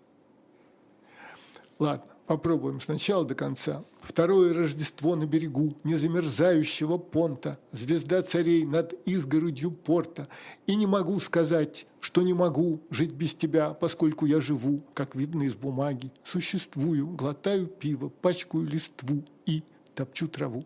Ладно, 1.78 2.10
попробуем 2.26 2.80
сначала 2.80 3.24
до 3.24 3.36
конца. 3.36 3.84
Второе 4.00 4.52
Рождество 4.52 5.14
на 5.14 5.26
берегу 5.26 5.76
незамерзающего 5.84 6.98
понта, 6.98 7.60
звезда 7.70 8.22
царей 8.22 8.64
над 8.64 8.94
изгородью 9.06 9.70
порта. 9.70 10.26
И 10.66 10.74
не 10.74 10.88
могу 10.88 11.20
сказать, 11.20 11.86
что 12.00 12.22
не 12.22 12.34
могу 12.34 12.80
жить 12.90 13.12
без 13.12 13.32
тебя, 13.36 13.74
поскольку 13.74 14.26
я 14.26 14.40
живу, 14.40 14.80
как 14.92 15.14
видно 15.14 15.44
из 15.44 15.54
бумаги, 15.54 16.10
существую, 16.24 17.06
глотаю 17.06 17.68
пиво, 17.68 18.08
пачкаю 18.08 18.64
листву 18.64 19.22
и 19.46 19.62
топчу 19.94 20.26
траву. 20.26 20.64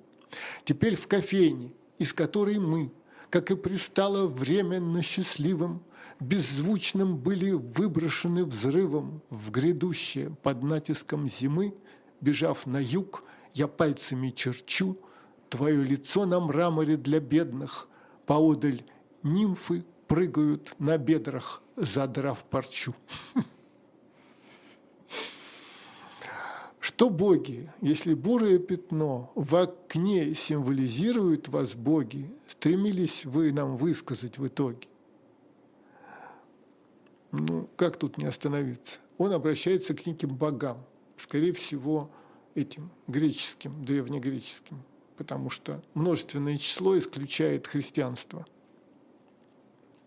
Теперь 0.65 0.97
в 0.97 1.07
кофейне, 1.09 1.75
из 1.99 2.15
которой 2.15 2.59
мы, 2.59 2.91
как 3.33 3.51
и 3.51 3.57
пристало 3.57 4.27
временно 4.27 5.01
счастливым, 5.01 5.83
беззвучным 6.21 7.17
были 7.17 7.53
выброшены 7.53 8.45
взрывом 8.45 9.23
в 9.31 9.51
грядущее 9.51 10.37
под 10.43 10.63
натиском 10.63 11.31
зимы, 11.31 11.75
бежав 12.21 12.67
на 12.67 12.77
юг, 12.77 13.25
я 13.55 13.69
пальцами 13.69 14.31
черчу 14.31 14.99
Твое 15.49 15.83
лицо 15.83 16.27
на 16.27 16.41
мраморе 16.41 16.97
для 16.99 17.21
бедных, 17.21 17.89
Поодаль 18.27 18.85
нимфы 19.23 19.83
прыгают 20.09 20.75
на 20.79 20.99
бедрах, 20.99 21.63
задрав 21.77 22.45
парчу. 22.45 22.95
Что 26.81 27.09
боги, 27.09 27.71
если 27.81 28.13
бурое 28.13 28.59
пятно 28.59 29.33
в 29.35 29.57
окне 29.57 30.35
символизирует 30.35 31.49
вас 31.49 31.75
боги, 31.75 32.31
стремились 32.63 33.25
вы 33.25 33.51
нам 33.51 33.77
высказать 33.77 34.39
в 34.39 34.47
итоге? 34.47 34.87
Ну, 37.33 37.69
как 37.75 37.97
тут 37.97 38.19
не 38.19 38.25
остановиться? 38.25 39.01
Он 39.19 39.33
обращается 39.33 39.95
к 39.95 40.07
неким 40.07 40.29
богам, 40.29 40.87
скорее 41.17 41.53
всего, 41.55 42.09
этим 42.55 42.89
греческим, 43.09 43.85
древнегреческим, 43.85 44.81
потому 45.17 45.51
что 45.51 45.83
множественное 45.95 46.57
число 46.57 46.97
исключает 46.97 47.67
христианство. 47.67 48.47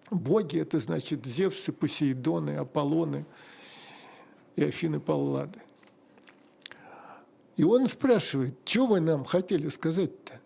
Боги– 0.09 0.57
это 0.61 0.79
значит 0.79 1.25
Зевсы, 1.25 1.73
Посейдоны, 1.73 2.51
Аполлоны 2.51 3.25
и 4.55 4.63
Афины 4.63 5.01
Паллады. 5.01 5.59
И 7.57 7.65
он 7.65 7.89
спрашивает, 7.89 8.55
что 8.63 8.87
вы 8.87 9.01
нам 9.01 9.25
хотели 9.25 9.67
сказать-то, 9.67 10.39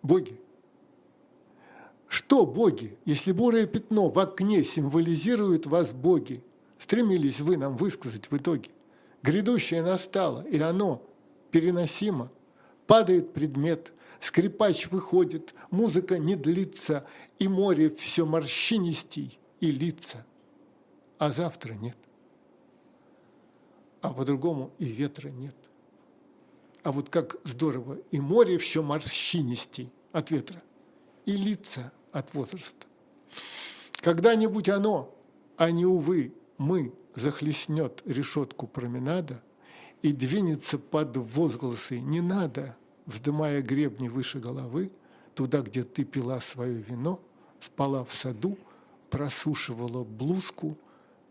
боги? 0.00 0.43
Что 2.14 2.46
боги, 2.46 2.96
если 3.04 3.32
бурое 3.32 3.66
пятно 3.66 4.08
в 4.08 4.20
окне 4.20 4.62
символизирует 4.62 5.66
вас 5.66 5.92
боги? 5.92 6.44
Стремились 6.78 7.40
вы 7.40 7.56
нам 7.56 7.76
высказать 7.76 8.30
в 8.30 8.36
итоге. 8.36 8.70
Грядущее 9.24 9.82
настало, 9.82 10.42
и 10.42 10.60
оно 10.60 11.02
переносимо. 11.50 12.30
Падает 12.86 13.32
предмет, 13.32 13.92
скрипач 14.20 14.92
выходит, 14.92 15.54
музыка 15.72 16.18
не 16.18 16.36
длится, 16.36 17.04
и 17.40 17.48
море 17.48 17.90
все 17.90 18.24
морщинистей 18.24 19.36
и 19.58 19.72
лица. 19.72 20.24
А 21.18 21.32
завтра 21.32 21.74
нет. 21.74 21.98
А 24.02 24.12
по-другому 24.12 24.70
и 24.78 24.84
ветра 24.84 25.30
нет. 25.30 25.56
А 26.84 26.92
вот 26.92 27.08
как 27.08 27.38
здорово, 27.42 27.98
и 28.12 28.20
море 28.20 28.58
все 28.58 28.84
морщинистей 28.84 29.92
от 30.12 30.30
ветра, 30.30 30.62
и 31.26 31.32
лица 31.32 31.92
от 32.14 32.32
возраста. 32.34 32.86
Когда-нибудь 33.96 34.68
оно, 34.68 35.14
а 35.56 35.70
не, 35.70 35.84
увы, 35.84 36.32
мы, 36.56 36.94
захлестнет 37.14 38.02
решетку 38.06 38.66
променада– 38.66 39.42
и 40.04 40.12
двинется 40.12 40.78
под 40.78 41.16
возгласы 41.16 41.98
«не 41.98 42.20
надо», 42.20 42.76
вздымая 43.06 43.62
гребни 43.62 44.08
выше 44.08 44.38
головы, 44.38 44.90
туда, 45.34 45.62
где 45.62 45.82
ты 45.82 46.04
пила 46.04 46.42
свое 46.42 46.74
вино, 46.74 47.20
спала 47.58 48.04
в 48.04 48.12
саду, 48.12 48.58
просушивала 49.08 50.04
блузку, 50.04 50.76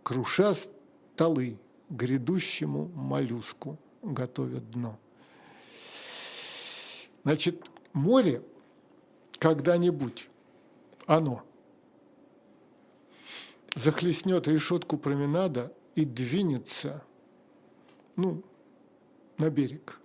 круша 0.02 0.56
столы 0.56 1.60
грядущему 1.92 2.88
моллюску, 2.96 3.78
готовя 4.02 4.60
дно. 4.60 4.98
Значит, 7.22 7.64
море 7.94 8.42
когда-нибудь, 9.38 10.32
оно, 11.06 11.43
захлестнет 13.76 14.47
решетку 14.47 14.97
променада 14.97 15.74
и 15.95 16.06
двинется, 16.06 17.04
ну, 18.16 18.43
на 19.38 19.49
берег. 19.49 19.99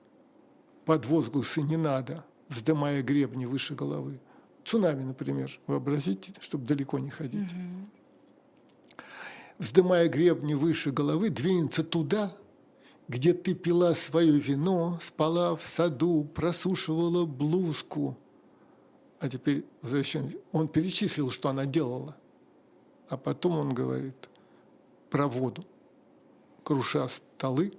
Под 0.85 1.07
возгласы 1.07 1.63
«не 1.63 1.77
надо», 1.77 2.25
вздымая 2.49 3.03
гребни 3.03 3.47
выше 3.47 3.75
головы. 3.75 4.21
Цунами, 4.65 5.03
например, 5.03 5.59
вообразите, 5.67 6.33
чтобы 6.41 6.67
далеко 6.67 6.99
не 6.99 7.11
ходить. 7.11 7.51
Угу. 7.53 9.03
Вздымая 9.59 10.09
гребни 10.09 10.55
выше 10.55 10.93
головы, 10.93 11.31
двинется 11.31 11.83
туда, 11.83 12.35
где 13.09 13.33
ты 13.33 13.55
пила 13.55 13.95
свое 13.95 14.39
вино, 14.39 14.99
спала 15.03 15.57
в 15.57 15.63
саду, 15.63 16.25
просушивала 16.25 17.25
блузку. 17.25 18.17
А 19.21 19.29
теперь 19.29 19.65
возвращаемся. 19.83 20.39
Он 20.53 20.69
перечислил, 20.69 21.31
что 21.31 21.49
она 21.49 21.67
делала. 21.67 22.17
А 23.09 23.17
потом 23.17 23.59
он 23.59 23.75
говорит 23.75 24.29
про 25.11 25.27
воду. 25.27 25.65
Круша 26.63 27.09
столы, 27.09 27.73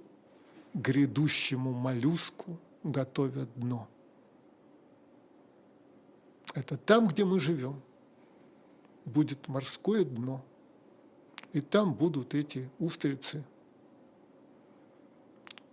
грядущему 0.74 1.72
моллюску 1.72 2.58
готовят 2.82 3.48
дно. 3.56 3.88
Это 6.54 6.76
там, 6.76 7.06
где 7.06 7.24
мы 7.24 7.38
живем, 7.38 7.80
будет 9.04 9.48
морское 9.48 10.04
дно, 10.04 10.44
и 11.52 11.60
там 11.60 11.94
будут 11.94 12.34
эти 12.34 12.68
устрицы 12.78 13.44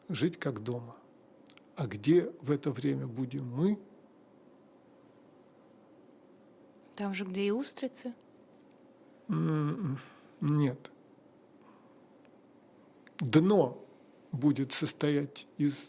жить 0.09 0.37
как 0.37 0.63
дома. 0.63 0.95
А 1.75 1.87
где 1.87 2.31
в 2.41 2.51
это 2.51 2.71
время 2.71 3.07
будем 3.07 3.49
мы? 3.49 3.79
Там 6.97 7.13
же, 7.13 7.23
где 7.25 7.43
и 7.43 7.51
устрицы? 7.51 8.13
Нет. 10.41 10.91
Дно 13.19 13.77
будет 14.31 14.73
состоять 14.73 15.47
из 15.57 15.83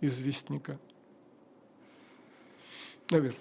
известника. 0.00 0.78
Наверное. 3.10 3.38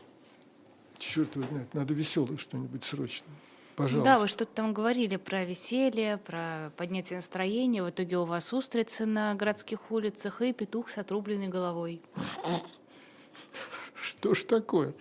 Черт 0.98 1.36
его 1.36 1.46
знает, 1.48 1.74
надо 1.74 1.94
веселое 1.94 2.38
что-нибудь 2.38 2.84
срочно. 2.84 3.28
Пожалуйста. 3.76 4.06
Да, 4.12 4.20
вы 4.20 4.28
что-то 4.28 4.54
там 4.54 4.74
говорили 4.74 5.16
про 5.16 5.46
веселье, 5.46 6.18
про 6.18 6.72
поднятие 6.76 7.18
настроения. 7.18 7.84
В 7.84 7.90
итоге 7.90 8.18
у 8.18 8.26
вас 8.26 8.52
устрицы 8.54 9.06
на 9.06 9.34
городских 9.36 9.92
улицах 9.92 10.42
и 10.42 10.54
петух 10.54 10.90
с 10.90 10.98
отрубленной 10.98 11.48
головой. 11.48 12.02
Что 13.96 14.36
ж 14.36 14.44
такое? 14.44 14.94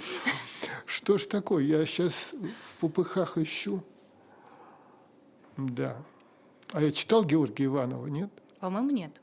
Что 1.02 1.16
ж 1.16 1.24
такое? 1.24 1.64
Я 1.64 1.86
сейчас 1.86 2.34
в 2.34 2.76
пупыхах 2.78 3.38
ищу. 3.38 3.82
Да. 5.56 5.96
А 6.72 6.82
я 6.82 6.92
читал 6.92 7.24
Георгия 7.24 7.64
Иванова, 7.64 8.06
нет? 8.06 8.28
По-моему, 8.58 8.90
нет. 8.90 9.18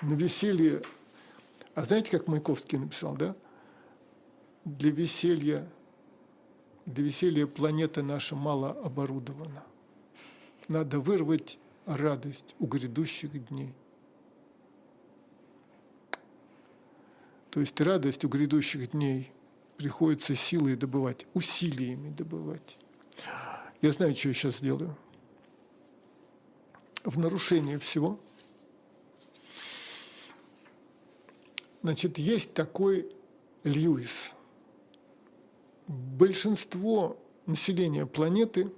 На 0.00 0.14
веселье... 0.14 0.80
А 1.74 1.82
знаете, 1.82 2.10
как 2.10 2.26
Маяковский 2.26 2.78
написал, 2.78 3.14
да? 3.16 3.36
Для 4.64 4.90
веселья 4.90 5.68
для 6.86 7.04
веселья 7.04 7.46
планета 7.46 8.02
наша 8.02 8.34
мало 8.34 8.70
оборудована. 8.70 9.62
Надо 10.68 11.00
вырвать 11.00 11.58
радость 11.84 12.54
у 12.60 12.66
грядущих 12.66 13.46
дней. 13.48 13.74
То 17.50 17.60
есть 17.60 17.80
радость 17.80 18.24
у 18.24 18.28
грядущих 18.28 18.90
дней 18.90 19.32
приходится 19.76 20.34
силой 20.34 20.76
добывать, 20.76 21.26
усилиями 21.34 22.10
добывать. 22.10 22.78
Я 23.80 23.92
знаю, 23.92 24.14
что 24.14 24.28
я 24.28 24.34
сейчас 24.34 24.56
сделаю. 24.56 24.96
В 27.04 27.18
нарушение 27.18 27.78
всего. 27.78 28.18
Значит, 31.82 32.18
есть 32.18 32.54
такой 32.54 33.10
Льюис. 33.62 34.32
Большинство 35.86 37.16
населения 37.46 38.04
планеты, 38.04 38.70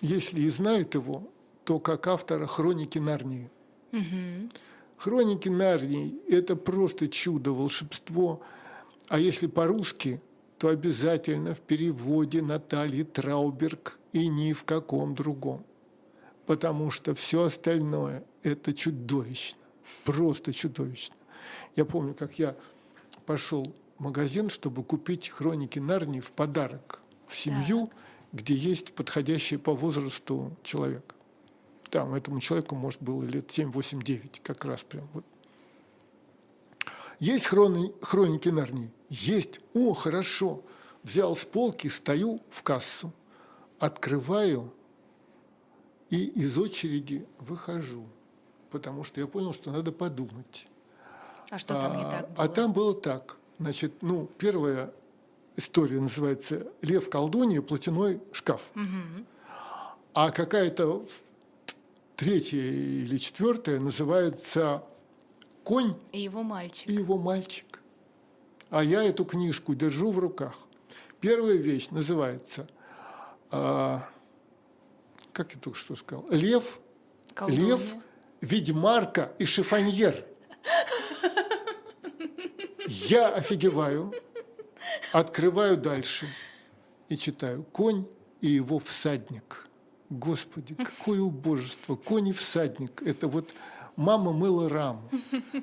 если 0.00 0.40
и 0.40 0.48
знает 0.48 0.94
его, 0.94 1.28
то 1.64 1.78
как 1.78 2.06
автора 2.06 2.46
«Хроники 2.46 2.98
Нарнии». 2.98 3.50
Угу. 3.92 4.50
«Хроники 4.98 5.48
Нарнии»– 5.48 6.18
это 6.28 6.56
просто 6.56 7.06
чудо, 7.06 7.52
волшебство. 7.52 8.40
А 9.08 9.18
если 9.20 9.46
по-русски, 9.46 10.20
то 10.58 10.68
обязательно 10.68 11.54
в 11.54 11.60
переводе 11.60 12.42
Натальи 12.42 13.04
Трауберг 13.04 13.98
и 14.12 14.26
ни 14.26 14.52
в 14.52 14.64
каком 14.64 15.14
другом. 15.14 15.64
Потому 16.46 16.90
что 16.90 17.14
все 17.14 17.44
остальное– 17.44 18.24
это 18.42 18.74
чудовищно, 18.74 19.60
просто 20.04 20.52
чудовищно. 20.52 21.14
Я 21.76 21.84
помню, 21.84 22.12
как 22.14 22.40
я 22.40 22.56
пошел 23.24 23.72
в 23.98 24.02
магазин, 24.02 24.50
чтобы 24.50 24.82
купить 24.82 25.28
хроники 25.28 25.78
Нарнии 25.78 26.20
в 26.20 26.32
подарок 26.32 27.00
в 27.28 27.36
семью, 27.36 27.86
так. 27.86 28.40
где 28.40 28.54
есть 28.54 28.92
подходящий 28.94 29.58
по 29.58 29.74
возрасту 29.74 30.50
человек. 30.64 31.14
Там 31.90 32.14
этому 32.14 32.40
человеку, 32.40 32.74
может, 32.74 33.02
было 33.02 33.22
лет 33.22 33.50
7, 33.50 33.70
8, 33.70 34.02
9, 34.02 34.40
как 34.42 34.64
раз 34.64 34.82
прям 34.82 35.08
вот. 35.12 35.24
Есть 37.18 37.46
хрони, 37.46 37.92
хроники 38.00 38.48
Нарнии? 38.48 38.92
Есть. 39.08 39.60
О, 39.74 39.92
хорошо. 39.92 40.62
Взял 41.02 41.34
с 41.34 41.44
полки, 41.44 41.88
стою 41.88 42.40
в 42.50 42.62
кассу, 42.62 43.12
открываю 43.78 44.72
и 46.10 46.24
из 46.24 46.56
очереди 46.58 47.26
выхожу, 47.38 48.06
потому 48.70 49.04
что 49.04 49.20
я 49.20 49.26
понял, 49.26 49.52
что 49.52 49.70
надо 49.70 49.92
подумать. 49.92 50.66
А 51.50 51.58
что 51.58 51.74
там 51.74 51.96
не 51.96 52.02
так 52.04 52.30
было? 52.30 52.44
А 52.44 52.48
там 52.48 52.72
было 52.72 52.94
так. 52.94 53.36
Значит, 53.58 54.02
ну, 54.02 54.28
первая 54.38 54.92
история 55.56 56.00
называется 56.00 56.70
«Лев 56.82 57.10
колдунья. 57.10 57.62
Платяной 57.62 58.20
шкаф». 58.32 58.70
Угу. 58.74 59.24
А 60.14 60.30
какая-то 60.30 61.04
третья 62.18 62.58
или 62.58 63.16
четвертая 63.16 63.78
называется 63.78 64.82
«Конь 65.62 65.94
и 66.10 66.20
его 66.20 66.42
мальчик». 66.42 66.88
И 66.88 66.92
его 66.92 67.16
мальчик. 67.16 67.80
А 68.70 68.82
я 68.82 69.04
эту 69.04 69.24
книжку 69.24 69.76
держу 69.76 70.10
в 70.10 70.18
руках. 70.18 70.58
Первая 71.20 71.54
вещь 71.54 71.90
называется, 71.90 72.68
а, 73.52 74.08
как 75.32 75.54
я 75.54 75.60
только 75.60 75.78
что 75.78 75.94
сказал, 75.94 76.26
«Лев», 76.28 76.80
Колдунья. 77.34 77.66
«Лев», 77.66 77.94
«Ведьмарка» 78.40 79.32
и 79.38 79.44
«Шифоньер». 79.44 80.26
Я 82.88 83.28
офигеваю, 83.28 84.12
открываю 85.12 85.76
дальше 85.76 86.26
и 87.08 87.16
читаю 87.16 87.62
«Конь 87.62 88.06
и 88.40 88.48
его 88.48 88.80
всадник». 88.80 89.67
Господи, 90.10 90.74
какое 90.74 91.20
убожество! 91.20 91.96
Конь 91.96 92.28
и 92.28 92.32
всадник– 92.32 93.02
это 93.04 93.28
вот 93.28 93.50
мама 93.96 94.32
мыла 94.32 94.68
раму. 94.68 95.02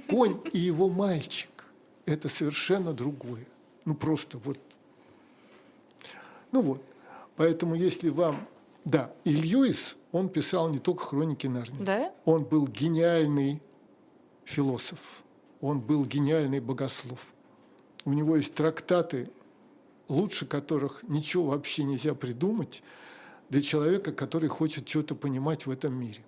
Конь 0.08 0.40
и 0.54 0.60
его 0.60 0.90
мальчик– 0.90 1.50
это 2.06 2.30
совершенно 2.30 2.94
другое. 2.94 3.48
Ну, 3.86 3.96
просто 3.96 4.38
вот. 4.38 4.60
Ну 6.52 6.62
вот. 6.62 6.84
Поэтому, 7.36 7.76
если 7.76 8.10
вам… 8.10 8.48
Да, 8.84 9.12
и 9.24 9.32
Льюис, 9.32 9.96
он 10.12 10.30
писал 10.30 10.70
не 10.70 10.78
только 10.78 11.04
хроники 11.04 11.48
Нарнии. 11.48 11.84
Да? 11.84 12.14
Он 12.24 12.44
был 12.44 12.68
гениальный 12.68 13.62
философ 14.44 15.24
он 15.66 15.80
был 15.80 16.06
гениальный 16.06 16.60
богослов. 16.60 17.34
У 18.04 18.14
него 18.14 18.36
есть 18.36 18.54
трактаты, 18.54 19.32
лучше 20.08 20.46
которых 20.46 21.02
ничего 21.08 21.46
вообще 21.46 21.84
нельзя 21.84 22.14
придумать 22.14 22.84
для 23.50 23.62
человека, 23.62 24.12
который 24.12 24.50
хочет 24.50 24.88
что-то 24.88 25.16
понимать 25.16 25.66
в 25.66 25.72
этом 25.72 25.94
мире. 25.94 26.24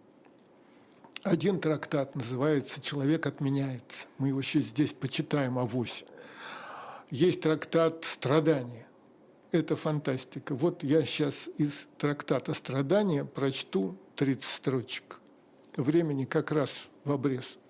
Один 1.23 1.59
трактат 1.59 2.15
называется 2.15 2.81
«Человек 2.81 3.25
отменяется». 3.25 4.07
Мы 4.17 4.29
его 4.29 4.39
еще 4.39 4.61
здесь 4.61 4.93
почитаем, 4.93 5.57
авось. 5.57 6.05
Есть 7.09 7.41
трактат 7.41 8.05
«Страдания». 8.05 8.87
Это 9.51 9.75
фантастика. 9.75 10.55
Вот 10.55 10.83
я 10.83 11.05
сейчас 11.05 11.49
из 11.57 11.87
трактата 11.97 12.53
«Страдания» 12.53 13.25
прочту 13.25 13.97
30 14.15 14.43
строчек. 14.43 15.19
Времени 15.75 16.25
как 16.25 16.51
раз 16.51 16.87
в 17.03 17.11
обрез– 17.11 17.57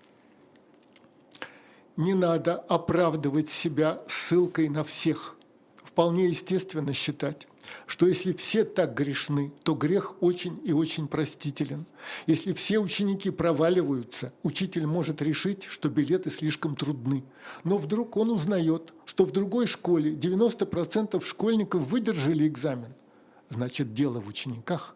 не 1.98 2.14
надо 2.14 2.54
оправдывать 2.54 3.48
себя 3.48 4.00
ссылкой 4.06 4.68
на 4.68 4.84
всех. 4.84 5.34
Вполне 5.82 6.28
естественно 6.28 6.92
считать, 6.94 7.48
что 7.86 8.06
если 8.06 8.32
все 8.32 8.64
так 8.64 8.94
грешны, 8.94 9.52
то 9.64 9.74
грех 9.74 10.22
очень 10.22 10.60
и 10.64 10.72
очень 10.72 11.08
простителен. 11.08 11.86
Если 12.26 12.52
все 12.52 12.78
ученики 12.78 13.30
проваливаются, 13.30 14.32
учитель 14.42 14.86
может 14.86 15.22
решить, 15.22 15.64
что 15.64 15.88
билеты 15.88 16.30
слишком 16.30 16.76
трудны. 16.76 17.24
Но 17.64 17.78
вдруг 17.78 18.16
он 18.16 18.30
узнает, 18.30 18.92
что 19.04 19.24
в 19.24 19.32
другой 19.32 19.66
школе 19.66 20.12
90% 20.12 21.24
школьников 21.24 21.82
выдержали 21.82 22.46
экзамен. 22.46 22.94
Значит, 23.48 23.94
дело 23.94 24.20
в 24.20 24.28
учениках. 24.28 24.94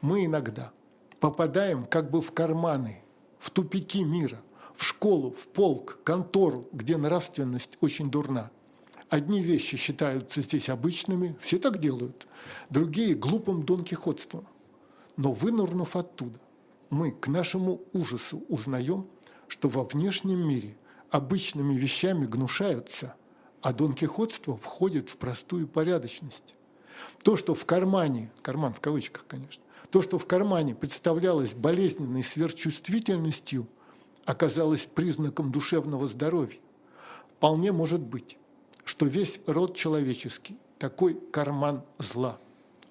Мы 0.00 0.26
иногда 0.26 0.72
попадаем 1.20 1.86
как 1.86 2.10
бы 2.10 2.20
в 2.20 2.32
карманы, 2.32 3.02
в 3.38 3.50
тупики 3.50 4.04
мира– 4.04 4.40
в 4.74 4.84
школу, 4.84 5.30
в 5.30 5.48
полк, 5.48 5.98
контору, 6.04 6.64
где 6.72 6.96
нравственность 6.96 7.78
очень 7.80 8.10
дурна. 8.10 8.50
Одни 9.12 9.42
вещи 9.42 9.76
считаются 9.76 10.40
здесь 10.40 10.70
обычными, 10.70 11.36
все 11.38 11.58
так 11.58 11.76
делают, 11.76 12.26
другие– 12.70 13.14
глупым 13.26 13.62
донкихотством. 13.62 14.46
Но 15.18 15.34
вынурнув 15.34 15.96
оттуда, 15.96 16.38
мы 16.88 17.10
к 17.10 17.28
нашему 17.28 17.82
ужасу 17.92 18.42
узнаем, 18.48 19.06
что 19.48 19.68
во 19.68 19.84
внешнем 19.84 20.48
мире 20.48 20.78
обычными 21.10 21.74
вещами 21.74 22.24
гнушаются, 22.24 23.14
а 23.60 23.74
донкихотство 23.74 24.56
входит 24.56 25.10
в 25.10 25.18
простую 25.18 25.68
порядочность. 25.68 26.54
То, 27.22 27.36
что 27.36 27.54
в 27.54 27.66
кармане, 27.66 28.32
карман 28.40 28.72
в 28.72 28.80
кавычках, 28.80 29.26
конечно, 29.28 29.62
то, 29.90 30.00
что 30.00 30.18
в 30.18 30.24
кармане 30.24 30.74
представлялось 30.74 31.52
болезненной 31.52 32.22
сверхчувствительностью– 32.22 33.68
оказалось 34.24 34.86
признаком 34.86 35.50
душевного 35.52 36.08
здоровья. 36.08 36.58
Вполне 37.36 37.72
может 37.72 38.00
быть, 38.00 38.38
что 38.84 39.06
весь 39.06 39.40
род 39.46 39.76
человеческий– 39.76 40.56
такой 40.78 41.14
карман 41.30 41.82
зла. 41.98 42.38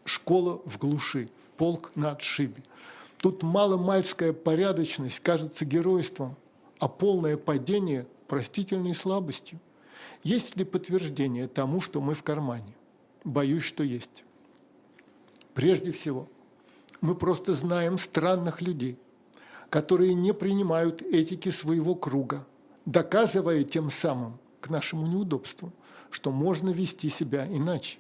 Школа 0.06 0.62
в 0.66 0.78
глуши, 0.78 1.30
полк 1.58 1.92
на 1.96 2.12
отшибе. 2.12 2.64
Тут 3.18 3.44
маломальская 3.44 4.34
порядочность 4.34 5.20
кажется 5.20 5.66
геройством, 5.66 6.36
а 6.80 6.88
полное 6.88 7.38
падение– 7.38 8.08
простительной 8.28 8.96
слабостью. 8.96 9.60
Есть 10.24 10.56
ли 10.56 10.64
подтверждение 10.64 11.48
тому, 11.48 11.82
что 11.82 12.02
мы 12.02 12.16
в 12.16 12.24
кармане? 12.24 12.74
Боюсь, 13.24 13.64
что 13.64 13.84
есть. 13.84 14.24
Прежде 15.54 15.92
всего, 15.92 16.28
мы 17.02 17.16
просто 17.16 17.54
знаем 17.54 17.98
странных 17.98 18.62
людей– 18.62 18.98
которые 19.72 20.14
не 20.14 20.34
принимают 20.34 21.02
этики 21.02 21.48
своего 21.50 21.96
круга, 21.96 22.46
доказывая 22.86 23.64
тем 23.64 23.89
самым 23.89 24.38
к 24.60 24.70
нашему 24.70 25.08
неудобству, 25.08 25.72
что 26.12 26.32
можно 26.32 26.70
вести 26.70 27.09
себя 27.09 27.47
иначе. 27.47 27.97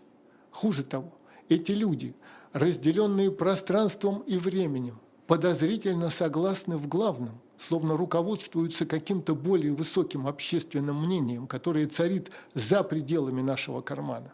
Хуже 0.51 0.83
того, 0.83 1.11
эти 1.49 1.71
люди, 1.71 2.13
разделенные 2.53 3.31
пространством 3.31 4.19
и 4.27 4.37
временем, 4.37 4.99
подозрительно 5.27 6.09
согласны 6.09 6.77
в 6.77 6.87
главном, 6.87 7.39
словно 7.57 7.95
руководствуются 7.95 8.85
каким-то 8.85 9.35
более 9.35 9.73
высоким 9.73 10.27
общественным 10.27 11.05
мнением, 11.05 11.47
которое 11.47 11.87
царит 11.87 12.31
за 12.53 12.83
пределами 12.83 13.41
нашего 13.41 13.81
кармана. 13.81 14.33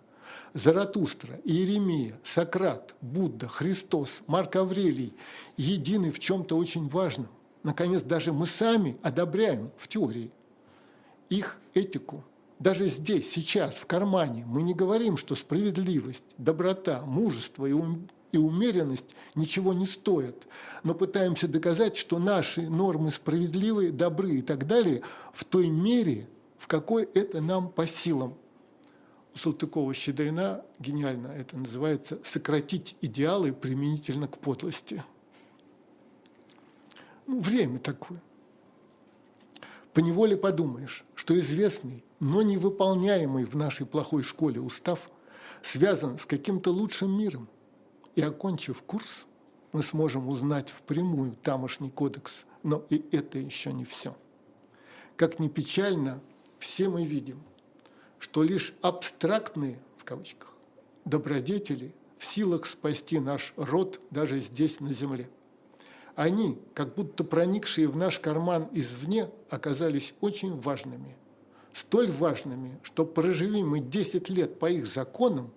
Заратустра, 0.53 1.39
Иеремия, 1.43 2.19
Сократ, 2.23 2.95
Будда, 3.01 3.47
Христос, 3.47 4.21
Марк 4.27 4.55
Аврелий 4.55 5.13
едины 5.55 6.11
в 6.11 6.19
чем-то 6.19 6.57
очень 6.57 6.87
важном. 6.87 7.29
Наконец, 7.63 8.01
даже 8.01 8.33
мы 8.33 8.47
сами 8.47 8.97
одобряем 9.03 9.71
в 9.77 9.87
теории 9.87 10.31
их 11.29 11.59
этику 11.73 12.23
даже 12.59 12.87
здесь, 12.89 13.31
сейчас, 13.31 13.75
в 13.75 13.85
кармане, 13.85 14.43
мы 14.47 14.63
не 14.63 14.73
говорим, 14.73 15.17
что 15.17 15.35
справедливость, 15.35 16.23
доброта, 16.37 17.03
мужество 17.05 17.65
и, 17.67 17.71
ум, 17.71 18.09
и 18.31 18.37
умеренность 18.37 19.15
ничего 19.35 19.73
не 19.73 19.85
стоят, 19.85 20.47
но 20.83 20.95
пытаемся 20.95 21.47
доказать, 21.47 21.95
что 21.95 22.17
наши 22.17 22.67
нормы 22.67 23.11
справедливые, 23.11 23.91
добры 23.91 24.37
и 24.37 24.41
так 24.41 24.65
далее 24.65 25.03
в 25.33 25.45
той 25.45 25.67
мере, 25.67 26.27
в 26.57 26.67
какой 26.67 27.03
это 27.03 27.41
нам 27.41 27.69
по 27.69 27.85
силам. 27.85 28.33
У 29.35 29.37
Салтыкова-Щедрина 29.37 30.65
гениально 30.79 31.27
это 31.27 31.57
называется 31.57 32.19
«сократить 32.23 32.95
идеалы 33.01 33.53
применительно 33.53 34.27
к 34.27 34.39
подлости». 34.39 35.03
Ну, 37.27 37.39
время 37.39 37.77
такое. 37.77 38.19
Поневоле 39.93 40.37
подумаешь, 40.37 41.05
что 41.13 41.37
известный, 41.39 42.03
но 42.19 42.41
невыполняемый 42.41 43.45
в 43.45 43.55
нашей 43.55 43.85
плохой 43.85 44.23
школе 44.23 44.59
устав 44.59 45.09
связан 45.61 46.17
с 46.17 46.25
каким-то 46.25 46.71
лучшим 46.71 47.17
миром. 47.17 47.47
И 48.15 48.21
окончив 48.21 48.81
курс, 48.81 49.25
мы 49.71 49.83
сможем 49.83 50.27
узнать 50.27 50.69
впрямую 50.69 51.35
тамошний 51.43 51.91
кодекс, 51.91 52.45
но 52.63 52.83
и 52.89 53.05
это 53.11 53.37
еще 53.37 53.71
не 53.73 53.85
все. 53.85 54.15
Как 55.15 55.39
ни 55.39 55.47
печально, 55.47 56.21
все 56.57 56.89
мы 56.89 57.05
видим, 57.05 57.43
что 58.19 58.43
лишь 58.43 58.73
абстрактные, 58.81 59.79
в 59.97 60.03
кавычках, 60.03 60.53
добродетели 61.05 61.93
в 62.17 62.25
силах 62.25 62.65
спасти 62.65 63.19
наш 63.19 63.53
род 63.55 63.99
даже 64.09 64.39
здесь, 64.39 64.79
на 64.79 64.93
земле. 64.93 65.29
Они, 66.15 66.59
как 66.73 66.95
будто 66.95 67.23
проникшие 67.23 67.87
в 67.87 67.95
наш 67.95 68.19
карман 68.19 68.69
извне, 68.71 69.29
оказались 69.51 70.15
очень 70.19 70.59
важными. 70.59 71.15
Столь 71.79 72.09
важными, 72.09 72.79
что 72.81 73.05
проживи 73.05 73.61
мы 73.61 73.81
10 73.81 74.29
лет 74.29 74.57
по 74.57 74.67
их 74.67 74.87
законам, 74.87 75.51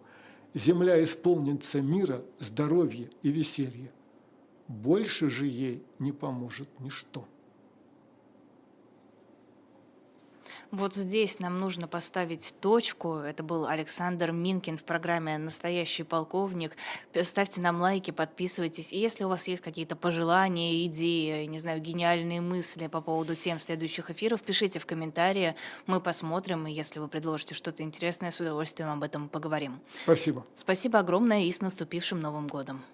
земля 0.53 1.03
исполнится 1.03 1.81
мира, 1.81 2.21
здоровья 2.39 3.09
и 3.23 3.31
веселья. 3.31 3.91
Больше 4.68 5.31
же 5.31 5.47
ей 5.47 5.83
не 5.99 6.12
поможет 6.12 6.68
ничто. 6.79 7.25
Вот 10.71 10.95
здесь 10.95 11.41
нам 11.41 11.59
нужно 11.59 11.89
поставить 11.89 12.55
точку. 12.61 13.16
Это 13.16 13.43
был 13.43 13.66
Александр 13.66 14.31
Минкин 14.31 14.79
в 14.79 14.85
программе 14.85 15.37
«Настоящий 15.37 16.05
полковник». 16.05 16.77
Ставьте 17.23 17.61
нам 17.61 17.81
лайки, 17.81 18.12
подписывайтесь. 18.12 18.93
И 18.93 18.99
если 18.99 19.25
у 19.25 19.29
вас 19.29 19.49
есть 19.49 19.62
какие-то 19.62 19.97
пожелания, 19.97 20.87
идеи, 20.87 21.47
не 21.47 21.59
знаю, 21.59 21.81
гениальные 21.81 22.41
мысли 22.41 22.87
по 22.87 23.01
поводу 23.01 23.35
тем 23.35 23.59
следующих 23.59 24.11
эфиров, 24.11 24.43
пишите 24.43 24.79
в 24.79 24.87
комментарии. 24.87 25.57
Мы 25.87 26.01
посмотрим, 26.01 26.66
и 26.68 26.73
если 26.73 27.01
вы 27.01 27.09
предложите 27.09 27.57
что-то 27.57 27.83
интересное, 27.83 28.31
с 28.31 28.41
удовольствием 28.41 28.91
об 28.91 29.03
этом 29.03 29.29
поговорим. 29.29 29.81
Спасибо. 30.05 30.47
Спасибо 30.55 31.01
огромное 31.01 31.43
и 31.43 31.51
с 31.51 31.61
наступившим 31.61 32.21
Новым 32.21 32.47
годом. 32.47 32.85